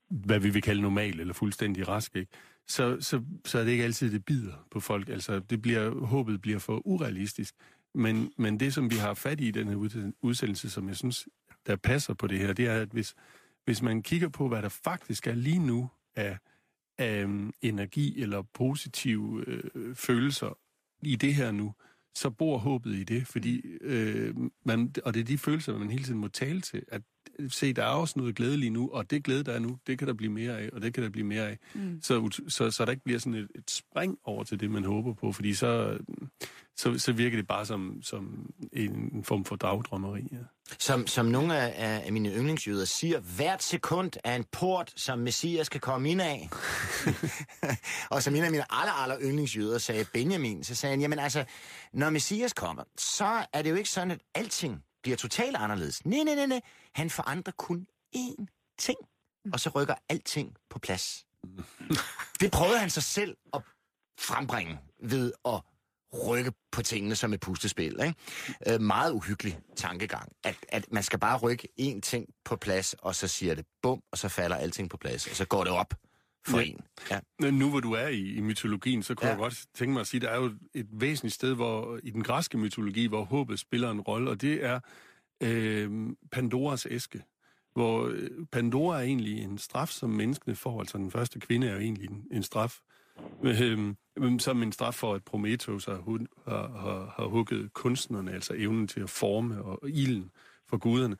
hvad 0.09 0.39
vi 0.39 0.49
vil 0.49 0.61
kalde 0.61 0.81
normal, 0.81 1.19
eller 1.19 1.33
fuldstændig 1.33 1.87
rask, 1.87 2.15
ikke? 2.15 2.31
Så, 2.67 2.97
så, 3.01 3.21
så 3.45 3.59
er 3.59 3.63
det 3.63 3.71
ikke 3.71 3.83
altid, 3.83 4.11
det 4.11 4.25
bider 4.25 4.67
på 4.71 4.79
folk. 4.79 5.09
Altså, 5.09 5.39
det 5.39 5.61
bliver, 5.61 6.05
håbet 6.05 6.41
bliver 6.41 6.59
for 6.59 6.87
urealistisk. 6.87 7.55
Men, 7.93 8.31
men 8.37 8.59
det, 8.59 8.73
som 8.73 8.91
vi 8.91 8.95
har 8.95 9.13
fat 9.13 9.39
i 9.41 9.47
i 9.47 9.51
den 9.51 9.67
her 9.67 10.11
udsendelse, 10.21 10.69
som 10.69 10.87
jeg 10.87 10.95
synes, 10.95 11.27
der 11.67 11.75
passer 11.75 12.13
på 12.13 12.27
det 12.27 12.39
her, 12.39 12.53
det 12.53 12.67
er, 12.67 12.81
at 12.81 12.89
hvis, 12.89 13.15
hvis 13.65 13.81
man 13.81 14.03
kigger 14.03 14.29
på, 14.29 14.47
hvad 14.47 14.61
der 14.61 14.69
faktisk 14.69 15.27
er 15.27 15.35
lige 15.35 15.59
nu 15.59 15.89
af, 16.15 16.37
af 16.97 17.27
energi 17.61 18.21
eller 18.21 18.41
positive 18.41 19.43
øh, 19.47 19.95
følelser 19.95 20.57
i 21.01 21.15
det 21.15 21.35
her 21.35 21.51
nu, 21.51 21.73
så 22.15 22.29
bor 22.29 22.57
håbet 22.57 22.95
i 22.95 23.03
det, 23.03 23.27
fordi 23.27 23.61
øh, 23.81 24.35
man, 24.65 24.93
og 25.03 25.13
det 25.13 25.19
er 25.19 25.23
de 25.23 25.37
følelser, 25.37 25.77
man 25.77 25.91
hele 25.91 26.03
tiden 26.03 26.19
må 26.19 26.27
tale 26.27 26.61
til, 26.61 26.83
at 26.87 27.01
se, 27.49 27.73
der 27.73 27.83
er 27.83 27.87
også 27.87 28.13
noget 28.17 28.35
glæde 28.35 28.57
lige 28.57 28.69
nu, 28.69 28.89
og 28.93 29.11
det 29.11 29.23
glæde, 29.23 29.43
der 29.43 29.53
er 29.53 29.59
nu, 29.59 29.77
det 29.87 29.99
kan 29.99 30.07
der 30.07 30.13
blive 30.13 30.31
mere 30.31 30.59
af, 30.59 30.69
og 30.73 30.81
det 30.81 30.93
kan 30.93 31.03
der 31.03 31.09
blive 31.09 31.25
mere 31.25 31.47
af. 31.47 31.57
Mm. 31.73 31.99
Så, 32.01 32.41
så, 32.47 32.71
så 32.71 32.85
der 32.85 32.91
ikke 32.91 33.03
bliver 33.03 33.19
sådan 33.19 33.33
et, 33.33 33.47
et 33.55 33.71
spring 33.71 34.17
over 34.23 34.43
til 34.43 34.59
det, 34.59 34.71
man 34.71 34.83
håber 34.83 35.13
på, 35.13 35.31
fordi 35.31 35.53
så, 35.53 35.97
så, 36.75 36.99
så 36.99 37.11
virker 37.11 37.37
det 37.37 37.47
bare 37.47 37.65
som, 37.65 37.99
som 38.01 38.51
en 38.73 39.23
form 39.23 39.45
for 39.45 39.55
dagdrømmeri. 39.55 40.27
Ja. 40.31 40.37
Som, 40.79 41.07
som 41.07 41.25
nogle 41.25 41.57
af, 41.57 42.03
af 42.05 42.13
mine 42.13 42.29
yndlingsjøder 42.29 42.85
siger, 42.85 43.19
hvert 43.19 43.63
sekund 43.63 44.11
er 44.23 44.35
en 44.35 44.45
port, 44.51 44.93
som 44.95 45.19
Messias 45.19 45.65
skal 45.65 45.81
komme 45.81 46.09
ind 46.09 46.21
af. 46.21 46.49
og 48.11 48.23
som 48.23 48.35
en 48.35 48.43
af 48.43 48.51
mine 48.51 48.73
aller, 48.73 48.93
aller 48.93 49.17
yndlingsjøder 49.21 49.77
sagde, 49.77 50.05
Benjamin, 50.13 50.63
så 50.63 50.75
sagde 50.75 50.91
han, 50.91 51.01
jamen 51.01 51.19
altså, 51.19 51.45
når 51.93 52.09
Messias 52.09 52.53
kommer, 52.53 52.83
så 52.97 53.45
er 53.53 53.61
det 53.61 53.69
jo 53.69 53.75
ikke 53.75 53.89
sådan, 53.89 54.11
at 54.11 54.19
alting 54.35 54.83
bliver 55.07 55.17
totalt 55.17 55.55
anderledes. 55.55 56.05
Nej, 56.05 56.23
nej, 56.23 56.35
nej, 56.35 56.45
nej. 56.45 56.61
Han 56.95 57.09
forandrer 57.09 57.53
kun 57.57 57.87
én 58.15 58.45
ting, 58.79 58.97
og 59.53 59.59
så 59.59 59.69
rykker 59.69 59.95
alting 60.09 60.55
på 60.69 60.79
plads. 60.79 61.25
Det 62.41 62.51
prøvede 62.51 62.79
han 62.79 62.89
sig 62.89 63.03
selv 63.03 63.37
at 63.53 63.61
frembringe 64.19 64.79
ved 65.03 65.33
at 65.45 65.61
rykke 66.27 66.51
på 66.71 66.81
tingene 66.81 67.15
som 67.15 67.33
et 67.33 67.39
pustespil. 67.39 67.99
Ikke? 68.01 68.15
Øh, 68.67 68.81
meget 68.81 69.11
uhyggelig 69.11 69.59
tankegang. 69.75 70.31
At, 70.43 70.55
at 70.69 70.91
man 70.91 71.03
skal 71.03 71.19
bare 71.19 71.37
rykke 71.37 71.67
én 71.81 71.99
ting 72.01 72.25
på 72.45 72.55
plads, 72.55 72.93
og 72.93 73.15
så 73.15 73.27
siger 73.27 73.55
det 73.55 73.65
bum, 73.81 74.01
og 74.11 74.17
så 74.17 74.29
falder 74.29 74.55
alting 74.55 74.89
på 74.89 74.97
plads, 74.97 75.27
og 75.27 75.35
så 75.35 75.45
går 75.45 75.63
det 75.63 75.73
op 75.73 75.93
for 76.47 76.57
Ja. 76.59 76.63
en. 76.65 76.81
Ja. 77.11 77.19
Men 77.39 77.53
nu 77.53 77.69
hvor 77.69 77.79
du 77.79 77.91
er 77.91 78.07
i, 78.07 78.33
i 78.35 78.41
mytologien, 78.41 79.03
så 79.03 79.15
kunne 79.15 79.25
Ja. 79.27 79.31
jeg 79.31 79.39
godt 79.39 79.65
tænke 79.73 79.93
mig 79.93 79.99
at 80.01 80.07
sige, 80.07 80.17
at 80.17 80.21
der 80.21 80.29
er 80.29 80.37
jo 80.43 80.51
et 80.73 80.87
væsentligt 80.91 81.35
sted 81.35 81.53
hvor, 81.53 81.99
i 82.03 82.09
den 82.09 82.23
græske 82.23 82.57
mytologi, 82.57 83.05
hvor 83.05 83.23
håbet 83.23 83.59
spiller 83.59 83.91
en 83.91 84.01
rolle, 84.01 84.29
og 84.29 84.41
det 84.41 84.65
er 84.65 84.79
øh, 85.43 86.09
Pandoras 86.31 86.87
æske. 86.89 87.23
Hvor 87.73 88.07
øh, 88.07 88.29
Pandora 88.51 88.97
er 88.97 89.01
egentlig 89.03 89.39
en 89.43 89.57
straf, 89.57 89.89
som 89.89 90.09
menneskene 90.09 90.55
får. 90.55 90.79
Altså 90.79 90.97
den 90.97 91.11
første 91.11 91.39
kvinde 91.39 91.67
er 91.67 91.73
jo 91.73 91.79
egentlig 91.79 92.09
en, 92.09 92.25
en 92.31 92.43
straf. 92.43 92.79
Øh, 93.43 93.61
Øhm, 93.61 94.39
Som 94.39 94.63
en 94.63 94.71
straf 94.71 94.93
for, 94.95 95.13
at 95.13 95.23
Prometheus 95.23 95.85
har, 95.85 95.93
har, 96.45 96.67
har, 96.79 97.13
har 97.17 97.25
hugget 97.27 97.73
kunstnerne, 97.73 98.31
altså 98.31 98.53
evnen 98.57 98.87
til 98.87 98.99
at 98.99 99.09
forme 99.09 99.61
og, 99.63 99.83
og 99.83 99.89
ilden 99.89 100.31
for 100.69 100.77
guderne. 100.77 101.17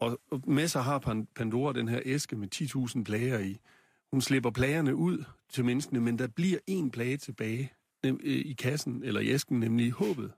Og, 0.00 0.20
og 0.30 0.42
med 0.46 0.68
sig 0.68 0.82
har 0.82 0.98
Pan- 0.98 1.32
Pandora 1.36 1.72
den 1.72 1.88
her 1.88 2.00
æske 2.04 2.36
med 2.36 2.48
10.000 2.96 3.02
plager 3.04 3.38
i. 3.38 3.58
Hun 4.12 4.20
slipper 4.20 4.50
plagerne 4.50 4.94
ud 4.96 5.24
til 5.52 5.64
menneskene, 5.64 6.00
men 6.00 6.18
der 6.18 6.26
bliver 6.26 6.58
en 6.66 6.90
plage 6.90 7.16
tilbage 7.16 7.72
nem, 8.04 8.20
øh, 8.24 8.36
i 8.36 8.52
kassen, 8.52 9.02
eller 9.04 9.20
i 9.20 9.28
æsken, 9.28 9.60
nemlig 9.60 9.90
håbet. 9.90 10.32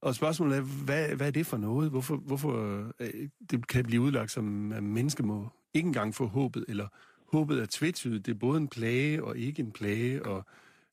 Og 0.00 0.14
spørgsmålet 0.14 0.58
er, 0.58 0.62
hvad, 0.62 1.08
hvad 1.08 1.26
er 1.26 1.30
det 1.30 1.46
for 1.46 1.56
noget? 1.56 1.90
Hvorfor, 1.90 2.16
hvorfor 2.16 2.86
øh, 3.00 3.28
det 3.50 3.68
kan 3.68 3.84
blive 3.84 4.02
udlagt 4.02 4.30
som, 4.30 4.72
at 4.72 4.82
mennesker 4.82 5.24
må 5.24 5.48
ikke 5.74 5.86
engang 5.86 6.14
få 6.14 6.26
håbet, 6.26 6.64
eller 6.68 6.88
håbet 7.32 7.62
er 7.62 7.66
tvetydigt. 7.70 8.26
Det 8.26 8.34
er 8.34 8.38
både 8.38 8.60
en 8.60 8.68
plage 8.68 9.24
og 9.24 9.38
ikke 9.38 9.60
en 9.60 9.72
plage, 9.72 10.26
og, 10.26 10.44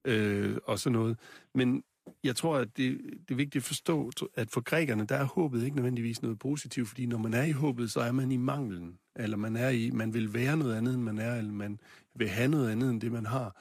øh, 0.05 0.57
og 0.65 0.80
sådan 0.80 0.99
noget. 0.99 1.17
Men 1.55 1.84
jeg 2.24 2.36
tror, 2.36 2.57
at 2.57 2.78
det, 2.78 2.99
det 3.03 3.32
er 3.32 3.36
vigtigt 3.36 3.61
at 3.61 3.67
forstå, 3.67 4.11
at 4.36 4.49
for 4.51 4.61
grækerne, 4.61 5.05
der 5.05 5.15
er 5.15 5.24
håbet 5.24 5.63
ikke 5.63 5.76
nødvendigvis 5.76 6.22
noget 6.22 6.39
positivt, 6.39 6.88
fordi 6.88 7.05
når 7.05 7.17
man 7.17 7.34
er 7.34 7.43
i 7.43 7.51
håbet, 7.51 7.91
så 7.91 7.99
er 7.99 8.11
man 8.11 8.32
i 8.32 8.38
manglen, 8.38 8.99
eller 9.15 9.38
man 9.38 9.55
er 9.55 9.70
i, 9.70 9.91
man 9.91 10.13
vil 10.13 10.34
være 10.34 10.57
noget 10.57 10.76
andet, 10.76 10.93
end 10.93 11.03
man 11.03 11.20
er, 11.20 11.36
eller 11.36 11.51
man 11.51 11.80
vil 12.20 12.30
have 12.30 12.47
noget 12.47 12.72
andet, 12.72 12.89
end 12.89 13.01
det 13.01 13.11
man 13.11 13.26
har. 13.26 13.55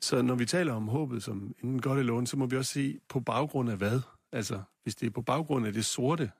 Så 0.00 0.22
når 0.22 0.34
vi 0.34 0.46
taler 0.46 0.72
om 0.72 0.88
håbet 0.88 1.22
som 1.22 1.54
enten 1.62 1.80
godt 1.80 1.98
eller 1.98 2.12
ondt, 2.12 2.28
så 2.28 2.36
må 2.36 2.46
vi 2.46 2.56
også 2.56 2.72
se 2.72 2.98
på 3.08 3.20
baggrund 3.20 3.70
af 3.70 3.76
hvad. 3.76 4.00
Altså, 4.32 4.62
hvis 4.82 4.94
det 4.94 5.06
er 5.06 5.10
på 5.10 5.22
baggrund 5.22 5.66
af 5.66 5.72
det 5.72 5.84
sorte, 5.84 6.30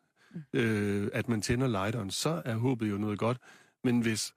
øh, 0.52 1.08
at 1.12 1.28
man 1.28 1.42
tænder 1.42 1.66
lighteren, 1.66 2.10
så 2.10 2.42
er 2.44 2.54
håbet 2.54 2.90
jo 2.90 2.98
noget 2.98 3.18
godt. 3.18 3.38
Men 3.84 4.00
hvis, 4.00 4.34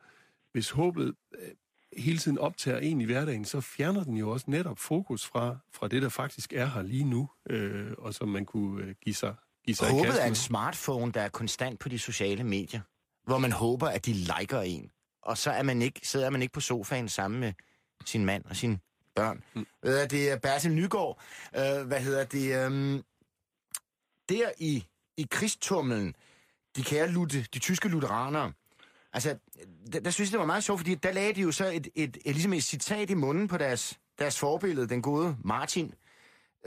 hvis 0.52 0.70
håbet 0.70 1.16
øh, 1.40 1.50
hele 1.98 2.18
tiden 2.18 2.38
optager 2.38 2.78
en 2.78 3.02
i 3.02 3.06
hverdagen, 3.06 3.46
så 3.46 3.62
fjerner 3.62 4.04
den 4.04 4.18
jo 4.18 4.30
også 4.30 4.46
netop 4.50 4.80
fokus 4.80 5.26
fra, 5.26 5.58
fra 5.74 5.88
det, 5.88 6.02
der 6.02 6.10
faktisk 6.10 6.54
er 6.54 6.66
her 6.66 6.82
lige 6.82 7.04
nu, 7.04 7.30
øh, 7.50 7.92
og 7.98 8.14
som 8.14 8.30
man 8.30 8.46
kunne 8.46 8.84
øh, 8.84 8.96
give 9.02 9.16
sig, 9.16 9.36
give 9.66 9.76
sig 9.76 9.92
Håbet 9.92 10.24
er 10.24 10.28
en 10.28 10.36
smartphone, 10.36 11.12
der 11.12 11.22
er 11.22 11.30
konstant 11.30 11.80
på 11.80 11.90
de 11.90 12.00
sociale 12.00 12.44
medier, 12.44 12.82
hvor 13.26 13.38
man 13.38 13.52
håber, 13.52 13.88
at 13.88 14.06
de 14.06 14.14
liker 14.14 14.62
en. 14.62 14.92
Og 15.28 15.38
så 15.38 15.52
er 15.52 15.64
man 15.64 15.82
ikke, 15.82 16.00
sidder 16.04 16.30
man 16.30 16.42
ikke 16.42 16.54
på 16.54 16.62
sofaen 16.62 17.10
sammen 17.10 17.40
med 17.40 17.54
sin 18.06 18.26
mand 18.26 18.46
og 18.46 18.56
sine 18.56 18.80
børn. 19.16 19.44
Mm. 19.54 19.68
Det 19.84 20.32
er 20.32 20.38
Bertil 20.40 20.72
Nygaard. 20.72 21.22
Øh, 21.56 21.88
hvad 21.88 22.02
hedder 22.02 22.24
det? 22.26 22.66
Um, 22.68 23.04
der 24.30 24.52
i, 24.58 24.86
i 25.18 25.28
krigstumlen, 25.32 26.16
de 26.76 26.84
kære 26.84 27.08
lutte, 27.08 27.42
de 27.54 27.60
tyske 27.60 27.90
lutheranere, 27.90 28.54
altså, 29.14 29.38
der, 29.94 30.00
der 30.00 30.12
synes 30.12 30.28
jeg, 30.30 30.32
det 30.32 30.40
var 30.40 30.46
meget 30.46 30.64
sjovt, 30.64 30.80
fordi 30.80 30.96
der 30.96 31.12
lagde 31.12 31.34
de 31.34 31.42
jo 31.42 31.52
så 31.52 31.66
et, 31.72 31.88
et, 31.96 32.18
et, 32.26 32.36
ligesom 32.36 32.54
et 32.54 32.64
citat 32.64 33.10
i 33.10 33.14
munden 33.14 33.48
på 33.48 33.58
deres, 33.58 34.00
deres 34.20 34.40
forbillede, 34.40 34.90
den 34.90 35.02
gode 35.02 35.38
Martin, 35.44 35.94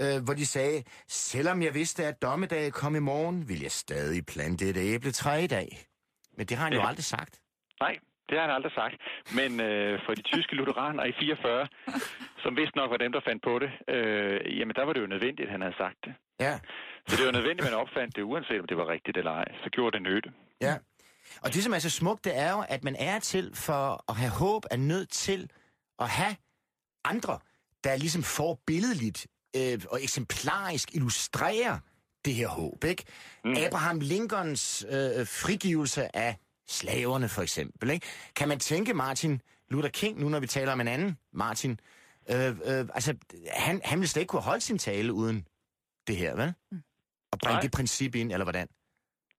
øh, 0.00 0.22
hvor 0.24 0.34
de 0.34 0.46
sagde, 0.46 0.84
selvom 1.08 1.62
jeg 1.62 1.74
vidste, 1.74 2.04
at 2.06 2.22
dommedag 2.22 2.72
kom 2.72 2.96
i 2.96 2.98
morgen, 2.98 3.48
vil 3.48 3.61
jeg 3.61 3.72
stadig 3.72 4.26
plante 4.26 4.68
et 4.68 4.76
æbletræ 4.76 5.44
i 5.44 5.46
dag. 5.46 5.86
Men 6.36 6.46
det 6.46 6.56
har 6.56 6.64
han 6.64 6.72
jo 6.72 6.80
Ja. 6.80 6.88
aldrig 6.88 7.04
sagt. 7.04 7.40
Nej, 7.80 7.96
det 8.31 8.39
har 8.39 8.45
han 8.47 8.55
aldrig 8.59 8.72
sagt. 8.83 8.95
Men 9.39 9.51
øh, 9.61 10.01
for 10.05 10.12
de 10.14 10.22
tyske 10.22 10.55
lutheraner 10.57 11.05
i 11.05 11.12
44, 11.20 11.66
som 12.43 12.57
vist 12.57 12.74
nok 12.76 12.91
var 12.91 12.97
dem, 12.97 13.12
der 13.12 13.20
fandt 13.28 13.43
på 13.49 13.59
det, 13.62 13.70
øh, 13.95 14.59
jamen 14.59 14.74
der 14.78 14.85
var 14.85 14.93
det 14.93 15.01
jo 15.01 15.07
nødvendigt, 15.07 15.47
at 15.47 15.53
han 15.53 15.61
havde 15.61 15.76
sagt 15.85 15.99
det. 16.05 16.12
Ja, 16.41 16.55
Så 17.09 17.16
det 17.16 17.26
var 17.26 17.33
nødvendigt, 17.33 17.66
at 17.66 17.70
man 17.72 17.81
opfandt 17.81 18.16
det, 18.16 18.22
uanset 18.22 18.61
om 18.61 18.66
det 18.66 18.76
var 18.76 18.89
rigtigt 18.89 19.16
eller 19.16 19.31
ej. 19.43 19.49
Så 19.64 19.70
gjorde 19.70 19.93
det 19.97 20.03
nytte. 20.03 20.31
ja. 20.61 20.76
Og 21.43 21.55
det, 21.55 21.62
som 21.64 21.72
er 21.72 21.78
så 21.78 21.91
smukt, 21.91 22.24
det 22.24 22.39
er 22.39 22.51
jo, 22.51 22.64
at 22.68 22.85
man 22.85 22.97
er 22.99 23.18
til 23.18 23.51
for 23.55 24.05
at 24.11 24.16
have 24.16 24.31
håb, 24.31 24.62
er 24.70 24.76
nødt 24.76 25.11
til 25.11 25.51
at 25.99 26.09
have 26.09 26.37
andre, 27.05 27.39
der 27.85 27.97
ligesom 27.97 28.22
får 28.22 28.59
billedligt 28.66 29.26
øh, 29.57 29.78
og 29.91 30.03
eksemplarisk 30.03 30.95
illustrerer 30.95 31.78
det 32.24 32.35
her 32.35 32.49
håb, 32.49 32.85
ikke? 32.85 33.05
Mm. 33.45 33.55
Abraham 33.66 34.01
Lincolns 34.01 34.85
øh, 34.89 35.26
frigivelse 35.26 36.16
af 36.16 36.37
slaverne, 36.71 37.29
for 37.29 37.43
eksempel, 37.43 37.91
ikke? 37.91 38.07
Kan 38.37 38.49
man 38.49 38.59
tænke 38.59 38.95
Martin 38.95 39.41
Luther 39.68 39.91
King, 39.91 40.21
nu 40.21 40.29
når 40.29 40.41
vi 40.41 40.47
taler 40.47 40.73
om 40.73 40.81
en 40.81 40.89
anden 40.89 41.18
Martin, 41.33 41.81
øh, 42.33 42.49
øh, 42.49 42.85
altså, 42.99 43.16
han, 43.66 43.81
han 43.85 43.99
ville 43.99 44.09
slet 44.09 44.23
ikke 44.23 44.31
kunne 44.31 44.51
holde 44.51 44.61
sin 44.61 44.79
tale 44.79 45.12
uden 45.12 45.47
det 46.07 46.16
her, 46.16 46.37
vel? 46.37 46.55
Og 47.33 47.39
bringe 47.43 47.55
Nej. 47.55 47.62
det 47.62 47.73
princip 47.73 48.14
ind, 48.14 48.33
eller 48.33 48.45
hvordan? 48.45 48.68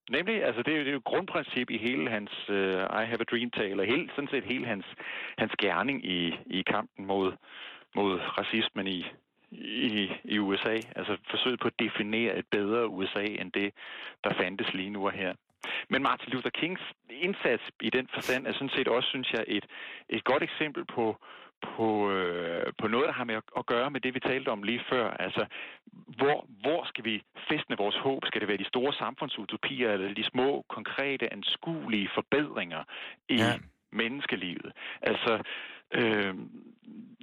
Nemlig, 0.10 0.44
altså 0.44 0.62
det 0.66 0.74
er 0.74 0.78
jo, 0.78 0.84
det 0.84 0.88
er 0.88 0.92
jo 0.92 0.98
et 0.98 1.12
grundprincip 1.12 1.70
i 1.70 1.78
hele 1.78 2.10
hans 2.10 2.32
uh, 2.50 2.82
I 3.02 3.04
Have 3.10 3.22
a 3.26 3.30
Dream-tale, 3.32 3.82
og 3.82 3.86
hele, 3.86 4.10
sådan 4.16 4.32
set 4.32 4.44
hele 4.44 4.66
hans, 4.66 4.86
hans 5.38 5.54
gerning 5.62 6.06
i, 6.06 6.20
i 6.46 6.62
kampen 6.62 7.06
mod, 7.06 7.34
mod 7.96 8.20
racismen 8.38 8.88
i, 8.88 9.06
i, 9.52 10.12
i 10.24 10.40
USA. 10.40 10.76
Altså 10.96 11.18
forsøget 11.30 11.60
på 11.60 11.68
at 11.68 11.80
definere 11.80 12.38
et 12.38 12.46
bedre 12.52 12.88
USA 12.88 13.24
end 13.24 13.52
det, 13.52 13.74
der 14.24 14.34
fandtes 14.42 14.74
lige 14.74 14.90
nu 14.90 15.06
og 15.06 15.12
her. 15.12 15.34
Men 15.90 16.04
Martin 16.04 16.30
Luther 16.34 16.50
Kings 16.50 16.82
indsats 17.10 17.64
i 17.82 17.90
den 17.90 18.08
forstand 18.14 18.48
er 18.48 18.54
sådan 18.54 18.70
set 18.70 18.88
også, 18.88 19.10
synes 19.10 19.34
jeg, 19.34 19.44
et, 19.48 19.66
et 20.10 20.24
godt 20.24 20.44
eksempel 20.44 20.86
på, 20.86 21.18
på, 21.62 22.12
øh, 22.12 22.74
på 22.78 22.88
noget, 22.88 23.08
der 23.08 23.14
har 23.14 23.24
med 23.24 23.36
at, 23.36 23.44
at 23.58 23.66
gøre 23.66 23.92
med 23.92 24.02
det, 24.02 24.14
vi 24.14 24.20
talte 24.20 24.50
om 24.50 24.64
lige 24.64 24.84
før. 24.90 25.12
Altså, 25.12 25.46
hvor, 26.18 26.46
hvor 26.62 26.86
skal 26.86 27.06
vi 27.06 27.24
festne 27.52 27.78
vores 27.78 27.96
håb? 27.96 28.26
Skal 28.26 28.42
det 28.42 28.48
være 28.48 28.58
de 28.58 28.68
store 28.74 28.94
samfundsutopier, 28.94 29.92
eller 29.92 30.14
de 30.14 30.24
små, 30.24 30.66
konkrete, 30.70 31.34
anskuelige 31.34 32.10
forbedringer 32.14 32.84
i 33.30 33.36
Ja. 33.36 33.54
menneskelivet? 33.92 34.72
Altså, 35.02 35.44
øh, 35.94 36.36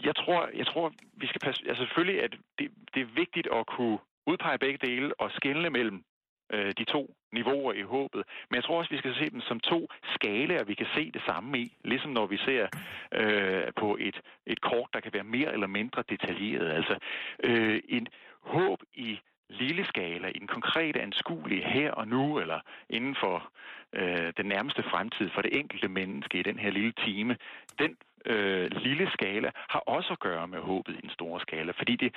jeg 0.04 0.16
tror, 0.16 0.48
jeg 0.54 0.66
tror, 0.66 0.92
vi 1.16 1.26
skal 1.26 1.40
passe... 1.44 1.62
Altså, 1.68 1.82
selvfølgelig 1.84 2.22
det, 2.32 2.40
det, 2.58 2.70
det 2.94 3.00
er 3.02 3.14
vigtigt 3.22 3.48
at 3.52 3.66
kunne 3.66 3.98
udpege 4.26 4.58
begge 4.58 4.86
dele 4.86 5.20
og 5.20 5.30
skelne 5.30 5.70
mellem 5.70 6.04
øh, 6.52 6.72
de 6.78 6.84
to 6.84 7.14
niveauer 7.32 7.72
i 7.72 7.82
håbet. 7.82 8.22
Men 8.50 8.56
jeg 8.56 8.64
tror 8.64 8.78
også, 8.78 8.90
vi 8.90 8.98
skal 8.98 9.14
se 9.14 9.30
dem 9.30 9.40
som 9.40 9.60
to 9.60 9.88
skalaer, 10.14 10.64
vi 10.64 10.74
kan 10.74 10.86
se 10.94 11.10
det 11.10 11.22
samme 11.26 11.58
i. 11.58 11.76
Ligesom 11.84 12.10
når 12.10 12.26
vi 12.26 12.36
ser 12.36 12.66
øh, 13.14 13.72
på 13.76 13.96
et, 14.00 14.20
et 14.46 14.60
kort, 14.60 14.88
der 14.92 15.00
kan 15.00 15.12
være 15.12 15.24
mere 15.24 15.52
eller 15.52 15.66
mindre 15.66 16.02
detaljeret. 16.08 16.70
Altså 16.70 16.98
øh, 17.44 17.80
en 17.88 18.08
håb 18.40 18.80
i 18.94 19.20
lille 19.48 19.84
skala, 19.84 20.28
i 20.28 20.38
den 20.38 20.46
konkrete 20.46 21.00
anskuelige 21.00 21.64
her 21.64 21.90
og 21.92 22.08
nu, 22.08 22.38
eller 22.38 22.60
inden 22.90 23.16
for 23.20 23.50
øh, 23.92 24.32
den 24.36 24.46
nærmeste 24.46 24.82
fremtid 24.82 25.30
for 25.34 25.42
det 25.42 25.58
enkelte 25.58 25.88
menneske 25.88 26.38
i 26.38 26.42
den 26.42 26.58
her 26.58 26.70
lille 26.70 26.92
time, 26.92 27.36
den 27.78 27.96
øh, 28.26 28.70
lille 28.70 29.10
skala 29.10 29.50
har 29.54 29.78
også 29.78 30.12
at 30.12 30.18
gøre 30.18 30.48
med 30.48 30.60
håbet 30.60 30.94
i 30.94 31.00
den 31.00 31.10
store 31.10 31.40
skala. 31.40 31.72
Fordi 31.72 31.96
det, 31.96 32.14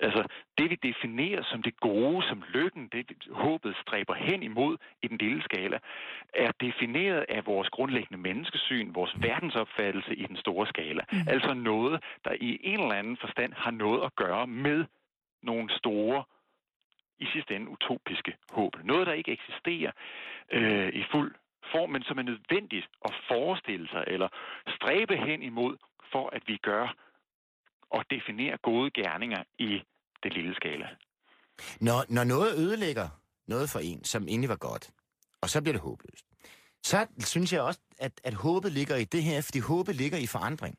altså, 0.00 0.22
det 0.58 0.70
vi 0.70 0.74
definerer 0.74 1.42
som 1.42 1.62
det 1.62 1.80
gode, 1.80 2.26
som 2.28 2.44
lykken, 2.48 2.88
det 2.92 3.06
håbet 3.30 3.76
stræber 3.82 4.14
hen 4.14 4.42
imod 4.42 4.76
i 5.02 5.08
den 5.08 5.18
lille 5.18 5.42
skala, 5.42 5.78
er 6.34 6.50
defineret 6.60 7.24
af 7.28 7.46
vores 7.46 7.68
grundlæggende 7.68 8.22
menneskesyn, 8.22 8.94
vores 8.94 9.14
verdensopfattelse 9.16 10.14
i 10.14 10.26
den 10.26 10.36
store 10.36 10.66
skala. 10.66 11.02
Mm. 11.12 11.18
Altså 11.28 11.54
noget, 11.54 12.04
der 12.24 12.32
i 12.40 12.60
en 12.62 12.80
eller 12.80 12.94
anden 12.94 13.16
forstand 13.16 13.52
har 13.52 13.70
noget 13.70 14.04
at 14.04 14.14
gøre 14.16 14.46
med 14.46 14.84
nogle 15.42 15.70
store 15.78 16.24
i 17.18 17.26
sidste 17.32 17.56
ende 17.56 17.68
utopiske 17.68 18.36
håb. 18.50 18.72
Noget, 18.84 19.06
der 19.06 19.12
ikke 19.12 19.32
eksisterer 19.32 19.92
øh, 20.52 20.88
i 20.88 21.04
fuld 21.12 21.34
form, 21.74 21.90
men 21.90 22.02
som 22.02 22.18
er 22.18 22.22
nødvendigt 22.22 22.86
at 23.04 23.14
forestille 23.28 23.88
sig 23.88 24.04
eller 24.06 24.28
stræbe 24.68 25.16
hen 25.16 25.42
imod, 25.42 25.76
for 26.12 26.30
at 26.36 26.42
vi 26.46 26.56
gør 26.56 26.96
og 27.90 28.04
definerer 28.10 28.56
gode 28.56 28.90
gerninger 28.90 29.42
i 29.58 29.82
det 30.22 30.32
lille 30.32 30.54
skala. 30.54 30.88
Når, 31.80 32.04
når 32.08 32.24
noget 32.24 32.58
ødelægger 32.58 33.08
noget 33.46 33.70
for 33.70 33.78
en, 33.78 34.04
som 34.04 34.28
egentlig 34.28 34.48
var 34.48 34.56
godt, 34.56 34.90
og 35.40 35.48
så 35.50 35.62
bliver 35.62 35.72
det 35.72 35.82
håbløst, 35.82 36.24
så 36.82 37.06
synes 37.18 37.52
jeg 37.52 37.62
også, 37.62 37.80
at, 37.98 38.20
at 38.24 38.34
håbet 38.34 38.72
ligger 38.72 38.96
i 38.96 39.04
det 39.04 39.22
her, 39.22 39.40
fordi 39.42 39.58
håbet 39.58 39.96
ligger 39.96 40.18
i 40.18 40.26
forandring. 40.26 40.78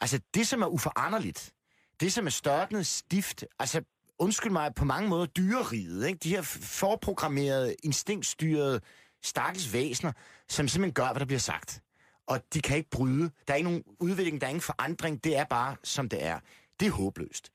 Altså 0.00 0.20
det, 0.34 0.46
som 0.46 0.62
er 0.62 0.66
uforanderligt, 0.66 1.52
det, 2.00 2.12
som 2.12 2.26
er 2.26 2.30
størknet 2.30 2.86
stift, 2.86 3.44
altså 3.58 3.82
undskyld 4.18 4.52
mig, 4.52 4.74
på 4.74 4.84
mange 4.84 5.08
måder 5.08 5.26
dyreriget, 5.26 6.06
ikke? 6.06 6.18
de 6.18 6.28
her 6.28 6.42
forprogrammerede, 6.80 7.74
instinktstyrede, 7.82 8.80
stakkels 9.24 9.72
væsener, 9.72 10.12
som 10.48 10.68
simpelthen 10.68 10.94
gør, 10.94 11.12
hvad 11.12 11.20
der 11.20 11.26
bliver 11.26 11.38
sagt. 11.38 11.82
Og 12.26 12.40
de 12.54 12.60
kan 12.60 12.76
ikke 12.76 12.90
bryde. 12.90 13.30
Der 13.48 13.52
er 13.52 13.56
ikke 13.56 13.70
nogen 13.70 13.84
udvikling, 14.00 14.40
der 14.40 14.46
er 14.46 14.50
ingen 14.50 14.60
forandring, 14.60 15.24
det 15.24 15.36
er 15.36 15.44
bare, 15.44 15.76
som 15.84 16.08
det 16.08 16.24
er. 16.24 16.38
Det 16.80 16.86
er 16.86 16.92
håbløst. 16.92 17.52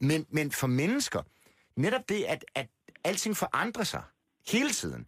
Men, 0.00 0.26
men 0.30 0.52
for 0.52 0.66
mennesker, 0.66 1.22
netop 1.76 2.08
det, 2.08 2.24
at, 2.24 2.44
at 2.54 2.66
alting 3.04 3.36
forandrer 3.36 3.84
sig 3.84 4.02
hele 4.48 4.70
tiden, 4.70 5.06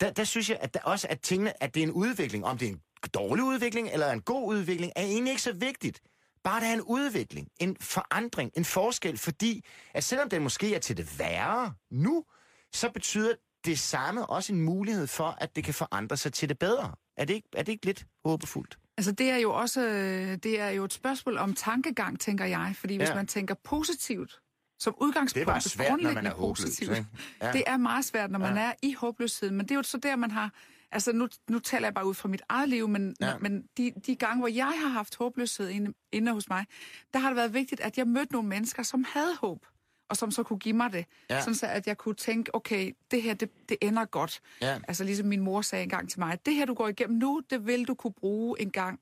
der, 0.00 0.10
der 0.10 0.24
synes 0.24 0.50
jeg 0.50 0.58
at 0.60 0.74
der 0.74 0.80
også, 0.80 1.06
at 1.10 1.20
tingene, 1.20 1.62
at 1.62 1.74
det 1.74 1.80
er 1.80 1.86
en 1.86 1.92
udvikling. 1.92 2.44
Om 2.44 2.58
det 2.58 2.68
er 2.68 2.72
en 2.72 2.80
dårlig 3.14 3.44
udvikling 3.44 3.88
eller 3.88 4.12
en 4.12 4.22
god 4.22 4.48
udvikling, 4.48 4.92
er 4.96 5.02
egentlig 5.02 5.30
ikke 5.30 5.42
så 5.42 5.52
vigtigt. 5.52 6.00
Bare 6.44 6.60
der 6.60 6.66
er 6.66 6.72
en 6.72 6.82
udvikling, 6.82 7.48
en 7.60 7.76
forandring, 7.80 8.50
en 8.56 8.64
forskel, 8.64 9.18
fordi 9.18 9.64
at 9.94 10.04
selvom 10.04 10.28
den 10.28 10.42
måske 10.42 10.74
er 10.74 10.78
til 10.78 10.96
det 10.96 11.18
værre 11.18 11.74
nu, 11.90 12.24
så 12.72 12.90
betyder 12.90 13.34
det 13.66 13.78
samme 13.78 14.26
også 14.26 14.52
en 14.52 14.60
mulighed 14.60 15.06
for, 15.06 15.36
at 15.40 15.56
det 15.56 15.64
kan 15.64 15.74
forandre 15.74 16.16
sig 16.16 16.32
til 16.32 16.48
det 16.48 16.58
bedre. 16.58 16.92
Er 17.16 17.24
det 17.24 17.34
ikke, 17.34 17.48
er 17.56 17.62
det 17.62 17.72
ikke 17.72 17.86
lidt 17.86 18.06
håbefuldt? 18.24 18.78
Altså 18.98 19.12
det 19.12 19.30
er 19.30 19.36
jo 19.36 19.52
også 19.52 19.80
øh, 19.88 20.36
det 20.42 20.60
er 20.60 20.68
jo 20.68 20.84
et 20.84 20.92
spørgsmål 20.92 21.36
om 21.38 21.54
tankegang, 21.54 22.20
tænker 22.20 22.44
jeg. 22.44 22.74
Fordi 22.76 22.96
hvis 22.96 23.08
Ja. 23.08 23.14
man 23.14 23.26
tænker 23.26 23.54
positivt, 23.64 24.40
som 24.80 24.94
udgangspunkt, 25.00 25.46
Det 25.46 25.54
er 25.54 25.60
svært, 25.60 26.00
når 26.02 26.12
man 26.12 26.26
er 26.26 26.34
håbløs, 26.34 26.80
ikke? 26.80 27.06
Ja. 27.42 27.52
Det 27.52 27.64
er 27.66 27.76
meget 27.76 28.04
svært, 28.04 28.30
når 28.30 28.38
man 28.38 28.56
Ja. 28.56 28.62
er 28.62 28.72
i 28.82 28.92
håbløshed. 28.92 29.50
Men 29.50 29.60
det 29.60 29.70
er 29.70 29.74
jo 29.74 29.82
så 29.82 29.98
der, 29.98 30.16
man 30.16 30.30
har... 30.30 30.52
Altså 30.92 31.12
nu, 31.12 31.28
nu 31.50 31.58
taler 31.58 31.86
jeg 31.86 31.94
bare 31.94 32.06
ud 32.06 32.14
fra 32.14 32.28
mit 32.28 32.42
eget 32.48 32.68
liv, 32.68 32.88
men, 32.88 33.16
ja. 33.20 33.38
men 33.38 33.62
de, 33.76 33.92
de 34.06 34.16
gange, 34.16 34.38
hvor 34.38 34.48
jeg 34.48 34.72
har 34.82 34.88
haft 34.88 35.16
håbløshed 35.16 35.68
inde, 35.68 35.92
inde 36.12 36.32
hos 36.32 36.48
mig, 36.48 36.64
der 37.12 37.18
har 37.18 37.28
det 37.28 37.36
været 37.36 37.54
vigtigt, 37.54 37.80
at 37.80 37.98
jeg 37.98 38.06
mødte 38.06 38.32
nogle 38.32 38.48
mennesker, 38.48 38.82
som 38.82 39.04
havde 39.12 39.36
håb, 39.40 39.66
og 40.08 40.16
som 40.16 40.30
så 40.30 40.42
kunne 40.42 40.58
give 40.58 40.74
mig 40.76 40.92
det. 40.92 41.06
Ja. 41.30 41.40
Sådan 41.40 41.54
så, 41.54 41.66
at 41.66 41.86
jeg 41.86 41.98
kunne 41.98 42.14
tænke, 42.14 42.54
okay, 42.54 42.92
det 43.10 43.22
her, 43.22 43.34
det, 43.34 43.68
det 43.68 43.76
ender 43.80 44.04
godt. 44.04 44.40
Ja. 44.60 44.78
Altså 44.88 45.04
ligesom 45.04 45.26
min 45.26 45.40
mor 45.40 45.62
sagde 45.62 45.82
engang 45.82 46.10
til 46.10 46.20
mig, 46.20 46.38
det 46.46 46.54
her, 46.54 46.64
du 46.64 46.74
går 46.74 46.88
igennem 46.88 47.18
nu, 47.18 47.42
det 47.50 47.66
vil 47.66 47.84
du 47.88 47.94
kunne 47.94 48.12
bruge 48.12 48.60
en 48.60 48.70
gang 48.70 49.00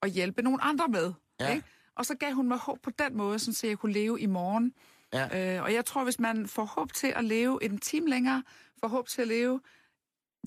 og 0.00 0.08
hjælpe 0.08 0.42
nogle 0.42 0.62
andre 0.62 0.88
med. 0.88 1.12
Ja. 1.40 1.54
Ikke? 1.54 1.66
Og 1.94 2.06
så 2.06 2.14
gav 2.14 2.32
hun 2.32 2.48
mig 2.48 2.58
håb 2.58 2.78
på 2.82 2.90
den 2.90 3.16
måde, 3.16 3.38
sådan, 3.38 3.54
så 3.54 3.66
jeg 3.66 3.78
kunne 3.78 3.92
leve 3.92 4.20
i 4.20 4.26
morgen. 4.26 4.72
Ja. 5.12 5.56
Øh, 5.56 5.62
og 5.62 5.74
jeg 5.74 5.84
tror, 5.84 6.04
hvis 6.04 6.18
man 6.18 6.46
får 6.48 6.64
håb 6.64 6.92
til 6.92 7.12
at 7.16 7.24
leve 7.24 7.64
en 7.64 7.78
time 7.78 8.08
længere, 8.10 8.42
får 8.80 8.88
håb 8.88 9.08
til 9.08 9.22
at 9.22 9.28
leve 9.28 9.60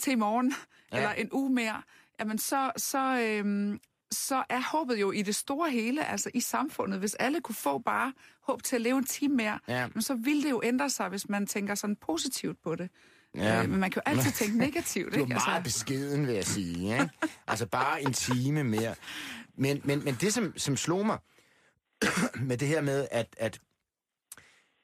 til 0.02 0.12
i 0.12 0.16
morgen, 0.16 0.54
Ja. 0.92 0.98
eller 0.98 1.12
en 1.12 1.30
uge 1.32 1.50
mere, 1.54 1.82
jamen 2.20 2.38
så, 2.38 2.72
så, 2.78 3.20
øhm, 3.22 3.80
så 4.12 4.44
er 4.50 4.62
håbet 4.72 5.02
jo 5.02 5.12
i 5.12 5.22
det 5.22 5.36
store 5.36 5.72
hele, 5.72 6.06
altså 6.06 6.32
i 6.34 6.40
samfundet. 6.40 7.00
Hvis 7.00 7.14
alle 7.16 7.42
kunne 7.42 7.56
få 7.56 7.78
bare 7.78 8.14
håb 8.44 8.64
til 8.64 8.76
at 8.76 8.82
leve 8.82 8.98
en 8.98 9.06
time 9.06 9.36
mere, 9.36 9.60
Ja. 9.68 9.88
men 9.94 10.02
så 10.02 10.14
ville 10.14 10.44
det 10.44 10.50
jo 10.50 10.62
ændre 10.64 10.90
sig, 10.90 11.10
hvis 11.10 11.30
man 11.30 11.48
tænker 11.48 11.76
sådan 11.76 11.96
positivt 11.96 12.58
på 12.64 12.76
det. 12.76 12.90
Ja. 13.36 13.64
Øh, 13.64 13.70
men 13.70 13.80
man 13.80 13.92
kan 13.92 14.02
jo 14.06 14.12
altid 14.12 14.32
tænke 14.32 14.58
negativt, 14.68 15.14
Du 15.14 15.18
er 15.18 15.24
ikke? 15.24 15.34
meget 15.48 15.64
beskeden, 15.64 16.28
vil 16.28 16.36
jeg 16.36 16.46
sige. 16.46 16.94
Ikke? 16.94 17.10
Altså 17.48 17.66
bare 17.66 18.02
en 18.02 18.14
time 18.14 18.64
mere. 18.64 18.96
Men, 19.58 19.82
men, 19.84 20.04
men 20.04 20.16
det, 20.22 20.34
som, 20.34 20.54
som 20.58 20.78
slog 20.78 21.06
mig 21.06 21.18
med 22.50 22.58
det 22.58 22.68
her 22.68 22.82
med, 22.82 23.08
at, 23.12 23.28
at, 23.38 23.60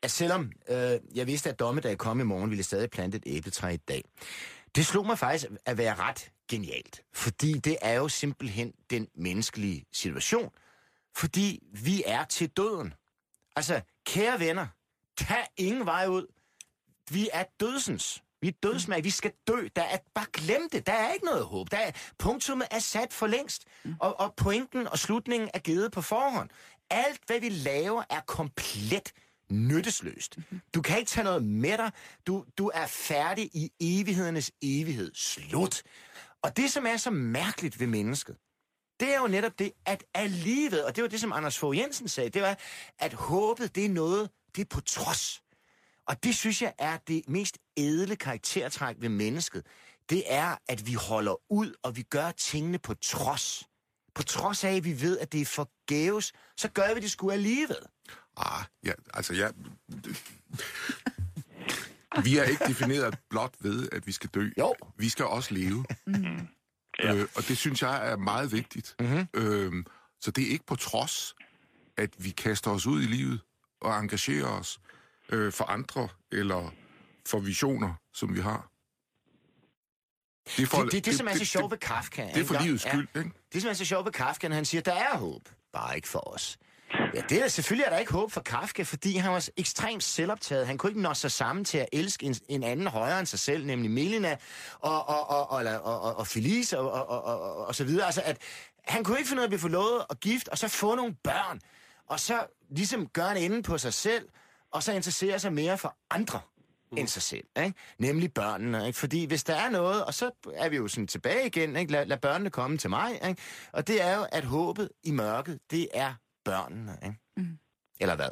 at 0.04 0.12
selvom 0.12 0.52
øh, 0.70 1.00
jeg 1.16 1.28
vidste, 1.28 1.50
at 1.50 1.60
dommedag 1.60 1.98
kom 1.98 2.20
i 2.20 2.24
morgen, 2.24 2.50
ville 2.50 2.60
jeg 2.60 2.66
stadig 2.66 2.90
plante 2.90 3.18
et 3.18 3.24
æbletræ 3.26 3.74
i 3.74 3.78
dag. 3.78 4.04
Det 4.76 4.86
slog 4.86 5.06
mig 5.06 5.20
faktisk 5.20 5.46
at 5.66 5.78
være 5.78 5.96
ret 5.96 6.32
genialt. 6.48 7.02
Fordi 7.14 7.54
det 7.54 7.78
er 7.82 7.94
jo 7.94 8.08
simpelthen 8.10 8.74
den 8.90 9.08
menneskelige 9.16 9.86
situation. 9.94 10.50
Fordi 11.16 11.60
vi 11.74 12.04
er 12.06 12.24
til 12.24 12.50
døden. 12.50 12.94
Altså, 13.56 13.82
kære 14.06 14.40
venner, 14.40 14.68
tag 15.18 15.48
ingen 15.58 15.86
vej 15.86 16.08
ud. 16.08 16.28
Vi 17.12 17.30
er 17.34 17.44
dødsens. 17.60 18.22
Vi 18.42 18.48
er 18.48 18.54
dødsmag. 18.64 19.04
Vi 19.04 19.10
skal 19.10 19.32
dø. 19.48 19.68
Der 19.76 19.82
er, 19.82 19.98
bare 20.16 20.26
glem 20.34 20.70
det. 20.70 20.88
Der 20.88 20.94
er 20.94 21.14
ikke 21.14 21.26
noget 21.26 21.46
håb. 21.46 21.72
Der 21.72 21.78
er, 21.78 21.92
punktummet 22.18 22.68
er 22.72 22.80
sat 22.80 23.14
for 23.14 23.28
længst. 23.28 23.66
Og, 24.00 24.20
og 24.20 24.34
pointen 24.36 24.88
og 24.88 25.00
slutningen 25.00 25.50
er 25.54 25.60
givet 25.60 25.92
på 25.92 26.02
forhånd. 26.02 26.50
Alt, 26.90 27.22
hvad 27.28 27.40
vi 27.40 27.50
laver, 27.50 28.04
er 28.10 28.22
komplet 28.22 29.12
nyttesløst. 29.52 30.38
Du 30.74 30.82
kan 30.82 30.98
ikke 31.00 31.10
tage 31.10 31.24
noget 31.24 31.44
med 31.44 31.78
dig. 31.78 31.92
Du, 32.28 32.46
du 32.58 32.72
er 32.74 32.88
færdig 32.88 33.50
i 33.54 33.72
evighedernes 33.80 34.52
evighed. 34.62 35.12
Slut. 35.16 35.84
Og 36.46 36.58
det, 36.58 36.72
som 36.72 36.86
er 36.86 36.98
så 36.98 37.10
mærkeligt 37.12 37.80
ved 37.80 37.88
mennesket, 37.88 38.38
det 39.00 39.14
er 39.14 39.20
jo 39.20 39.28
netop 39.28 39.60
det, 39.60 39.72
at 39.86 40.04
alligevel, 40.14 40.84
og 40.84 40.96
det 40.96 41.02
var 41.02 41.08
det, 41.08 41.22
som 41.22 41.32
Anders 41.34 41.58
Fogh 41.58 41.78
Jensen 41.78 42.08
sagde, 42.08 42.30
det 42.30 42.42
var, 42.42 42.58
at 43.00 43.14
håbet, 43.14 43.76
det 43.76 43.86
er 43.86 43.90
noget, 43.90 44.30
det 44.56 44.62
er 44.62 44.66
på 44.70 44.82
trods. 44.82 45.44
Og 46.08 46.24
det 46.24 46.36
synes 46.36 46.62
jeg 46.62 46.74
er 46.80 46.98
det 47.08 47.30
mest 47.30 47.58
ædle 47.78 48.16
karaktertræk 48.16 48.96
ved 49.00 49.10
mennesket. 49.10 49.66
Det 50.10 50.24
er, 50.28 50.56
at 50.68 50.88
vi 50.88 50.94
holder 50.94 51.52
ud, 51.52 51.74
og 51.84 51.98
vi 51.98 52.02
gør 52.02 52.32
tingene 52.32 52.80
på 52.80 52.94
trods. 52.94 53.64
På 54.16 54.24
trods 54.24 54.64
af, 54.64 54.76
at 54.76 54.84
vi 54.84 55.02
ved, 55.02 55.20
at 55.20 55.32
det 55.32 55.42
er 55.42 55.46
forgæves, 55.46 56.34
så 56.58 56.70
gør 56.70 56.94
vi 56.94 57.00
det 57.00 57.12
sgu 57.12 57.32
alligevel. 57.32 57.78
Ah, 58.38 58.64
ja, 58.84 58.92
altså 59.14 59.34
ja... 59.34 59.50
Vi 62.24 62.38
er 62.38 62.44
ikke 62.44 62.66
defineret 62.68 63.18
blot 63.30 63.54
ved, 63.60 63.90
at 63.92 64.08
vi 64.08 64.12
skal 64.12 64.30
dø. 64.30 64.50
Jo. 64.60 64.76
Vi 64.98 65.10
skal 65.10 65.26
også 65.26 65.54
leve. 65.54 65.86
Ja. 67.04 67.16
Øh, 67.16 67.28
og 67.36 67.48
det 67.48 67.58
synes 67.58 67.82
jeg 67.82 68.10
er 68.12 68.18
meget 68.18 68.52
vigtigt. 68.52 68.96
Mhm. 69.00 69.28
Øhm, 69.34 69.86
så 70.22 70.32
det 70.32 70.44
er 70.48 70.52
ikke 70.52 70.66
på 70.66 70.76
trods, 70.76 71.36
at 71.98 72.10
vi 72.18 72.30
kaster 72.30 72.72
os 72.72 72.86
ud 72.86 73.02
i 73.02 73.06
livet 73.06 73.40
og 73.82 74.00
engagerer 74.00 74.48
os 74.48 74.80
øh, 75.30 75.52
for 75.54 75.64
andre 75.66 76.08
eller 76.32 76.72
for 77.28 77.40
visioner, 77.40 77.94
som 78.14 78.36
vi 78.36 78.42
har. 78.42 78.70
Det 80.58 80.64
er, 80.64 80.68
for, 80.68 80.78
Det, 80.78 80.86
det, 80.86 80.92
det, 80.92 81.06
det 81.06 81.16
som 81.18 81.28
er 81.28 81.34
så 81.34 81.46
sjovt 81.46 81.72
ved 81.72 81.78
Kafka. 81.78 82.28
Det 82.34 82.42
er 82.42 82.46
for 82.46 82.64
livets 82.64 82.84
skyld, 82.84 83.08
ikke? 83.18 83.32
Det, 83.54 83.62
som 83.62 83.70
er 83.70 83.74
så 83.74 83.86
sjovt 83.86 84.06
ved 84.06 84.12
Kafka, 84.14 84.48
når 84.48 84.56
han 84.56 84.66
siger, 84.66 84.82
der 84.82 84.94
er 84.94 85.18
håb, 85.18 85.50
bare 85.74 85.96
ikke 85.96 86.08
for 86.08 86.34
os. 86.34 86.58
Ja, 87.14 87.22
det 87.30 87.44
er 87.44 87.48
selvfølgelig 87.48 87.86
er 87.86 87.90
der 87.90 87.98
ikke 87.98 88.12
håb 88.12 88.32
for 88.32 88.42
Kafka, 88.42 88.84
fordi 88.84 89.18
han 89.18 89.32
var 89.32 89.50
ekstremt 89.58 90.04
selvoptaget. 90.04 90.68
Han 90.68 90.78
kunne 90.78 90.90
ikke 90.90 91.02
nå 91.02 91.14
sig 91.14 91.32
sammen 91.32 91.66
til 91.66 91.78
at 91.78 91.90
elske 91.94 92.26
en, 92.26 92.36
en 92.50 92.64
anden 92.64 92.88
højere 92.88 93.20
end 93.20 93.28
sig 93.28 93.40
selv, 93.40 93.66
nemlig 93.66 93.92
Melina 93.92 94.38
og, 94.80 95.10
og, 95.10 95.30
og, 95.30 95.52
og, 95.52 95.66
og, 95.84 96.02
og, 96.02 96.16
og 96.18 96.28
Felice 96.28 96.80
og, 96.80 96.92
og, 96.92 97.26
og, 97.26 97.42
og, 97.42 97.66
og 97.66 97.76
så 97.76 97.84
videre. 97.84 98.06
Altså, 98.06 98.22
at 98.26 98.38
han 98.84 99.04
kunne 99.04 99.18
ikke 99.18 99.28
finde 99.28 99.40
ud 99.40 99.44
af 99.44 99.46
at 99.46 99.50
blive 99.50 99.60
forlovet 99.60 100.06
og 100.10 100.20
gift, 100.20 100.50
og 100.50 100.58
så 100.58 100.68
få 100.68 100.96
nogle 100.96 101.16
børn, 101.24 101.60
og 102.08 102.20
så 102.20 102.46
ligesom 102.70 103.08
gøre 103.08 103.38
en 103.38 103.52
ende 103.52 103.64
på 103.64 103.78
sig 103.78 103.94
selv, 103.94 104.28
og 104.72 104.84
så 104.84 104.92
interessere 104.94 105.40
sig 105.40 105.54
mere 105.54 105.78
for 105.78 105.96
andre 106.10 106.40
end 106.98 107.08
sig 107.08 107.22
selv, 107.22 107.46
ikke? 107.58 107.74
nemlig 108.00 108.34
børnene. 108.34 108.88
Ikke? 108.88 109.00
Fordi 109.00 109.26
hvis 109.26 109.44
der 109.44 109.56
er 109.56 109.70
noget, 109.70 110.06
og 110.06 110.14
så 110.14 110.32
er 110.54 110.70
vi 110.70 110.76
jo 110.76 110.88
sådan 110.88 111.08
tilbage 111.08 111.48
igen, 111.48 111.76
ikke? 111.76 111.92
Lad, 111.92 112.06
lad 112.06 112.18
børnene 112.18 112.50
komme 112.50 112.78
til 112.78 112.90
mig, 112.90 113.12
ikke? 113.28 113.42
og 113.74 113.88
det 113.88 114.02
er 114.04 114.16
jo, 114.18 114.26
at 114.32 114.44
håbet 114.44 114.90
i 115.04 115.12
mørket, 115.12 115.60
det 115.72 115.88
er 115.94 116.14
børnene. 116.46 116.92
Ikke? 117.08 117.18
Mm. 117.38 117.58
Eller 118.02 118.16
hvad? 118.16 118.30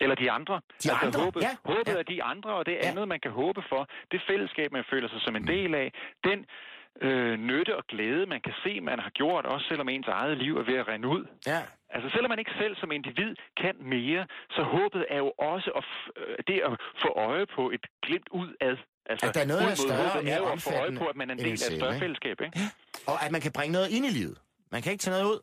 Eller 0.00 0.14
de 0.14 0.30
andre. 0.30 0.54
De 0.54 0.90
altså, 0.90 1.06
andre, 1.06 1.20
Håbet, 1.24 1.40
ja, 1.42 1.52
håbet 1.64 1.92
ja. 1.94 1.98
er 1.98 2.02
de 2.02 2.22
andre, 2.22 2.50
og 2.58 2.66
det 2.66 2.72
Ja. 2.72 2.88
andet, 2.88 3.08
man 3.08 3.20
kan 3.20 3.30
håbe 3.30 3.62
for. 3.68 3.88
Det 4.12 4.20
fællesskab, 4.30 4.72
man 4.72 4.84
føler 4.90 5.08
sig 5.08 5.20
som 5.26 5.36
en 5.36 5.46
del 5.46 5.74
af. 5.74 5.92
Den 6.24 6.38
øh, 7.06 7.36
nytte 7.50 7.76
og 7.76 7.84
glæde, 7.92 8.26
man 8.26 8.40
kan 8.46 8.54
se, 8.64 8.80
man 8.80 8.98
har 8.98 9.10
gjort, 9.10 9.46
også 9.46 9.66
selvom 9.68 9.88
ens 9.88 10.06
eget 10.08 10.36
liv 10.38 10.52
er 10.60 10.62
ved 10.70 10.74
at 10.82 10.88
rende 10.88 11.08
ud. 11.08 11.24
Ja. 11.46 11.60
Altså 11.90 12.08
selvom 12.14 12.28
man 12.28 12.38
ikke 12.38 12.50
selv 12.62 12.76
som 12.76 12.92
individ 12.92 13.30
kan 13.62 13.74
mere, 13.80 14.26
så 14.50 14.62
håbet 14.62 15.02
er 15.10 15.16
jo 15.26 15.30
også 15.38 15.70
at 15.78 15.84
f- 15.92 16.10
øh, 16.20 16.36
det 16.48 16.58
at 16.68 16.72
få 17.02 17.08
øje 17.28 17.46
på 17.56 17.70
et 17.70 17.84
glimt 18.06 18.28
ud 18.30 18.48
ad. 18.60 18.76
Altså, 19.10 19.26
At 19.28 19.34
der 19.34 19.40
er 19.40 19.46
noget, 19.46 19.62
der 19.62 19.70
er 19.70 19.74
større 19.74 20.12
og 20.18 20.24
mere 20.24 20.34
er 20.34 20.38
jo 20.38 20.52
at 20.52 20.62
få 20.62 20.70
øje 20.70 20.78
omfattende 20.78 21.00
på, 21.00 21.06
at 21.06 21.16
man 21.16 21.30
er 21.30 21.34
en 21.34 21.38
del 21.38 21.48
af 21.48 21.52
et 21.52 21.78
større 21.80 21.98
fællesskab, 21.98 22.40
ikke? 22.40 22.60
Og 23.06 23.16
at 23.24 23.30
man 23.32 23.40
kan 23.40 23.52
bringe 23.52 23.72
noget 23.72 23.88
ind 23.96 24.04
i 24.06 24.12
livet. 24.18 24.38
Man 24.72 24.82
kan 24.82 24.92
ikke 24.92 25.02
tage 25.02 25.14
noget 25.16 25.26
ud. 25.34 25.40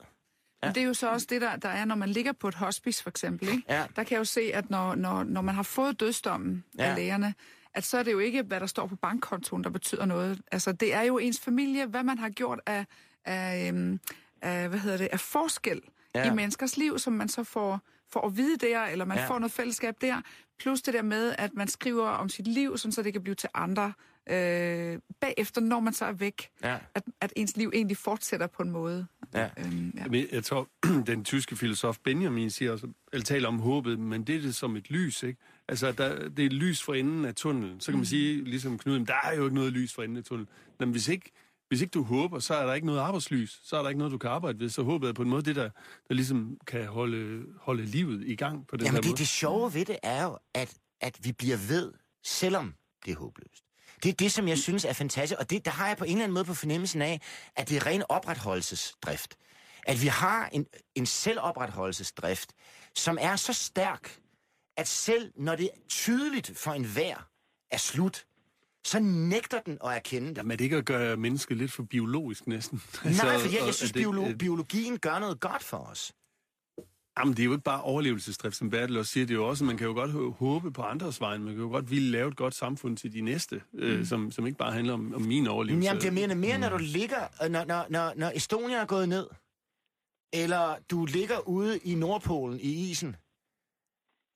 Ja. 0.64 0.72
Det 0.72 0.78
er 0.78 0.88
jo 0.88 0.94
så 0.94 1.10
også 1.10 1.28
det, 1.30 1.42
der, 1.42 1.56
der 1.56 1.70
er, 1.70 1.86
når 1.86 1.96
man 1.96 2.10
ligger 2.10 2.32
på 2.32 2.48
et 2.48 2.56
hospice, 2.56 3.04
for 3.04 3.10
eksempel. 3.10 3.50
Ikke? 3.50 3.64
Ja. 3.70 3.86
Der 3.96 4.04
kan 4.04 4.12
jeg 4.12 4.20
jo 4.20 4.24
se, 4.26 4.42
at 4.54 4.70
når, 4.70 4.96
når, 4.96 5.24
når 5.24 5.42
man 5.42 5.56
har 5.56 5.64
fået 5.64 6.00
dødsdommen 6.00 6.64
Ja. 6.78 6.84
af 6.84 6.96
lægerne, 6.96 7.34
at 7.74 7.84
så 7.84 7.98
er 7.98 8.04
det 8.04 8.12
jo 8.12 8.20
ikke, 8.20 8.42
hvad 8.44 8.60
der 8.60 8.66
står 8.66 8.88
på 8.88 8.96
bankkontoen, 8.96 9.64
der 9.64 9.70
betyder 9.70 10.06
noget. 10.06 10.42
Altså, 10.52 10.72
det 10.72 10.94
er 10.94 11.02
jo 11.02 11.18
ens 11.18 11.40
familie, 11.40 11.86
hvad 11.86 12.04
man 12.04 12.18
har 12.18 12.30
gjort 12.30 12.60
af, 12.66 12.86
af, 13.26 13.68
øhm, 13.68 14.00
af 14.42 14.70
hvad 14.70 14.80
hedder 14.80 14.98
det, 14.98 15.08
af 15.12 15.20
forskel 15.20 15.82
Ja. 16.16 16.32
i 16.32 16.36
menneskers 16.36 16.78
liv, 16.78 17.00
som 17.00 17.14
man 17.14 17.30
så 17.30 17.44
får, 17.44 17.80
får 18.10 18.28
at 18.28 18.38
vide 18.38 18.58
der, 18.58 18.84
eller 18.86 19.06
man 19.06 19.18
ja. 19.18 19.26
får 19.28 19.40
noget 19.40 19.52
fællesskab 19.52 19.96
der. 20.02 20.22
Plus 20.60 20.82
det 20.82 20.94
der 20.94 21.02
med, 21.02 21.36
at 21.38 21.54
man 21.54 21.68
skriver 21.68 22.08
om 22.10 22.30
sit 22.30 22.48
liv, 22.48 22.78
sådan, 22.78 22.92
så 22.92 23.04
det 23.04 23.14
kan 23.14 23.22
blive 23.24 23.36
til 23.36 23.50
andre 23.54 23.94
øh, 24.30 25.00
bagefter, 25.22 25.62
når 25.62 25.80
man 25.80 25.94
så 25.94 26.06
er 26.06 26.12
væk. 26.12 26.50
Ja. 26.64 26.78
At, 26.96 27.04
at 27.22 27.34
ens 27.36 27.58
liv 27.58 27.72
egentlig 27.74 27.98
fortsætter 27.98 28.48
på 28.48 28.64
en 28.64 28.72
måde. 28.72 29.08
Ja. 29.34 29.50
Øhm, 29.58 29.94
ja. 29.98 30.08
Men 30.08 30.26
jeg 30.32 30.44
tror, 30.44 30.70
den 31.08 31.24
tyske 31.24 31.56
filosof 31.56 31.98
Benjamin 32.04 32.50
siger 32.50 32.72
også, 32.72 32.88
eller 33.14 33.24
taler 33.26 33.48
om 33.48 33.60
håbet, 33.60 34.00
men 34.00 34.24
det 34.24 34.36
er 34.36 34.42
det 34.42 34.56
som 34.56 34.76
et 34.76 34.90
lys, 34.90 35.24
ikke? 35.24 35.40
Altså, 35.68 35.92
der, 35.92 36.30
det 36.30 36.40
er 36.40 36.46
et 36.46 36.54
lys 36.54 36.84
for 36.84 36.94
enden 36.94 37.26
af 37.26 37.36
tunnelen. 37.36 37.80
Så 37.80 37.92
kan 37.92 37.98
man 38.00 38.06
sige, 38.06 38.44
ligesom 38.44 38.78
Knud, 38.78 38.98
"Men 39.00 39.08
der 39.08 39.16
er 39.24 39.36
jo 39.36 39.44
ikke 39.44 39.56
noget 39.56 39.74
lys 39.74 39.94
for 39.94 40.04
enden 40.04 40.18
af 40.18 40.24
tunnelen. 40.24 40.50
Men 40.80 40.92
hvis 40.92 41.08
ikke, 41.08 41.32
hvis 41.68 41.82
ikke 41.82 41.92
du 41.92 42.04
håber, 42.04 42.40
så 42.40 42.54
er 42.56 42.66
der 42.66 42.74
ikke 42.74 42.88
noget 42.88 43.00
arbejdslys. 43.00 43.60
Så 43.64 43.78
er 43.78 43.82
der 43.82 43.90
ikke 43.90 43.98
noget, 43.98 44.12
du 44.14 44.18
kan 44.18 44.30
arbejde 44.30 44.60
ved. 44.60 44.70
Så 44.70 44.84
håbet 44.84 45.10
er 45.10 45.14
på 45.14 45.22
en 45.22 45.30
måde 45.30 45.42
det, 45.44 45.56
der, 45.56 45.70
der 46.08 46.14
ligesom 46.14 46.58
kan 46.68 46.86
holde, 46.88 47.46
holde 47.62 47.86
livet 47.86 48.24
i 48.28 48.36
gang 48.36 48.68
på 48.68 48.78
den 48.78 48.86
Jamen 48.86 48.96
her 48.96 49.02
det, 49.02 49.10
måde. 49.10 49.18
det 49.18 49.28
sjove 49.28 49.74
ved 49.74 49.86
det 49.86 49.98
er 50.04 50.24
jo, 50.24 50.38
at, 50.54 50.74
at 51.02 51.20
vi 51.24 51.32
bliver 51.32 51.58
ved, 51.68 51.92
selvom 52.24 52.74
det 53.06 53.12
er 53.12 53.16
håbløst. 53.18 53.63
Det 54.04 54.10
er 54.10 54.14
det, 54.14 54.32
som 54.32 54.48
jeg 54.48 54.58
synes 54.58 54.86
er 54.86 54.94
fantastisk, 54.94 55.40
og 55.40 55.50
det, 55.50 55.66
der 55.66 55.72
har 55.72 55.88
jeg 55.88 55.98
på 55.98 56.04
en 56.04 56.12
eller 56.12 56.24
anden 56.24 56.34
måde 56.34 56.46
på 56.46 56.54
fornemmelsen 56.54 57.02
af, 57.02 57.22
at 57.56 57.70
det 57.70 57.78
er 57.78 57.86
ren 57.86 58.04
opretholdelsesdrift. 58.10 59.36
At 59.88 60.02
vi 60.02 60.08
har 60.08 60.50
en, 60.52 60.66
en 60.96 61.06
selvopretholdelsesdrift, 61.06 62.54
som 62.96 63.18
er 63.22 63.36
så 63.36 63.54
stærk, 63.54 64.18
at 64.78 64.88
selv 64.88 65.32
når 65.36 65.56
det 65.56 65.66
er 65.66 65.78
tydeligt 65.90 66.58
for 66.58 66.72
enhver 66.72 67.28
er 67.72 67.78
slut, 67.78 68.26
så 68.86 69.00
nægter 69.00 69.60
den 69.60 69.78
at 69.86 69.92
erkende 69.96 70.30
det. 70.30 70.38
Jamen, 70.38 70.52
er 70.52 70.56
det 70.56 70.64
ikke 70.64 70.78
at 70.78 70.86
gøre 70.86 71.18
mennesket 71.18 71.58
lidt 71.58 71.72
for 71.72 71.84
biologisk 71.84 72.48
næsten? 72.48 72.84
Nej, 73.04 73.14
for 73.14 73.50
jeg, 73.50 73.66
jeg 73.66 73.74
synes, 73.74 73.92
det- 73.92 74.06
biolo- 74.06 74.28
øh, 74.30 74.36
biologien 74.36 75.00
gør 75.00 75.20
noget 75.20 75.40
godt 75.40 75.64
for 75.64 75.78
os. 75.78 76.14
Jamen, 77.20 77.34
det 77.34 77.40
er 77.40 77.46
jo 77.46 77.52
ikke 77.52 77.64
bare 77.64 77.82
overlevelsesdrift, 77.82 78.56
som 78.56 78.70
Bertel 78.70 78.98
også 78.98 79.12
siger. 79.12 79.26
Det 79.26 79.34
er 79.34 79.38
jo 79.38 79.48
også, 79.48 79.64
man 79.64 79.78
kan 79.78 79.88
jo 79.88 79.94
godt 79.94 80.12
hå- 80.12 80.32
håbe 80.32 80.72
på 80.72 80.82
andres 80.82 81.22
vejen. 81.22 81.44
Man 81.44 81.54
kan 81.54 81.64
jo 81.64 81.70
godt 81.70 81.92
ville 81.92 82.12
lave 82.12 82.28
et 82.30 82.36
godt 82.38 82.56
samfund 82.56 82.98
til 82.98 83.14
de 83.14 83.22
næste, 83.22 83.62
øh, 83.74 84.06
som, 84.06 84.32
som 84.32 84.46
ikke 84.48 84.58
bare 84.58 84.72
handler 84.72 84.94
om, 84.94 85.14
om 85.16 85.22
min 85.22 85.48
overlevelse. 85.48 85.88
Jamen, 85.88 86.02
det 86.02 86.08
er 86.08 86.12
mere, 86.12 86.36
mere 86.36 86.58
når 86.58 86.70
du 86.70 86.78
ligger, 86.78 87.28
øh, 87.44 87.50
når, 87.52 87.66
når, 87.66 87.86
når, 87.90 88.14
når 88.16 88.32
Estonia 88.36 88.78
er 88.78 88.86
gået 88.86 89.10
ned, 89.10 89.28
eller 90.34 90.76
du 90.92 91.06
ligger 91.06 91.48
ude 91.48 91.78
i 91.78 91.96
Nordpolen 91.96 92.60
i 92.60 92.90
isen, 92.92 93.16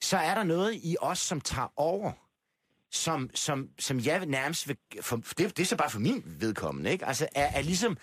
så 0.04 0.18
er 0.18 0.36
der 0.36 0.44
noget 0.44 0.80
i 0.84 0.96
os, 1.02 1.20
som 1.20 1.42
tager 1.42 1.74
over, 1.76 2.12
som, 2.92 3.30
som, 3.36 3.70
som 3.80 4.00
jeg 4.00 4.26
nærmest 4.26 4.68
vil... 4.68 4.78
For, 5.02 5.16
det, 5.16 5.38
det 5.38 5.60
er 5.60 5.66
så 5.66 5.78
bare 5.78 5.90
for 5.90 6.00
min 6.00 6.24
vedkommende, 6.26 6.92
ikke? 6.92 7.06
Altså, 7.06 7.28
er, 7.36 7.46
er 7.46 7.62
ligesom 7.62 7.98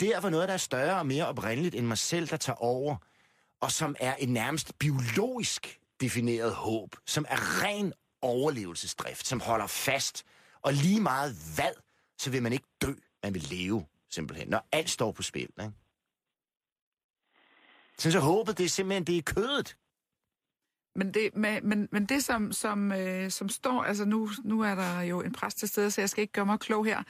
der, 0.00 0.20
hvor 0.20 0.30
noget, 0.30 0.48
der 0.48 0.54
er 0.54 0.58
større 0.58 0.98
og 0.98 1.06
mere 1.06 1.26
oprindeligt 1.26 1.74
end 1.74 1.86
mig 1.86 1.98
selv, 1.98 2.28
der 2.28 2.36
tager 2.36 2.56
over, 2.56 2.96
og 3.60 3.72
som 3.72 3.96
er 4.00 4.14
en 4.14 4.28
nærmest 4.28 4.78
biologisk 4.78 5.80
defineret 6.00 6.54
håb, 6.54 6.96
som 7.06 7.24
er 7.28 7.62
ren 7.64 7.92
overlevelsesdrift, 8.22 9.26
som 9.26 9.40
holder 9.40 9.66
fast, 9.66 10.24
og 10.62 10.72
lige 10.72 11.00
meget 11.00 11.36
hvad, 11.54 11.72
så 12.18 12.30
vil 12.30 12.42
man 12.42 12.52
ikke 12.52 12.66
dø, 12.82 12.92
man 13.22 13.34
vil 13.34 13.42
leve, 13.42 13.86
simpelthen, 14.10 14.48
når 14.48 14.68
alt 14.72 14.90
står 14.90 15.12
på 15.12 15.22
spil, 15.22 15.48
ikke? 15.60 15.72
Så, 17.98 18.10
så 18.10 18.20
håbet, 18.20 18.58
det 18.58 18.64
er 18.64 18.68
simpelthen, 18.68 19.04
det 19.04 19.18
er 19.18 19.22
kødet. 19.22 19.76
Men 20.94 21.14
det, 21.14 21.36
men, 21.36 21.68
men, 21.68 21.88
men 21.92 22.06
det 22.06 22.24
som, 22.24 22.52
som, 22.52 22.92
øh, 22.92 23.30
som 23.30 23.48
står, 23.48 23.84
altså 23.84 24.04
nu, 24.04 24.30
nu 24.44 24.60
er 24.60 24.74
der 24.74 25.00
jo 25.00 25.20
en 25.20 25.32
præst 25.32 25.58
til 25.58 25.68
stede, 25.68 25.90
så 25.90 26.00
jeg 26.00 26.10
skal 26.10 26.22
ikke 26.22 26.32
gøre 26.32 26.46
mig 26.46 26.60
klog 26.60 26.84
her. 26.84 27.02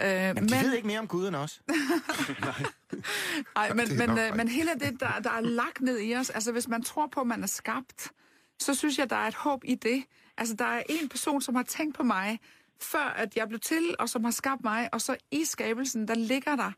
Øh, 0.00 0.34
men 0.34 0.48
de 0.48 0.54
ved 0.54 0.74
ikke 0.74 0.86
mere 0.86 0.98
om 0.98 1.08
Gud 1.08 1.28
end 1.28 1.36
os. 1.36 1.62
Nej, 3.54 3.72
men, 3.78 3.98
men, 3.98 4.18
øh, 4.18 4.36
men 4.36 4.48
hele 4.48 4.70
det, 4.80 5.00
der, 5.00 5.18
der 5.20 5.30
er 5.30 5.40
lagt 5.40 5.80
ned 5.80 6.00
i 6.00 6.14
os, 6.14 6.30
altså 6.30 6.52
hvis 6.52 6.68
man 6.68 6.82
tror 6.82 7.06
på, 7.06 7.20
at 7.20 7.26
man 7.26 7.42
er 7.42 7.46
skabt, 7.46 8.12
så 8.58 8.74
synes 8.74 8.98
jeg, 8.98 9.10
der 9.10 9.16
er 9.16 9.28
et 9.28 9.34
håb 9.34 9.64
i 9.64 9.74
det. 9.74 10.04
Altså 10.36 10.54
der 10.54 10.64
er 10.64 10.82
en 10.88 11.08
person, 11.08 11.42
som 11.42 11.54
har 11.54 11.62
tænkt 11.62 11.96
på 11.96 12.02
mig, 12.02 12.40
før 12.80 13.04
at 13.04 13.36
jeg 13.36 13.48
blev 13.48 13.60
til, 13.60 13.94
og 13.98 14.08
som 14.08 14.24
har 14.24 14.30
skabt 14.30 14.64
mig, 14.64 14.88
og 14.92 15.00
så 15.00 15.16
i 15.30 15.44
skabelsen, 15.44 16.08
der 16.08 16.14
ligger 16.14 16.56
der 16.56 16.72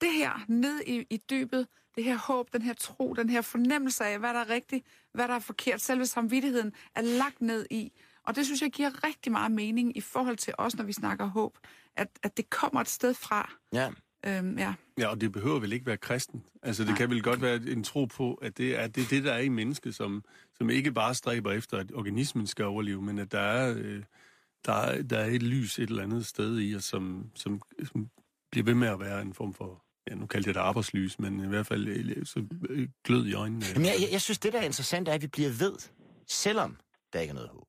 det 0.00 0.12
her 0.12 0.44
ned 0.48 0.80
i, 0.86 1.06
i 1.10 1.16
dybet, 1.30 1.66
det 1.96 2.04
her 2.04 2.16
håb, 2.16 2.52
den 2.52 2.62
her 2.62 2.74
tro, 2.74 3.14
den 3.14 3.30
her 3.30 3.40
fornemmelse 3.40 4.04
af, 4.04 4.18
hvad 4.18 4.34
der 4.34 4.40
er 4.40 4.50
rigtigt, 4.50 4.86
hvad 5.12 5.28
der 5.28 5.34
er 5.34 5.38
forkert. 5.38 5.80
Selve 5.80 6.06
samvittigheden 6.06 6.72
er 6.94 7.00
lagt 7.00 7.40
ned 7.40 7.66
i. 7.70 7.92
Og 8.26 8.36
det 8.36 8.46
synes 8.46 8.62
jeg 8.62 8.70
giver 8.70 9.04
rigtig 9.04 9.32
meget 9.32 9.52
mening 9.52 9.96
i 9.96 10.00
forhold 10.00 10.36
til 10.36 10.54
os, 10.58 10.76
når 10.76 10.84
vi 10.84 10.92
snakker 10.92 11.26
håb, 11.26 11.58
at, 11.96 12.08
at 12.22 12.36
det 12.36 12.50
kommer 12.50 12.80
et 12.80 12.88
sted 12.88 13.14
fra. 13.14 13.52
Ja. 13.72 13.90
Øhm, 14.26 14.58
ja. 14.58 14.74
ja, 14.98 15.08
og 15.08 15.20
det 15.20 15.32
behøver 15.32 15.60
vel 15.60 15.72
ikke 15.72 15.86
være 15.86 15.96
kristen. 15.96 16.44
Altså, 16.62 16.82
det 16.82 16.88
Nej. 16.88 16.98
kan 16.98 17.10
vel 17.10 17.22
godt 17.22 17.42
være 17.42 17.56
en 17.56 17.84
tro 17.84 18.04
på, 18.04 18.34
at 18.34 18.58
det 18.58 18.80
er 18.80 18.86
det, 18.86 19.10
det 19.10 19.24
der 19.24 19.32
er 19.32 19.38
i 19.38 19.48
mennesket, 19.48 19.94
som, 19.94 20.24
som 20.54 20.70
ikke 20.70 20.92
bare 20.92 21.14
stræber 21.14 21.52
efter, 21.52 21.78
at 21.78 21.92
organismen 21.94 22.46
skal 22.46 22.64
overleve, 22.64 23.02
men 23.02 23.18
at 23.18 23.32
der 23.32 23.40
er, 23.40 23.74
øh, 23.76 24.02
der, 24.64 24.72
er, 24.72 25.02
der 25.02 25.18
er 25.18 25.26
et 25.26 25.42
lys 25.42 25.78
et 25.78 25.88
eller 25.88 26.02
andet 26.02 26.26
sted 26.26 26.60
i 26.60 26.76
os, 26.76 26.84
som, 26.84 27.30
som, 27.34 27.60
som 27.84 28.10
bliver 28.50 28.64
ved 28.64 28.74
med 28.74 28.88
at 28.88 29.00
være 29.00 29.22
en 29.22 29.34
form 29.34 29.54
for 29.54 29.84
ja, 30.10 30.14
nu 30.14 30.26
kaldte 30.26 30.48
jeg 30.48 30.54
det 30.54 30.60
arbejdslys, 30.60 31.18
men 31.18 31.44
i 31.44 31.48
hvert 31.48 31.66
fald 31.66 31.88
øh, 31.88 32.26
så 32.26 32.44
øh, 32.68 32.88
glød 33.04 33.26
i 33.26 33.34
øjnene. 33.34 33.64
Men 33.74 33.84
jeg, 33.84 34.08
jeg 34.12 34.20
synes, 34.20 34.38
det 34.38 34.52
der 34.52 34.60
er 34.60 34.64
interessant 34.64 35.08
er, 35.08 35.12
at 35.12 35.22
vi 35.22 35.26
bliver 35.26 35.50
ved, 35.50 35.74
selvom 36.28 36.76
der 37.12 37.20
ikke 37.20 37.30
er 37.30 37.34
noget 37.34 37.50
håb. 37.50 37.66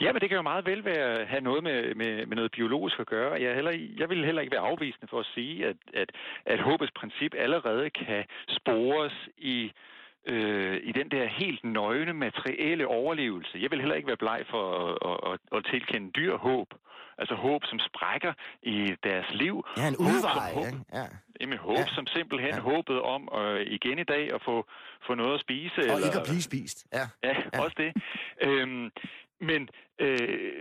Ja, 0.00 0.12
men 0.12 0.20
det 0.20 0.28
kan 0.28 0.36
jo 0.36 0.42
meget 0.42 0.66
vel 0.66 0.84
være, 0.84 1.26
have 1.26 1.40
noget 1.40 1.62
med, 1.62 1.94
med, 1.94 2.26
med 2.26 2.36
noget 2.36 2.52
biologisk 2.52 3.00
at 3.00 3.06
gøre. 3.06 3.42
Jeg, 3.42 3.54
heller, 3.54 3.72
jeg 3.98 4.08
vil 4.08 4.24
heller 4.24 4.42
ikke 4.42 4.52
være 4.52 4.68
afvisende 4.70 5.06
for 5.10 5.20
at 5.20 5.26
sige, 5.34 5.66
at, 5.66 5.76
at, 5.94 6.10
at 6.46 6.60
håbets 6.60 6.92
princip 7.00 7.34
allerede 7.38 7.90
kan 7.90 8.24
spores 8.48 9.28
i 9.38 9.72
øh, 10.26 10.80
i 10.82 10.92
den 10.92 11.10
der 11.10 11.26
helt 11.26 11.64
nøgne 11.64 12.12
materielle 12.12 12.86
overlevelse. 12.86 13.58
Jeg 13.62 13.70
vil 13.70 13.80
heller 13.80 13.96
ikke 13.96 14.08
være 14.08 14.16
bleg 14.16 14.44
for 14.50 14.64
at, 15.10 15.32
at, 15.32 15.58
at 15.58 15.64
tilkende 15.72 16.10
dyr 16.10 16.36
håb. 16.36 16.68
Altså 17.18 17.34
håb, 17.34 17.62
som 17.64 17.78
sprækker 17.78 18.32
i 18.62 18.94
deres 19.04 19.26
liv. 19.34 19.64
Ja, 19.76 19.88
en 19.88 19.96
udvej. 19.96 20.52
Håb, 20.54 20.64
som, 20.64 20.84
ja. 20.92 21.06
Jamen 21.40 21.58
håb, 21.58 21.78
ja. 21.78 21.94
som 21.94 22.06
simpelthen 22.06 22.54
ja. 22.54 22.60
håbet 22.60 23.00
om 23.00 23.28
øh, 23.40 23.60
igen 23.66 23.98
i 23.98 24.04
dag 24.04 24.34
at 24.34 24.40
få, 24.44 24.66
få 25.06 25.14
noget 25.14 25.34
at 25.34 25.40
spise. 25.40 25.78
Og 25.78 25.84
eller, 25.84 26.06
ikke 26.06 26.18
at 26.18 26.28
blive 26.30 26.42
spist. 26.42 26.86
Ja, 26.92 27.04
ja, 27.24 27.34
ja. 27.54 27.62
også 27.62 27.76
det. 27.76 27.90
øhm, 28.46 28.90
men 29.40 29.68
øh, 29.98 30.52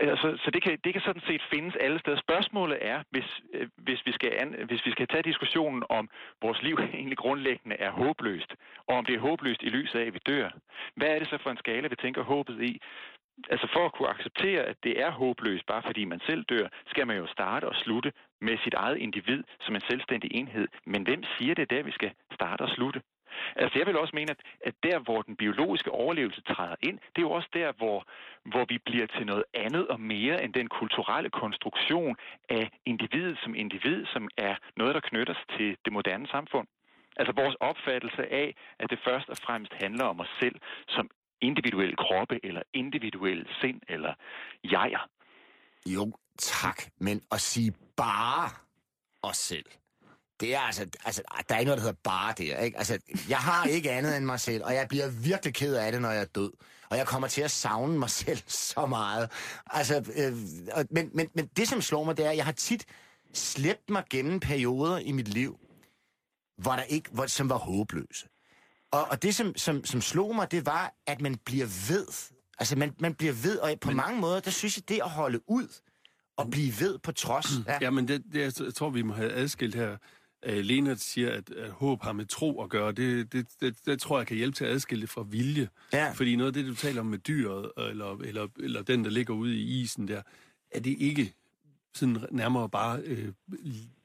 altså, 0.00 0.38
så 0.44 0.50
det 0.50 0.62
kan, 0.62 0.78
det 0.84 0.92
kan 0.92 1.02
sådan 1.02 1.22
set 1.26 1.42
findes 1.52 1.76
alle 1.76 1.98
steder. 2.00 2.16
Spørgsmålet 2.16 2.78
er, 2.80 3.02
hvis, 3.10 3.40
øh, 3.54 3.68
hvis, 3.76 4.06
vi 4.06 4.12
skal 4.12 4.32
an, 4.40 4.48
hvis 4.68 4.86
vi 4.86 4.90
skal 4.90 5.06
tage 5.06 5.22
diskussionen 5.22 5.82
om 5.88 6.08
vores 6.42 6.62
liv 6.62 6.76
egentlig 6.98 7.18
grundlæggende 7.18 7.76
er 7.76 7.90
håbløst, 7.90 8.54
og 8.86 8.96
om 8.96 9.04
det 9.04 9.14
er 9.14 9.20
håbløst 9.20 9.62
i 9.62 9.68
lyset 9.68 9.98
af, 9.98 10.06
at 10.06 10.14
vi 10.14 10.20
dør. 10.26 10.48
Hvad 10.96 11.08
er 11.08 11.18
det 11.18 11.28
så 11.28 11.38
for 11.42 11.50
en 11.50 11.62
skala, 11.64 11.88
vi 11.88 11.96
tænker 11.96 12.22
håbet 12.22 12.62
i? 12.62 12.80
Altså 13.50 13.66
for 13.72 13.84
at 13.86 13.92
kunne 13.92 14.08
acceptere, 14.08 14.62
at 14.62 14.76
det 14.84 15.00
er 15.00 15.10
håbløst, 15.10 15.66
bare 15.66 15.82
fordi 15.86 16.04
man 16.04 16.20
selv 16.26 16.42
dør, 16.44 16.68
skal 16.86 17.06
man 17.06 17.16
jo 17.16 17.26
starte 17.26 17.64
og 17.68 17.74
slutte 17.74 18.12
med 18.40 18.58
sit 18.64 18.74
eget 18.74 18.98
individ 18.98 19.42
som 19.60 19.74
en 19.74 19.82
selvstændig 19.90 20.30
enhed. 20.34 20.68
Men 20.86 21.02
hvem 21.02 21.22
siger 21.38 21.54
det 21.54 21.70
der, 21.70 21.82
vi 21.82 21.90
skal 21.90 22.12
starte 22.32 22.62
og 22.62 22.68
slutte? 22.68 23.02
Altså 23.56 23.78
jeg 23.78 23.86
vil 23.86 23.98
også 23.98 24.16
mene, 24.16 24.30
at, 24.30 24.40
at 24.60 24.74
der, 24.82 24.98
hvor 24.98 25.22
den 25.22 25.36
biologiske 25.36 25.90
overlevelse 25.90 26.42
træder 26.42 26.76
ind, 26.82 26.98
det 26.98 27.18
er 27.18 27.28
jo 27.28 27.30
også 27.30 27.48
der, 27.52 27.72
hvor, 27.72 27.98
hvor 28.44 28.64
vi 28.68 28.78
bliver 28.78 29.06
til 29.06 29.26
noget 29.26 29.44
andet 29.54 29.88
og 29.88 30.00
mere 30.00 30.44
end 30.44 30.52
den 30.54 30.68
kulturelle 30.68 31.30
konstruktion 31.30 32.16
af 32.48 32.70
individet 32.86 33.38
som 33.42 33.54
individ, 33.54 34.06
som 34.06 34.28
er 34.36 34.54
noget, 34.76 34.94
der 34.94 35.00
knytter 35.00 35.34
sig 35.34 35.58
til 35.58 35.76
det 35.84 35.92
moderne 35.92 36.26
samfund. 36.26 36.66
Altså 37.16 37.32
vores 37.42 37.56
opfattelse 37.60 38.32
af, 38.32 38.54
at 38.78 38.90
det 38.90 38.98
først 39.04 39.28
og 39.28 39.36
fremmest 39.36 39.72
handler 39.72 40.04
om 40.04 40.20
os 40.20 40.32
selv 40.40 40.56
som 40.88 41.10
individuelle 41.40 41.96
kroppe, 41.96 42.40
eller 42.42 42.62
individuelle 42.72 43.46
sind, 43.60 43.80
eller 43.88 44.14
jeger. 44.64 45.08
Jo, 45.86 46.12
tak. 46.38 46.82
Men 46.98 47.22
at 47.32 47.40
sige 47.40 47.72
bare 47.96 48.50
os 49.22 49.36
selv, 49.36 49.66
det 50.40 50.54
er 50.54 50.60
altså, 50.60 50.86
altså, 51.04 51.22
der 51.48 51.54
er 51.54 51.58
ikke 51.58 51.68
noget, 51.68 51.78
der 51.78 51.86
hedder 51.86 52.00
bare 52.04 52.34
det. 52.38 52.64
Ikke? 52.64 52.78
Altså, 52.78 52.98
jeg 53.28 53.38
har 53.38 53.64
ikke 53.64 53.90
andet 53.90 54.16
end 54.16 54.24
mig 54.24 54.40
selv, 54.40 54.64
og 54.64 54.74
jeg 54.74 54.88
bliver 54.88 55.08
virkelig 55.08 55.54
ked 55.54 55.74
af 55.74 55.92
det, 55.92 56.02
når 56.02 56.10
jeg 56.10 56.20
er 56.20 56.24
død. 56.24 56.52
Og 56.90 56.96
jeg 56.96 57.06
kommer 57.06 57.28
til 57.28 57.42
at 57.42 57.50
savne 57.50 57.98
mig 57.98 58.10
selv 58.10 58.42
så 58.46 58.86
meget. 58.86 59.30
Altså, 59.66 60.12
øh, 60.16 60.36
men, 60.90 61.10
men, 61.14 61.28
men 61.34 61.46
det, 61.46 61.68
som 61.68 61.82
slår 61.82 62.04
mig, 62.04 62.16
det 62.16 62.26
er, 62.26 62.30
at 62.30 62.36
jeg 62.36 62.44
har 62.44 62.52
tit 62.52 62.86
slæbt 63.34 63.90
mig 63.90 64.04
gennem 64.10 64.40
perioder 64.40 64.98
i 64.98 65.12
mit 65.12 65.28
liv, 65.28 65.58
hvor 66.58 66.72
der 66.72 66.82
ikke, 66.82 67.10
hvor, 67.12 67.26
som 67.26 67.48
var 67.48 67.58
håbløse. 67.58 68.28
Og, 68.92 69.06
og 69.10 69.22
det, 69.22 69.34
som, 69.34 69.56
som, 69.56 69.84
som 69.84 70.00
slog 70.00 70.34
mig, 70.34 70.50
det 70.50 70.66
var, 70.66 70.94
at 71.06 71.20
man 71.20 71.36
bliver 71.44 71.66
ved. 71.88 72.06
Altså, 72.58 72.76
man, 72.76 72.94
man 72.98 73.14
bliver 73.14 73.32
ved, 73.32 73.58
og 73.58 73.72
på 73.80 73.88
men... 73.88 73.96
mange 73.96 74.20
måder, 74.20 74.40
der 74.40 74.50
synes 74.50 74.76
jeg, 74.76 74.88
det 74.88 75.00
at 75.04 75.10
holde 75.10 75.40
ud 75.50 75.80
og 76.36 76.50
blive 76.50 76.72
ved 76.80 76.98
på 76.98 77.12
trods. 77.12 77.46
Ja, 77.66 77.78
ja 77.80 77.90
men 77.90 78.08
det, 78.08 78.24
det, 78.32 78.60
jeg 78.60 78.74
tror, 78.74 78.90
vi 78.90 79.02
må 79.02 79.14
have 79.14 79.32
adskilt 79.32 79.74
her 79.74 79.96
uh, 80.48 80.54
Lena 80.54 80.94
siger, 80.94 81.30
at, 81.30 81.50
at 81.50 81.70
håb 81.70 82.02
har 82.02 82.12
med 82.12 82.26
tro 82.26 82.62
at 82.62 82.70
gøre, 82.70 82.92
det, 82.92 83.32
det, 83.32 83.46
det, 83.60 83.76
det 83.86 84.00
tror 84.00 84.18
jeg 84.18 84.26
kan 84.26 84.36
hjælpe 84.36 84.56
til 84.56 84.64
at 84.64 84.70
adskille 84.70 85.02
det 85.02 85.10
fra 85.10 85.22
vilje. 85.22 85.68
Ja. 85.92 86.12
Fordi 86.12 86.36
noget 86.36 86.48
af 86.48 86.52
det, 86.52 86.66
du 86.66 86.74
taler 86.74 87.00
om 87.00 87.06
med 87.06 87.18
dyret, 87.18 87.72
eller, 87.78 88.16
eller, 88.16 88.48
eller 88.60 88.82
den, 88.82 89.04
der 89.04 89.10
ligger 89.10 89.34
ude 89.34 89.56
i 89.56 89.80
isen 89.80 90.08
der, 90.08 90.22
er 90.70 90.80
det 90.80 90.96
ikke 90.98 91.34
sådan 91.94 92.18
nærmere 92.30 92.68
bare 92.68 93.00
øh, 93.04 93.28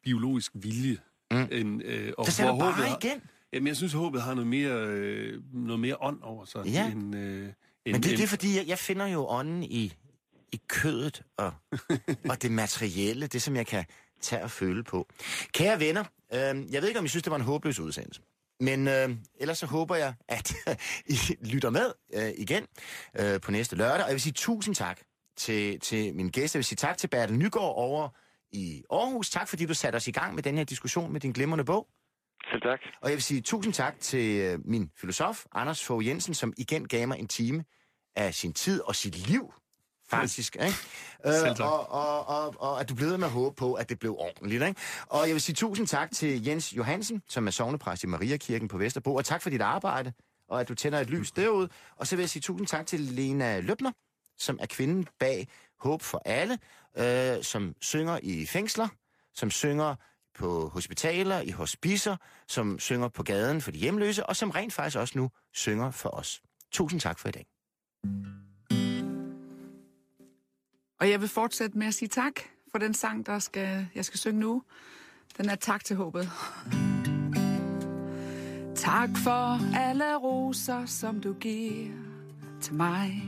biologisk 0.03 0.51
vilje. 0.55 0.97
Mm. 1.31 1.47
End, 1.51 1.83
øh, 1.83 2.13
og 2.17 2.25
det 2.25 2.39
hvor 2.39 2.59
bare 2.59 2.71
håbet 2.71 3.05
igen. 3.05 3.21
jamen, 3.53 3.67
jeg 3.67 3.75
synes, 3.77 3.93
håbet 3.93 4.21
har 4.21 4.33
noget 4.33 4.47
mere, 4.47 4.87
øh, 4.87 5.41
noget 5.53 5.79
mere 5.79 5.95
ånd 6.01 6.21
over 6.21 6.45
sig. 6.45 6.65
Ja. 6.65 6.91
End, 6.91 7.15
øh, 7.15 7.39
end, 7.43 7.53
Men 7.85 7.93
det, 7.93 8.03
det 8.03 8.23
er 8.23 8.27
fordi, 8.27 8.57
jeg, 8.57 8.67
jeg 8.67 8.79
finder 8.79 9.07
jo 9.07 9.27
ånden 9.29 9.63
i, 9.63 9.93
i 10.51 10.61
kødet 10.67 11.23
og, 11.37 11.53
og 12.29 12.41
det 12.41 12.51
materielle, 12.51 13.27
det 13.27 13.41
som 13.41 13.55
jeg 13.55 13.67
kan 13.67 13.85
tage 14.21 14.43
og 14.43 14.51
føle 14.51 14.83
på. 14.83 15.07
Kære 15.51 15.79
venner, 15.79 16.03
øh, 16.33 16.73
jeg 16.73 16.81
ved 16.81 16.87
ikke, 16.87 16.99
om 16.99 17.05
I 17.05 17.07
synes, 17.07 17.23
det 17.23 17.31
var 17.31 17.37
en 17.37 17.43
håbløs 17.43 17.79
udsendelse. 17.79 18.21
Men 18.59 18.87
øh, 18.87 19.09
ellers 19.39 19.57
så 19.57 19.65
håber 19.65 19.95
jeg, 19.95 20.13
at 20.27 20.53
I 21.13 21.17
lytter 21.53 21.69
med 21.69 21.91
øh, 22.13 22.31
igen 22.37 22.67
øh, 23.19 23.41
på 23.41 23.51
næste 23.51 23.75
lørdag. 23.75 24.03
Og 24.03 24.07
jeg 24.07 24.13
vil 24.13 24.21
sige 24.21 24.33
tusind 24.33 24.75
tak 24.75 25.01
til, 25.37 25.79
til 25.79 26.15
min 26.15 26.29
gæst. 26.29 26.55
Jeg 26.55 26.59
vil 26.59 26.65
sige 26.65 26.75
tak 26.75 26.97
til 26.97 27.07
Bertel 27.07 27.37
Nygaard 27.37 27.73
over 27.75 28.09
i 28.51 28.83
Aarhus. 28.91 29.29
Tak 29.29 29.47
fordi 29.47 29.65
du 29.65 29.73
satte 29.73 29.97
os 29.97 30.07
i 30.07 30.11
gang 30.11 30.35
med 30.35 30.43
den 30.43 30.57
her 30.57 30.63
diskussion 30.63 31.11
med 31.13 31.21
din 31.21 31.31
glimrende 31.31 31.65
bog. 31.65 31.87
Selv 32.51 32.61
tak. 32.61 32.79
Og 33.01 33.09
jeg 33.09 33.15
vil 33.15 33.23
sige 33.23 33.41
tusind 33.41 33.73
tak 33.73 33.99
til 33.99 34.39
øh, 34.39 34.59
min 34.65 34.91
filosof, 35.01 35.45
Anders 35.51 35.85
Fogh 35.85 36.07
Jensen, 36.07 36.33
som 36.33 36.53
igen 36.57 36.87
gav 36.87 37.07
mig 37.07 37.19
en 37.19 37.27
time 37.27 37.63
af 38.15 38.33
sin 38.33 38.53
tid 38.53 38.81
og 38.81 38.95
sit 38.95 39.27
liv 39.29 39.53
faktisk. 40.19 40.55
Ikke? 40.55 40.75
Øh, 41.25 41.55
og, 41.59 41.91
og, 41.91 42.27
og, 42.27 42.55
og 42.59 42.79
at 42.79 42.89
du 42.89 42.95
blev 42.95 43.19
med 43.19 43.27
at 43.27 43.31
håbe 43.31 43.55
på, 43.55 43.73
at 43.73 43.89
det 43.89 43.99
blev 43.99 44.15
ordentligt. 44.19 44.63
Ikke? 44.63 44.81
Og 45.05 45.27
jeg 45.27 45.33
vil 45.33 45.41
sige 45.41 45.55
tusind 45.55 45.87
tak 45.87 46.11
til 46.11 46.45
Jens 46.45 46.73
Johansen, 46.73 47.21
som 47.27 47.47
er 47.47 47.51
sovnepræst 47.51 48.03
i 48.03 48.07
Mariakirken 48.07 48.67
på 48.67 48.77
Vesterbro, 48.77 49.15
og 49.15 49.25
tak 49.25 49.41
for 49.41 49.49
dit 49.49 49.61
arbejde, 49.61 50.13
og 50.49 50.61
at 50.61 50.69
du 50.69 50.75
tænder 50.75 50.99
et 50.99 51.09
lys 51.09 51.31
derude. 51.31 51.69
Og 51.95 52.07
så 52.07 52.15
vil 52.15 52.23
jeg 52.23 52.29
sige 52.29 52.41
tusind 52.41 52.67
tak 52.67 52.85
til 52.85 52.99
Lena 52.99 53.59
Løbner, 53.59 53.91
som 54.37 54.59
er 54.61 54.65
kvinden 54.65 55.07
bag 55.19 55.47
Håb 55.79 56.01
for 56.01 56.21
Alle, 56.25 56.57
øh, 56.97 57.43
som 57.43 57.75
synger 57.81 58.19
i 58.23 58.45
fængsler, 58.45 58.87
som 59.33 59.51
synger 59.51 59.95
på 60.35 60.69
hospitaler, 60.73 61.41
i 61.41 61.49
hospicer, 61.49 62.17
som 62.47 62.79
synger 62.79 63.07
på 63.07 63.23
gaden 63.23 63.61
for 63.61 63.71
de 63.71 63.77
hjemløse, 63.77 64.25
og 64.25 64.35
som 64.35 64.49
rent 64.49 64.73
faktisk 64.73 64.97
også 64.97 65.17
nu 65.17 65.29
synger 65.53 65.91
for 65.91 66.09
os. 66.09 66.41
Tusind 66.71 67.01
tak 67.01 67.19
for 67.19 67.27
i 67.27 67.31
dag. 67.31 67.45
Og 70.99 71.09
jeg 71.09 71.21
vil 71.21 71.29
fortsætte 71.29 71.77
med 71.77 71.87
at 71.87 71.93
sige 71.93 72.09
tak 72.09 72.33
for 72.71 72.77
den 72.79 72.93
sang, 72.93 73.25
der 73.25 73.39
skal, 73.39 73.87
jeg 73.95 74.05
skal 74.05 74.19
synge 74.19 74.39
nu. 74.39 74.63
Den 75.37 75.49
er 75.49 75.55
tak 75.55 75.83
til 75.83 75.95
håbet. 75.95 76.29
Tak 78.75 79.09
for 79.17 79.75
alle 79.77 80.15
roser, 80.15 80.85
som 80.85 81.21
du 81.21 81.33
giver 81.33 81.91
til 82.61 82.73
mig. 82.73 83.23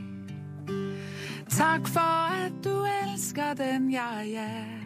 Tak 1.48 1.88
for, 1.88 2.30
at 2.44 2.52
du 2.64 2.86
elsker 3.04 3.54
den, 3.54 3.92
jeg 3.92 4.32
er. 4.32 4.78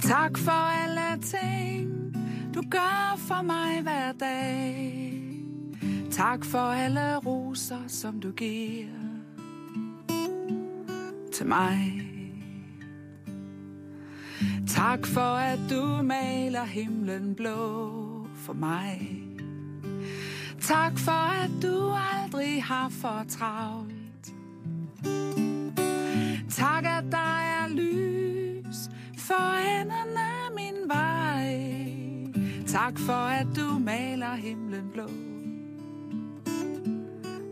Tak 0.00 0.38
for 0.38 0.50
alle 0.50 1.22
ting, 1.22 2.14
du 2.54 2.62
gør 2.70 3.14
for 3.18 3.42
mig 3.42 3.82
hver 3.82 4.12
dag. 4.12 4.94
Tak 6.10 6.44
for 6.44 6.58
alle 6.58 7.16
roser, 7.16 7.88
som 7.88 8.20
du 8.20 8.32
giver 8.32 8.97
til 11.38 11.46
mig. 11.46 12.02
Tak 14.68 15.06
for, 15.06 15.36
at 15.36 15.58
du 15.70 16.02
maler 16.02 16.64
himlen 16.64 17.34
blå 17.34 18.26
for 18.34 18.52
mig. 18.52 19.22
Tak 20.60 20.98
for, 20.98 21.44
at 21.44 21.50
du 21.62 21.92
aldrig 22.14 22.62
har 22.62 22.88
for 22.88 23.24
travlt. 23.28 24.32
Tak, 26.50 26.84
at 26.84 27.04
der 27.10 27.38
er 27.38 27.68
lys 27.68 28.90
for 29.18 29.78
enden 29.80 30.16
af 30.16 30.54
min 30.56 30.88
vej. 30.88 31.84
Tak 32.66 32.98
for, 32.98 33.12
at 33.12 33.46
du 33.56 33.78
maler 33.78 34.34
himlen 34.34 34.90
blå 34.92 35.08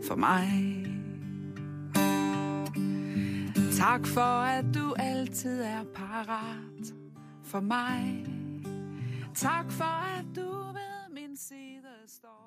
for 0.07 0.15
mig. 0.15 0.86
Tak 3.77 4.07
for, 4.07 4.41
at 4.43 4.65
du 4.73 4.93
altid 4.99 5.61
er 5.61 5.83
parat 5.95 6.93
for 7.43 7.59
mig. 7.59 8.25
Tak 9.35 9.71
for, 9.71 10.17
at 10.19 10.25
du 10.35 10.51
ved 10.51 11.13
min 11.13 11.37
side 11.37 11.93
står. 12.07 12.46